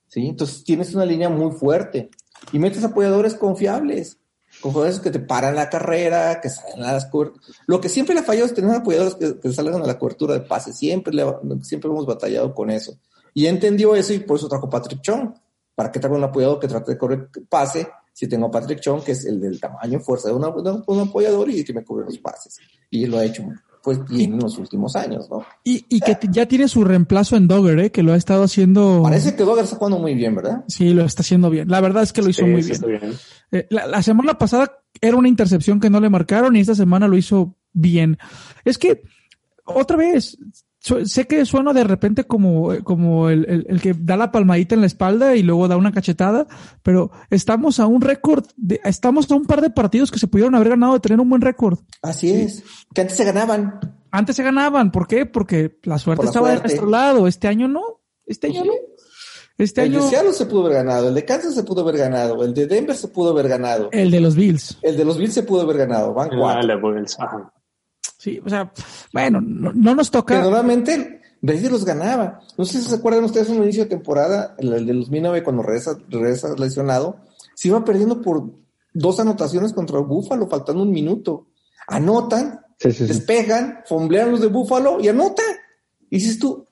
¿sí? 0.08 0.28
Entonces 0.28 0.64
tienes 0.64 0.94
una 0.94 1.04
línea 1.04 1.30
muy 1.30 1.52
fuerte 1.52 2.12
y 2.52 2.60
metes 2.60 2.84
apoyadores 2.84 3.34
confiables, 3.34 4.20
confiables 4.62 5.00
que 5.00 5.10
te 5.10 5.20
paran 5.20 5.56
la 5.56 5.68
carrera, 5.68 6.40
que 6.42 6.50
salen 6.50 6.84
a 6.84 6.94
las. 6.94 7.10
Lo 7.66 7.82
que 7.82 7.90
siempre 7.90 8.14
le 8.14 8.22
ha 8.22 8.24
fallado 8.24 8.46
es 8.46 8.54
tener 8.54 8.70
apoyadores 8.70 9.16
que, 9.16 9.52
salgan 9.52 9.82
a 9.82 9.88
la 9.88 9.98
cobertura 9.98 10.36
de 10.36 10.42
pase, 10.42 10.72
siempre, 10.72 11.12
le, 11.12 11.26
siempre 11.64 11.90
hemos 11.90 12.06
batallado 12.06 12.54
con 12.54 12.70
eso. 12.70 13.00
Y 13.34 13.48
entendió 13.48 13.96
eso 13.96 14.14
y 14.14 14.20
por 14.20 14.38
eso 14.38 14.48
trajo 14.48 14.70
Patrick 14.70 15.02
Chung, 15.02 15.34
para 15.74 15.92
que 15.92 16.00
traiga 16.00 16.16
un 16.16 16.24
apoyador 16.24 16.60
que 16.60 16.68
trate 16.68 16.92
de 16.92 16.98
correr 17.00 17.30
pase 17.50 17.88
si 18.14 18.28
tengo 18.28 18.46
a 18.46 18.52
Patrick 18.52 18.80
Chung, 18.80 19.04
que 19.04 19.14
es 19.14 19.26
el 19.26 19.42
del 19.42 19.60
tamaño 19.60 20.00
y 20.00 20.02
fuerza 20.02 20.30
de, 20.30 20.36
un 20.36 21.00
apoyador 21.00 21.50
y 21.50 21.64
que 21.64 21.74
me 21.74 21.84
cubre 21.84 22.06
los 22.06 22.18
pases. 22.20 22.60
Y 22.90 23.08
lo 23.08 23.18
ha 23.18 23.26
hecho 23.26 23.44
pues 23.84 24.00
bien 24.06 24.34
en 24.34 24.40
los 24.40 24.58
últimos 24.58 24.96
años, 24.96 25.30
¿no? 25.30 25.46
Y, 25.66 25.86
y 25.90 26.00
que 26.00 26.18
ya 26.32 26.46
tiene 26.46 26.70
su 26.70 26.86
reemplazo 26.86 27.36
en 27.36 27.50
Dogger, 27.50 27.80
¿eh? 27.80 27.92
que 27.92 28.02
lo 28.02 28.14
ha 28.14 28.16
estado 28.16 28.44
haciendo. 28.44 29.02
Parece 29.04 29.36
que 29.36 29.44
Dogger 29.44 29.66
está 29.66 29.76
jugando 29.76 30.00
muy 30.00 30.16
bien, 30.16 30.36
¿verdad? 30.36 30.64
Sí, 30.70 30.94
lo 30.94 31.04
está 31.04 31.22
haciendo 31.22 31.50
bien. 31.50 31.68
La 31.68 31.82
verdad 31.82 32.04
es 32.04 32.14
que 32.14 32.22
lo 32.22 32.30
hizo 32.30 32.48
muy 32.48 32.62
bien. 32.62 32.80
Eh, 33.52 33.68
la, 33.70 33.88
la, 33.88 34.02
semana 34.02 34.38
pasada 34.38 34.80
era 35.02 35.18
una 35.18 35.28
intercepción 35.28 35.82
que 35.82 35.90
no 35.90 36.00
le 36.00 36.10
marcaron 36.10 36.56
y 36.56 36.62
esta 36.62 36.76
semana 36.76 37.10
lo 37.10 37.18
hizo 37.18 37.58
bien. 37.74 38.18
Es 38.64 38.78
que, 38.78 39.04
otra 39.66 39.98
vez, 39.98 40.38
sé 40.84 41.28
que 41.28 41.46
suena 41.46 41.74
de 41.74 41.84
repente 41.84 42.26
como, 42.26 42.74
eh, 42.74 42.84
como 42.84 43.30
el, 43.30 43.66
el, 43.68 43.82
que 43.82 43.96
da 43.98 44.18
la 44.18 44.32
palmadita 44.32 44.76
en 44.76 44.82
la 44.82 44.88
espalda 44.88 45.36
y 45.36 45.44
luego 45.44 45.68
da 45.68 45.78
una 45.78 45.94
cachetada, 45.94 46.46
pero 46.82 47.12
estamos 47.30 47.80
a 47.80 47.88
un 47.88 48.02
récord, 48.02 48.46
estamos 48.84 49.32
a 49.32 49.36
un 49.36 49.46
par 49.46 49.62
de 49.62 49.70
partidos 49.70 50.12
que 50.12 50.20
se 50.20 50.28
pudieron 50.28 50.56
haber 50.56 50.70
ganado 50.70 50.94
de 50.94 51.00
tener 51.00 51.20
un 51.20 51.30
buen 51.30 51.42
récord. 51.42 51.80
Así 52.02 52.32
es, 52.32 52.64
que 52.94 53.02
antes 53.02 53.16
se 53.16 53.24
ganaban. 53.24 53.80
Antes 54.12 54.36
se 54.36 54.44
ganaban, 54.44 54.92
¿por 54.92 55.08
qué? 55.08 55.26
Porque 55.26 55.80
la 55.84 55.98
suerte 55.98 56.26
estaba 56.26 56.52
de 56.52 56.60
nuestro 56.60 56.88
lado, 56.88 57.28
este 57.28 57.48
año 57.48 57.68
no, 57.68 58.02
este 58.26 58.48
año 58.48 58.66
no. 58.66 58.74
Este 59.58 59.84
el 59.84 59.92
año... 59.92 60.04
de 60.04 60.10
Seattle 60.10 60.34
se 60.34 60.48
pudo 60.48 60.66
haber 60.66 60.84
ganado, 60.84 61.10
el 61.10 61.14
de 61.14 61.26
Kansas 61.26 61.54
se 61.54 61.64
pudo 61.64 61.82
haber 61.82 61.98
ganado, 61.98 62.44
el 62.44 62.54
de 62.54 62.66
Denver 62.66 62.96
se 62.96 63.08
pudo 63.08 63.30
haber 63.32 63.48
ganado. 63.48 63.90
El 63.92 64.12
de 64.12 64.20
los 64.20 64.36
Bills. 64.36 64.80
El 64.82 64.98
de 64.98 65.06
los 65.06 65.18
Bills 65.18 65.34
se 65.34 65.44
pudo 65.44 65.62
haber 65.62 65.78
ganado, 65.78 66.14
van 66.14 66.30
cuatro. 66.38 66.82
Sí, 68.24 68.40
o 68.46 68.50
sea, 68.50 68.72
bueno, 69.12 69.42
no, 69.42 69.74
nos 69.74 70.10
toca. 70.10 70.38
Que 70.38 70.42
normalmente 70.42 71.20
Brady 71.42 71.68
los 71.68 71.84
ganaba. 71.84 72.40
No 72.58 72.64
sé 72.64 72.82
si 72.82 72.88
se 72.88 72.96
acuerdan 72.96 73.26
ustedes 73.26 73.50
en 73.50 73.58
el 73.58 73.64
inicio 73.64 73.84
de 73.84 73.90
temporada, 73.90 74.56
el, 74.60 74.86
de 74.86 74.94
2009, 74.94 75.44
cuando 75.44 75.62
regresa, 75.62 75.98
regresa 76.08 76.56
lesionado, 76.58 77.18
se 77.54 77.68
iba 77.68 77.84
perdiendo 77.84 78.22
por 78.22 78.50
dos 78.94 79.20
anotaciones 79.20 79.74
contra 79.74 80.00
el 80.00 80.06
Búfalo, 80.06 80.48
faltando 80.48 80.84
un 80.84 80.92
minuto. 80.92 81.48
Anotan, 81.86 82.62
despegan, 82.80 83.80
fomblean 83.86 84.32
los 84.32 84.40
de 84.40 84.48
Búfalo 84.48 85.02
y 85.02 85.10
anotan. 85.10 85.58
Y 86.10 86.20
dices 86.20 86.40
tú, 86.40 86.66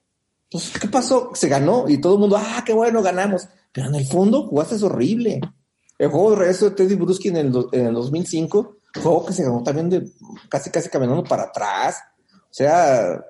pues, 0.49 0.71
¿qué 0.79 0.87
pasó? 0.87 1.31
Se 1.33 1.49
ganó 1.49 1.89
y 1.89 1.97
todo 1.99 2.13
el 2.13 2.21
mundo, 2.21 2.37
ah, 2.39 2.63
qué 2.65 2.71
bueno, 2.71 3.01
ganamos. 3.01 3.49
Pero 3.73 3.89
en 3.89 3.95
el 3.95 4.07
fondo 4.07 4.47
jugaste 4.47 4.81
horrible. 4.85 5.41
El 5.97 6.07
juego 6.07 6.31
de 6.31 6.37
regreso 6.37 6.69
de 6.69 6.75
Teddy 6.77 6.95
Bruschi 6.95 7.27
en 7.27 7.35
el, 7.35 7.53
en 7.73 7.87
el 7.87 7.93
2005 7.93 8.77
juego 8.99 9.25
que 9.25 9.33
se 9.33 9.43
ganó 9.43 9.63
también 9.63 9.89
de 9.89 10.09
casi 10.49 10.69
casi 10.69 10.89
caminando 10.89 11.23
para 11.23 11.43
atrás. 11.43 11.97
O 12.29 12.53
sea, 12.53 13.23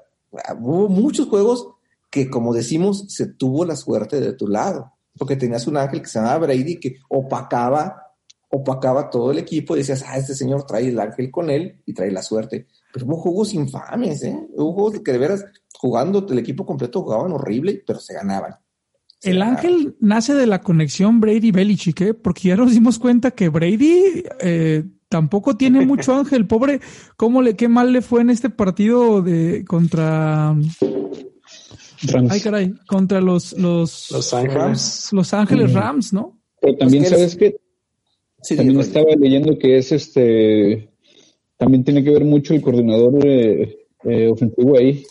hubo 0.59 0.89
muchos 0.89 1.27
juegos 1.27 1.67
que, 2.09 2.29
como 2.29 2.53
decimos, 2.53 3.05
se 3.07 3.27
tuvo 3.27 3.65
la 3.65 3.75
suerte 3.75 4.19
de 4.19 4.33
tu 4.33 4.47
lado, 4.47 4.93
porque 5.17 5.35
tenías 5.35 5.67
un 5.67 5.77
ángel 5.77 6.01
que 6.01 6.07
se 6.07 6.19
llamaba 6.19 6.39
Brady 6.47 6.79
que 6.79 6.97
opacaba, 7.09 8.13
opacaba 8.49 9.09
todo 9.09 9.31
el 9.31 9.37
equipo 9.37 9.75
y 9.75 9.79
decías, 9.79 10.03
ah, 10.07 10.17
este 10.17 10.35
señor 10.35 10.65
trae 10.65 10.89
el 10.89 10.99
ángel 10.99 11.31
con 11.31 11.49
él 11.49 11.81
y 11.85 11.93
trae 11.93 12.11
la 12.11 12.21
suerte. 12.21 12.67
Pero 12.91 13.05
hubo 13.05 13.17
juegos 13.17 13.53
infames, 13.53 14.23
¿eh? 14.23 14.37
Hubo 14.53 14.73
juegos 14.73 14.99
que 14.99 15.11
de 15.11 15.17
veras, 15.17 15.45
jugando 15.73 16.25
el 16.29 16.39
equipo 16.39 16.65
completo, 16.65 17.01
jugaban 17.01 17.31
horrible, 17.31 17.81
pero 17.85 17.99
se 17.99 18.13
ganaban. 18.13 18.55
el 19.21 19.41
ángel 19.41 19.95
nace 20.01 20.33
de 20.33 20.47
la 20.47 20.61
conexión 20.61 21.21
Brady-Belichick, 21.21 22.01
¿eh? 22.01 22.13
porque 22.13 22.49
ya 22.49 22.57
nos 22.57 22.71
dimos 22.71 22.99
cuenta 22.99 23.31
que 23.31 23.47
Brady 23.47 24.23
eh, 24.41 24.83
tampoco 25.11 25.57
tiene 25.57 25.85
mucho 25.85 26.15
ángel, 26.15 26.47
pobre, 26.47 26.79
¿cómo 27.17 27.41
le, 27.41 27.55
qué 27.55 27.67
mal 27.67 27.91
le 27.91 28.01
fue 28.01 28.21
en 28.21 28.29
este 28.31 28.49
partido 28.49 29.21
de 29.21 29.63
contra 29.65 30.55
Ay, 32.29 32.39
caray, 32.39 32.73
contra 32.87 33.21
los 33.21 33.53
los 33.53 34.09
Los 34.09 34.33
Ángeles, 34.33 35.09
los 35.11 35.33
Ángeles 35.33 35.73
Rams, 35.73 36.13
¿no? 36.13 36.39
Pero 36.59 36.77
también 36.77 37.05
sabes 37.05 37.35
que 37.35 37.57
también 38.55 38.79
estaba 38.79 39.13
leyendo 39.19 39.59
que 39.59 39.77
es 39.77 39.91
este 39.91 40.89
también 41.57 41.83
tiene 41.83 42.03
que 42.03 42.09
ver 42.09 42.23
mucho 42.23 42.55
el 42.55 42.61
coordinador 42.61 43.19
eh, 43.23 43.85
eh, 44.05 44.29
ofensivo 44.29 44.77
ahí 44.77 45.03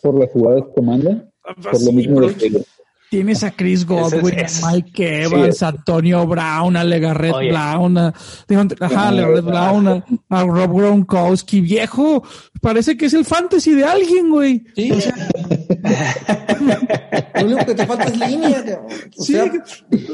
por 0.00 0.18
las 0.18 0.30
jugadas 0.30 0.64
que 0.74 0.80
manda, 0.80 1.28
por 1.70 1.82
lo 1.84 1.92
mismo 1.92 2.20
de 2.20 2.64
Tienes 3.12 3.44
a 3.44 3.50
Chris 3.50 3.84
Godwin, 3.92 4.40
a 4.40 4.46
Mike 4.72 5.24
Evans, 5.24 5.62
a 5.62 5.68
Antonio 5.68 6.26
Brown, 6.26 6.74
a 6.78 6.82
Legarret 6.82 7.50
Brown, 7.50 7.98
a, 7.98 8.14
ajá, 8.80 9.12
Legarret 9.12 9.44
Brown, 9.44 10.02
a, 10.30 10.44
Rob 10.44 10.74
Gronkowski, 10.74 11.60
viejo. 11.60 12.22
Parece 12.62 12.96
que 12.96 13.04
es 13.04 13.12
el 13.12 13.26
fantasy 13.26 13.74
de 13.74 13.84
alguien, 13.84 14.30
güey. 14.30 14.64
Sí. 14.74 14.88
Lo 17.34 17.44
único 17.44 17.66
que 17.66 17.74
te 17.74 17.84
falta 17.84 18.04
es 18.04 18.18
línea. 18.18 18.80
O 19.18 19.22
sí. 19.22 19.34
sea, 19.34 19.52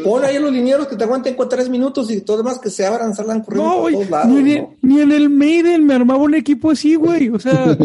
pon 0.03 0.25
ahí 0.25 0.41
los 0.41 0.51
linieros 0.51 0.89
que 0.89 0.97
te 0.97 1.05
aguanten 1.05 1.37
con 1.37 1.49
tres 1.49 1.69
minutos 1.69 2.11
y 2.11 2.23
todo 2.23 2.39
demás 2.39 2.59
que 2.59 2.69
se 2.69 2.85
abran, 2.85 3.15
salgan 3.15 3.43
corriendo 3.43 3.77
no, 3.77 3.83
por 3.83 3.93
todos 3.93 4.11
lados. 4.11 4.43
Ni, 4.43 4.57
¿no? 4.57 4.75
ni, 4.83 5.01
en 5.01 5.13
el 5.13 5.31
Maiden 5.31 5.87
me 5.87 5.95
armaba 5.95 6.19
un 6.19 6.35
equipo 6.35 6.73
así, 6.73 6.97
güey. 6.97 7.29
O 7.29 7.39
sea, 7.39 7.79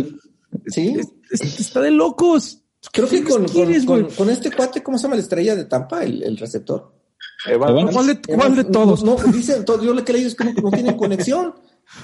sí. 0.66 0.98
está 1.30 1.82
de 1.82 1.92
locos. 1.92 2.63
Creo 2.92 3.08
que 3.08 3.24
con, 3.24 3.48
con, 3.48 4.10
con, 4.10 4.30
este 4.30 4.52
cuate, 4.52 4.84
¿cómo 4.84 4.98
se 4.98 5.04
llama 5.04 5.16
la 5.16 5.22
estrella 5.22 5.56
de 5.56 5.66
Tampa? 5.66 6.04
El, 6.04 6.22
el 6.24 6.38
receptor. 6.38 6.92
¿Cuál 7.46 8.08
de, 8.08 8.22
cuál 8.22 8.56
de 8.56 8.64
todos? 8.64 9.04
No, 9.04 9.16
dicen, 9.16 9.66
yo 9.66 9.94
lo 9.94 10.04
que 10.04 10.14
leí 10.14 10.26
es 10.26 10.36
que 10.36 10.46
no, 10.46 10.72
tienen 10.72 10.98
conexión. 10.98 11.54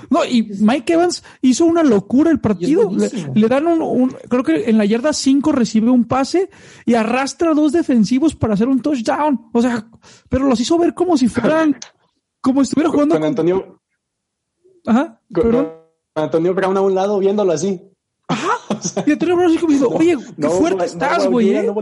No, 0.10 0.26
y 0.26 0.44
Mike 0.44 0.94
Evans 0.94 1.24
hizo 1.42 1.66
una 1.66 1.84
locura 1.84 2.30
el 2.30 2.40
partido. 2.40 2.92
Le, 3.34 3.48
dan 3.48 3.66
un, 3.66 3.82
un, 3.82 4.10
creo 4.28 4.44
que 4.44 4.70
en 4.70 4.78
la 4.78 4.86
yarda 4.86 5.14
5 5.14 5.52
recibe 5.54 5.90
un 5.90 6.04
pase 6.04 6.50
y 6.86 6.94
arrastra 6.94 7.52
a 7.52 7.54
dos 7.54 7.72
defensivos 7.72 8.36
para 8.36 8.54
hacer 8.54 8.68
un 8.68 8.82
touchdown. 8.82 9.50
O 9.54 9.62
sea, 9.62 9.90
pero 10.28 10.46
los 10.46 10.60
hizo 10.60 10.78
ver 10.78 10.94
como 10.94 11.18
si 11.18 11.28
fueran, 11.30 11.78
como 12.42 12.64
si 12.64 12.70
estuviera 12.70 12.92
jugando 12.92 13.16
con, 13.16 13.24
Antonio. 13.24 13.82
Ajá. 14.86 15.22
Con, 15.34 15.72
Antonio 16.14 16.54
Brown 16.54 16.78
a 16.78 16.82
un 16.82 16.94
lado 16.94 17.18
viéndolo 17.18 17.54
así. 17.54 17.89
Ajá. 18.30 18.52
Y 19.08 19.12
Antonio 19.12 19.36
Brown 19.36 19.50
así 19.50 19.58
como 19.58 19.74
diciendo, 19.74 19.96
oye, 19.96 20.18
qué 20.40 20.50
fuerte 20.50 20.86
estás, 20.86 21.28
güey. 21.28 21.50
¿eh? 21.50 21.74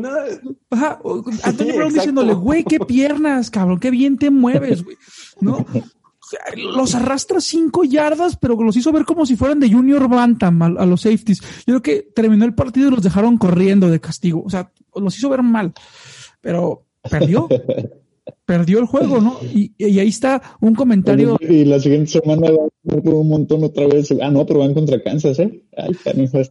Ajá. 0.72 1.00
Antonio 1.44 1.76
Brown 1.76 1.94
diciéndole, 1.94 2.34
güey, 2.34 2.64
qué 2.64 2.80
piernas, 2.80 3.52
cabrón, 3.52 3.80
qué 3.80 3.92
bien 3.92 4.18
te 4.18 4.32
mueves, 4.32 4.84
güey. 4.84 4.98
¿No? 5.42 5.66
Los 6.56 6.96
arrastra 6.96 7.40
cinco 7.40 7.86
yardas, 7.86 8.36
pero 8.36 8.62
los 8.62 8.76
hizo 8.76 8.92
ver 8.92 9.06
como 9.06 9.26
si 9.26 9.38
fueran 9.38 9.62
de 9.62 9.72
Junior 9.72 10.10
Bantam 10.10 10.62
a, 10.62 10.66
a, 10.66 10.86
los 10.86 11.00
safeties. 11.00 11.40
Yo 11.66 11.80
creo 11.80 11.82
que 11.82 12.12
terminó 12.14 12.44
el 12.44 12.54
partido 12.54 12.90
y 12.90 12.92
los 12.92 13.02
dejaron 13.02 13.38
corriendo 13.38 13.90
de 13.90 14.02
castigo. 14.02 14.44
O 14.46 14.50
sea, 14.50 14.70
los 14.94 15.18
hizo 15.18 15.30
ver 15.30 15.42
mal. 15.42 15.72
Pero 16.42 16.84
perdió 17.10 17.48
perdió 18.46 18.80
el 18.80 18.86
juego, 18.86 19.20
¿no? 19.20 19.38
Y, 19.42 19.74
y 19.78 20.00
ahí 20.00 20.08
está 20.10 20.42
un 20.60 20.76
comentario. 20.76 21.38
Y 21.40 21.66
la 21.66 21.80
siguiente 21.80 22.12
semana 22.12 22.50
va 22.52 22.66
a 22.66 23.00
un 23.16 23.28
montón 23.28 23.64
otra 23.64 23.88
vez. 23.88 24.14
Ah, 24.22 24.30
no, 24.30 24.46
pero 24.46 24.60
van 24.60 24.74
contra 24.74 25.02
Kansas, 25.02 25.40
¿eh? 25.40 25.64
Ay, 25.76 25.92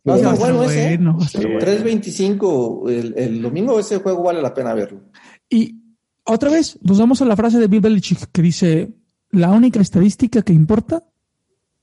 no, 0.05 0.15
está 0.15 0.35
bueno 0.35 0.65
ese. 0.65 0.99
3.25 0.99 2.91
el, 2.91 3.15
el 3.17 3.43
domingo, 3.43 3.79
ese 3.79 3.99
juego 3.99 4.23
vale 4.23 4.43
la 4.43 4.55
pena 4.55 4.75
verlo. 4.75 5.01
Y 5.49 5.77
otra 6.25 6.51
vez, 6.51 6.79
nos 6.83 6.99
vamos 6.99 7.23
a 7.23 7.25
la 7.25 7.37
frase 7.37 7.59
de 7.59 7.67
Bill 7.67 7.81
Belichick 7.81 8.31
que 8.33 8.43
dice: 8.43 8.93
La 9.31 9.51
única 9.51 9.81
estadística 9.81 10.43
que 10.43 10.53
importa 10.53 11.05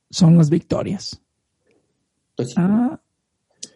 son 0.10 0.38
las 0.38 0.50
victorias. 0.50 1.22
Pues 2.36 2.50
sí. 2.50 2.56
Ah, 2.58 3.00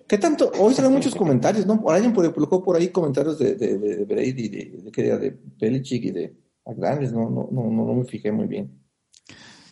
¿Qué 0.08 0.18
tanto? 0.18 0.52
Hoy 0.60 0.74
salen 0.74 0.94
muchos 0.94 1.14
comentarios, 1.14 1.66
¿no? 1.66 1.82
Por 1.82 1.94
alguien 1.94 2.14
colocó 2.14 2.64
por 2.64 2.78
ahí 2.78 2.90
comentarios 2.90 3.38
de, 3.38 3.56
de, 3.56 3.78
de 3.78 4.06
Brady, 4.06 4.48
de, 4.48 4.82
de, 4.84 4.92
de, 4.92 5.18
de 5.20 5.40
Belichick 5.60 6.06
y 6.06 6.12
de 6.12 6.36
Grandes, 6.66 7.12
no, 7.12 7.30
no, 7.30 7.50
no, 7.52 7.70
no 7.70 7.94
me 7.94 8.06
fijé 8.06 8.32
muy 8.32 8.48
bien. 8.48 8.72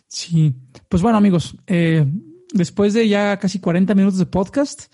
Sí, 0.08 0.54
pues 0.88 1.02
bueno 1.02 1.18
amigos, 1.18 1.56
eh, 1.66 2.06
después 2.52 2.94
de 2.94 3.08
ya 3.08 3.38
casi 3.38 3.60
40 3.60 3.94
minutos 3.94 4.18
de 4.18 4.26
podcast, 4.26 4.92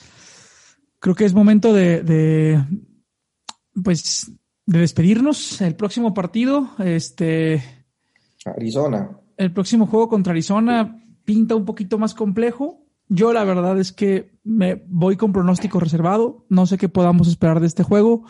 creo 0.99 1.15
que 1.15 1.25
es 1.25 1.35
momento 1.35 1.73
de, 1.73 2.03
de 2.03 2.65
pues 3.83 4.33
de 4.67 4.79
despedirnos. 4.79 5.61
El 5.61 5.77
próximo 5.77 6.15
partido, 6.15 6.71
este 6.79 7.63
Arizona. 8.45 9.19
El 9.37 9.53
próximo 9.53 9.87
juego 9.87 10.09
contra 10.09 10.33
Arizona 10.33 11.05
pinta 11.25 11.55
un 11.55 11.65
poquito 11.65 11.99
más 11.99 12.15
complejo. 12.15 12.82
Yo 13.15 13.35
la 13.35 13.45
verdad 13.45 13.79
es 13.79 13.93
que 13.93 14.31
me 14.43 14.83
voy 14.87 15.17
con 15.17 15.35
pronóstico 15.35 15.79
reservado. 15.79 16.47
No 16.49 16.67
sé 16.67 16.79
qué 16.79 16.89
podamos 16.89 17.29
esperar 17.29 17.61
de 17.61 17.67
este 17.67 17.83
juego. 17.83 18.25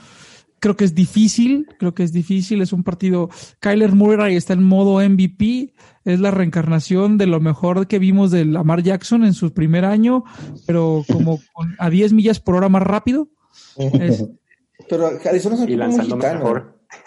Creo 0.58 0.76
que 0.76 0.84
es 0.84 0.92
difícil, 0.92 1.68
creo 1.78 1.94
que 1.94 2.02
es 2.02 2.12
difícil. 2.12 2.60
Es 2.60 2.72
un 2.72 2.82
partido. 2.82 3.30
Kyler 3.60 3.92
Murray 3.92 4.34
está 4.34 4.54
en 4.54 4.64
modo 4.64 4.98
MVP. 4.98 5.72
Es 6.04 6.18
la 6.18 6.32
reencarnación 6.32 7.16
de 7.16 7.28
lo 7.28 7.38
mejor 7.38 7.86
que 7.86 8.00
vimos 8.00 8.32
de 8.32 8.44
Lamar 8.44 8.82
Jackson 8.82 9.24
en 9.24 9.34
su 9.34 9.54
primer 9.54 9.84
año, 9.84 10.24
pero 10.66 11.04
como 11.12 11.38
a 11.78 11.88
10 11.88 12.12
millas 12.12 12.40
por 12.40 12.56
hora 12.56 12.68
más 12.68 12.82
rápido. 12.82 13.28
pero 14.88 15.10
Arizona 15.24 15.54
es 15.54 15.60
un 15.60 15.68
equipo 15.68 15.86
muy 15.86 16.04
gitano. 16.06 16.54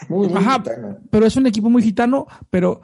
Muy, 0.08 0.28
muy 0.30 0.38
Ajá, 0.38 0.64
pero 1.12 1.26
es 1.26 1.36
un 1.36 1.46
equipo 1.46 1.70
muy 1.70 1.84
gitano, 1.84 2.26
pero 2.50 2.82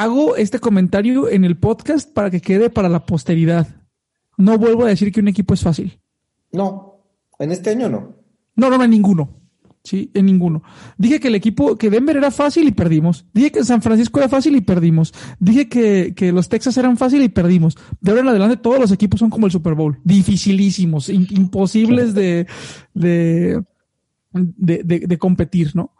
hago 0.00 0.36
este 0.36 0.58
comentario 0.58 1.28
en 1.28 1.44
el 1.44 1.58
podcast 1.58 2.10
para 2.10 2.30
que 2.30 2.40
quede 2.40 2.70
para 2.70 2.88
la 2.88 3.04
posteridad. 3.04 3.68
No 4.38 4.56
vuelvo 4.56 4.84
a 4.84 4.88
decir 4.88 5.12
que 5.12 5.20
un 5.20 5.28
equipo 5.28 5.52
es 5.52 5.62
fácil. 5.62 6.00
No, 6.52 7.04
en 7.38 7.52
este 7.52 7.70
año 7.70 7.90
no. 7.90 8.16
No, 8.56 8.70
no, 8.70 8.82
en 8.82 8.90
ninguno. 8.90 9.36
Sí, 9.84 10.10
en 10.14 10.26
ninguno. 10.26 10.62
Dije 10.96 11.20
que 11.20 11.28
el 11.28 11.34
equipo, 11.34 11.76
que 11.76 11.90
Denver 11.90 12.16
era 12.16 12.30
fácil 12.30 12.66
y 12.68 12.72
perdimos. 12.72 13.26
Dije 13.34 13.50
que 13.52 13.64
San 13.64 13.82
Francisco 13.82 14.20
era 14.20 14.28
fácil 14.28 14.56
y 14.56 14.62
perdimos. 14.62 15.12
Dije 15.38 15.68
que, 15.68 16.14
que 16.14 16.32
los 16.32 16.48
Texas 16.48 16.76
eran 16.78 16.96
fácil 16.96 17.22
y 17.22 17.28
perdimos. 17.28 17.76
De 18.00 18.10
ahora 18.10 18.22
en 18.22 18.28
adelante 18.28 18.56
todos 18.56 18.80
los 18.80 18.92
equipos 18.92 19.20
son 19.20 19.30
como 19.30 19.46
el 19.46 19.52
Super 19.52 19.74
Bowl. 19.74 19.98
Dificilísimos, 20.04 21.10
imposibles 21.10 22.14
de, 22.14 22.46
de, 22.94 23.62
de, 24.32 24.82
de, 24.82 25.18
competir, 25.18 25.74
¿no? 25.74 25.94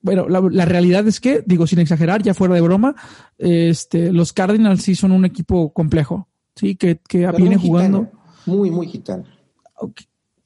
Bueno, 0.00 0.28
la, 0.28 0.64
realidad 0.64 1.06
es 1.08 1.20
que, 1.20 1.42
digo, 1.44 1.66
sin 1.66 1.80
exagerar, 1.80 2.22
ya 2.22 2.34
fuera 2.34 2.54
de 2.54 2.60
broma, 2.60 2.94
este, 3.36 4.12
los 4.12 4.32
Cardinals 4.32 4.82
sí 4.82 4.94
son 4.94 5.10
un 5.12 5.24
equipo 5.24 5.72
complejo, 5.72 6.28
sí, 6.54 6.76
que, 6.76 7.00
que 7.08 7.30
viene 7.32 7.56
jugando. 7.56 8.08
Muy, 8.46 8.70
muy 8.70 8.86
gitano. 8.86 9.24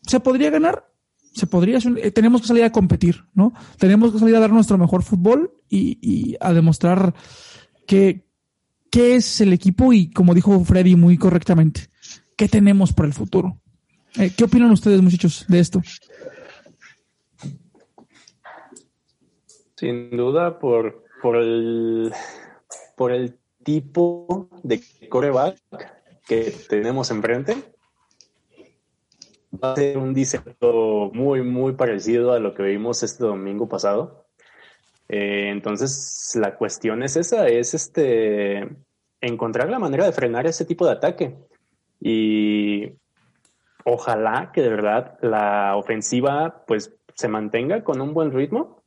¿Se 0.06 0.20
podría 0.20 0.50
ganar? 0.50 0.86
Se 1.34 1.46
podría, 1.46 1.78
eh, 1.78 2.10
tenemos 2.10 2.42
que 2.42 2.48
salir 2.48 2.64
a 2.64 2.72
competir, 2.72 3.24
¿no? 3.34 3.52
Tenemos 3.78 4.12
que 4.12 4.18
salir 4.18 4.36
a 4.36 4.40
dar 4.40 4.52
nuestro 4.52 4.78
mejor 4.78 5.02
fútbol 5.02 5.52
y, 5.68 5.98
y 6.00 6.36
a 6.40 6.52
demostrar 6.52 7.14
que, 7.86 8.26
qué 8.90 9.16
es 9.16 9.40
el 9.40 9.52
equipo 9.52 9.92
y, 9.92 10.10
como 10.10 10.34
dijo 10.34 10.64
Freddy 10.64 10.96
muy 10.96 11.16
correctamente, 11.18 11.88
qué 12.36 12.48
tenemos 12.48 12.92
para 12.92 13.08
el 13.08 13.14
futuro. 13.14 13.62
Eh, 14.16 14.30
¿Qué 14.36 14.44
opinan 14.44 14.70
ustedes, 14.70 15.00
muchachos, 15.00 15.46
de 15.48 15.58
esto? 15.58 15.82
Sin 19.82 20.16
duda, 20.16 20.60
por, 20.60 21.02
por, 21.20 21.34
el, 21.34 22.12
por 22.96 23.10
el 23.10 23.36
tipo 23.64 24.48
de 24.62 24.80
coreback 25.08 25.58
que 26.24 26.54
tenemos 26.68 27.10
enfrente, 27.10 27.56
va 29.52 29.72
a 29.72 29.74
ser 29.74 29.98
un 29.98 30.14
diseño 30.14 31.10
muy, 31.12 31.42
muy 31.42 31.72
parecido 31.72 32.32
a 32.32 32.38
lo 32.38 32.54
que 32.54 32.62
vimos 32.62 33.02
este 33.02 33.24
domingo 33.24 33.68
pasado. 33.68 34.26
Eh, 35.08 35.48
entonces, 35.50 36.30
la 36.36 36.54
cuestión 36.54 37.02
es 37.02 37.16
esa, 37.16 37.48
es 37.48 37.74
este 37.74 38.68
encontrar 39.20 39.68
la 39.68 39.80
manera 39.80 40.04
de 40.04 40.12
frenar 40.12 40.46
ese 40.46 40.64
tipo 40.64 40.86
de 40.86 40.92
ataque. 40.92 41.36
Y 41.98 42.92
ojalá 43.84 44.52
que 44.54 44.62
de 44.62 44.68
verdad 44.68 45.18
la 45.22 45.74
ofensiva 45.74 46.62
pues 46.68 46.94
se 47.16 47.26
mantenga 47.26 47.82
con 47.82 48.00
un 48.00 48.14
buen 48.14 48.30
ritmo 48.30 48.81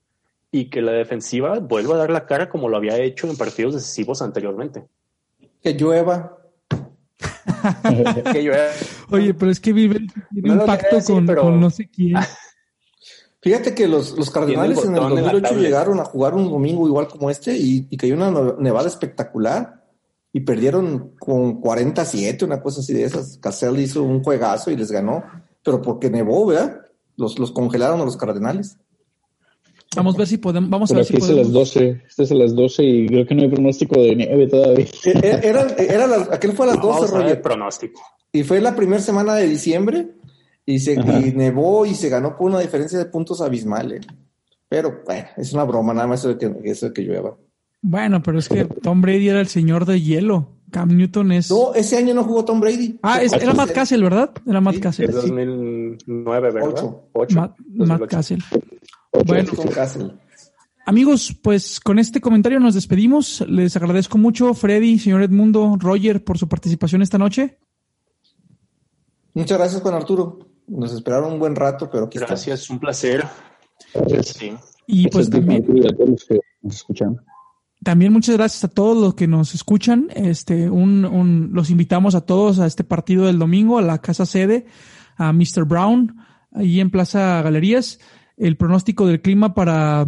y 0.56 0.70
que 0.70 0.82
la 0.82 0.94
defensiva 0.94 1.60
vuelva 1.60 1.96
a 1.96 1.98
dar 1.98 2.12
la 2.12 2.26
cara 2.26 2.48
como 2.48 2.70
lo 2.70 2.78
había 2.78 2.98
hecho 2.98 3.30
en 3.30 3.36
partidos 3.36 3.74
decisivos 3.74 4.22
anteriormente. 4.22 4.88
Que 5.62 5.74
llueva. 5.74 6.38
que 8.32 8.42
llueva. 8.42 8.70
Oye, 9.12 9.34
pero 9.34 9.52
es 9.52 9.60
que 9.60 9.74
vive 9.74 10.08
un 10.32 10.48
impacto 10.48 10.98
con, 11.04 11.60
no 11.60 11.70
sé 11.70 11.90
quién. 11.90 12.16
Fíjate 13.42 13.76
que 13.76 13.86
los, 13.86 14.18
los 14.18 14.32
Cardenales 14.32 14.82
en 14.86 14.96
el 14.96 15.02
2008 15.02 15.56
llegaron 15.56 16.00
a 16.00 16.06
jugar 16.06 16.34
un 16.34 16.50
domingo 16.50 16.88
igual 16.88 17.10
como 17.10 17.30
este 17.30 17.58
y, 17.58 17.86
y 17.90 17.98
cayó 17.98 18.16
una 18.16 18.56
nevada 18.58 18.88
espectacular 18.88 19.84
y 20.32 20.40
perdieron 20.40 21.16
con 21.20 21.60
47, 21.60 22.46
una 22.46 22.62
cosa 22.62 22.80
así 22.80 22.94
de 22.94 23.04
esas. 23.04 23.40
Cassell 23.40 23.78
hizo 23.78 24.04
un 24.04 24.24
juegazo 24.24 24.72
y 24.72 24.78
les 24.78 24.90
ganó, 24.90 25.22
pero 25.62 25.82
porque 25.82 26.10
nevó, 26.10 26.46
¿verdad? 26.46 26.82
Los, 27.18 27.40
los 27.40 27.52
congelaron 27.52 28.00
a 28.00 28.06
los 28.06 28.16
Cardenales. 28.16 28.78
Vamos 29.96 30.16
a 30.16 30.18
ver 30.18 30.28
si 30.28 30.38
podemos. 30.38 30.70
Vamos 30.70 30.92
a 30.92 30.96
ver 30.96 31.06
si 31.06 31.14
podemos. 31.14 31.30
Es 31.30 31.38
a 31.38 31.42
las 31.44 31.52
12. 31.52 32.02
Este 32.08 32.24
es 32.24 32.32
a 32.32 32.36
las 32.36 32.56
12 32.56 32.84
y 32.84 33.08
creo 33.08 33.26
que 33.26 33.36
no 33.36 33.42
hay 33.44 33.50
pronóstico 33.50 34.00
de 34.00 34.16
nieve 34.16 34.48
todavía. 34.48 34.86
Eh, 34.86 35.14
eh, 35.24 35.40
era, 35.44 35.68
era 35.78 36.08
la, 36.08 36.28
aquel 36.32 36.54
fue 36.54 36.68
a 36.68 36.74
las 36.74 36.82
12, 36.82 37.14
Roger. 37.14 37.42
pronóstico. 37.42 38.02
Y 38.32 38.44
fue 38.44 38.62
la 38.62 38.76
primera 38.76 39.02
semana 39.02 39.36
de 39.36 39.48
diciembre 39.48 40.10
y 40.66 40.80
se 40.80 40.94
y 40.94 41.34
nevó 41.36 41.86
y 41.86 41.94
se 41.96 42.10
ganó 42.10 42.36
por 42.36 42.50
una 42.50 42.60
diferencia 42.60 42.98
de 43.00 43.06
puntos 43.06 43.42
abismales. 43.42 44.06
Pero 44.68 45.02
bueno, 45.06 45.28
es 45.38 45.54
una 45.54 45.64
broma, 45.64 45.94
nada 45.94 46.08
más 46.08 46.20
eso 46.20 46.30
de 46.30 46.38
que, 46.38 46.70
eso 46.70 46.88
de 46.88 46.94
que 46.94 47.02
llueva. 47.04 47.38
Bueno, 47.82 48.22
pero 48.24 48.40
es 48.40 48.50
que 48.50 48.66
Tom 48.66 49.02
Brady 49.02 49.30
era 49.30 49.40
el 49.40 49.48
señor 49.48 49.86
de 49.86 50.02
hielo. 50.02 50.50
Cam 50.72 50.90
Newton 50.98 51.32
es. 51.32 51.52
No, 51.52 51.74
ese 51.74 51.98
año 51.98 52.14
no 52.14 52.24
jugó 52.24 52.44
Tom 52.44 52.60
Brady. 52.60 53.00
Ah, 53.04 53.22
era 53.22 53.54
Matt 53.54 53.72
Cassell, 53.72 54.04
¿verdad? 54.04 54.32
Era 54.46 54.60
Matt 54.60 54.80
Cassell. 54.80 55.10
Es 55.10 55.16
2009, 55.16 56.52
¿verdad? 56.52 56.96
Matt, 57.30 57.58
Matt 57.70 58.08
Cassell. 58.10 58.40
Bueno, 59.24 59.52
amigos, 60.86 61.36
pues 61.42 61.80
con 61.80 62.00
este 62.00 62.22
comentario 62.22 62.60
nos 62.60 62.74
despedimos. 62.74 63.44
Les 63.48 63.76
agradezco 63.76 64.18
mucho, 64.18 64.54
Freddy, 64.54 65.00
señor 65.00 65.24
Edmundo, 65.24 65.78
Roger, 65.80 66.24
por 66.24 66.38
su 66.38 66.48
participación 66.48 67.02
esta 67.02 67.18
noche. 67.18 67.58
Muchas 69.34 69.58
gracias, 69.58 69.82
Juan 69.82 69.96
Arturo. 69.96 70.40
Nos 70.68 70.94
esperaron 70.94 71.34
un 71.34 71.40
buen 71.40 71.56
rato, 71.56 71.90
pero 71.92 72.06
aquí 72.06 72.18
Gracias, 72.20 72.70
un 72.70 72.80
placer. 72.80 73.24
Y 74.88 75.08
pues 75.10 75.30
también, 75.30 75.66
también 77.84 78.14
muchas 78.14 78.36
gracias 78.36 78.64
a 78.64 78.68
todos 78.68 78.98
los 78.98 79.16
que 79.16 79.28
nos 79.28 79.54
escuchan. 79.54 80.08
Este, 80.16 80.70
un, 80.70 81.50
los 81.54 81.70
invitamos 81.70 82.16
a 82.16 82.22
todos 82.22 82.60
a 82.60 82.66
este 82.66 82.84
partido 82.84 83.26
del 83.26 83.40
domingo, 83.40 83.78
a 83.78 83.82
la 83.82 84.00
casa 84.00 84.26
sede, 84.26 84.66
a 85.18 85.34
Mr. 85.34 85.66
Brown, 85.66 86.18
ahí 86.52 86.80
en 86.80 86.90
Plaza 86.90 87.42
Galerías 87.42 88.00
el 88.38 88.58
pronóstico 88.58 89.08
del 89.08 89.22
clima 89.22 89.54
para 89.54 90.06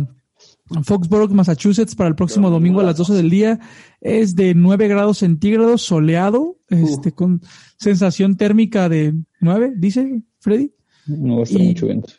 Foxborough, 0.83 1.31
Massachusetts, 1.31 1.95
para 1.95 2.09
el 2.09 2.15
próximo 2.15 2.49
domingo 2.49 2.81
a 2.81 2.83
las 2.83 2.97
12 2.97 3.13
del 3.13 3.29
día 3.29 3.59
es 4.01 4.35
de 4.35 4.53
9 4.53 4.87
grados 4.87 5.19
centígrados, 5.19 5.81
soleado, 5.81 6.57
este, 6.69 7.13
con 7.13 7.41
sensación 7.77 8.35
térmica 8.35 8.89
de 8.89 9.13
9, 9.39 9.73
dice 9.77 10.23
Freddy. 10.39 10.73
No 11.07 11.35
va 11.35 11.41
a 11.41 11.43
estar 11.43 11.61
mucho 11.61 11.85
viento. 11.87 12.13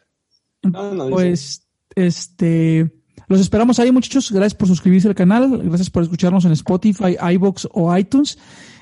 Pues, 1.11 1.69
este, 1.95 2.91
los 3.29 3.41
esperamos 3.41 3.79
ahí, 3.79 3.93
muchachos. 3.93 4.33
Gracias 4.33 4.55
por 4.55 4.69
suscribirse 4.69 5.09
al 5.09 5.15
canal. 5.15 5.63
Gracias 5.65 5.91
por 5.91 6.03
escucharnos 6.03 6.45
en 6.45 6.53
Spotify, 6.53 7.17
iBox 7.35 7.69
o 7.73 7.97
iTunes. 7.97 8.39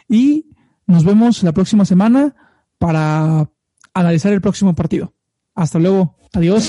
Y 0.09 0.51
nos 0.87 1.05
vemos 1.05 1.43
la 1.43 1.53
próxima 1.53 1.85
semana 1.85 2.35
para 2.79 3.51
analizar 3.93 4.33
el 4.33 4.41
próximo 4.41 4.75
partido. 4.75 5.13
Hasta 5.55 5.79
luego. 5.79 6.16
Adiós. 6.35 6.69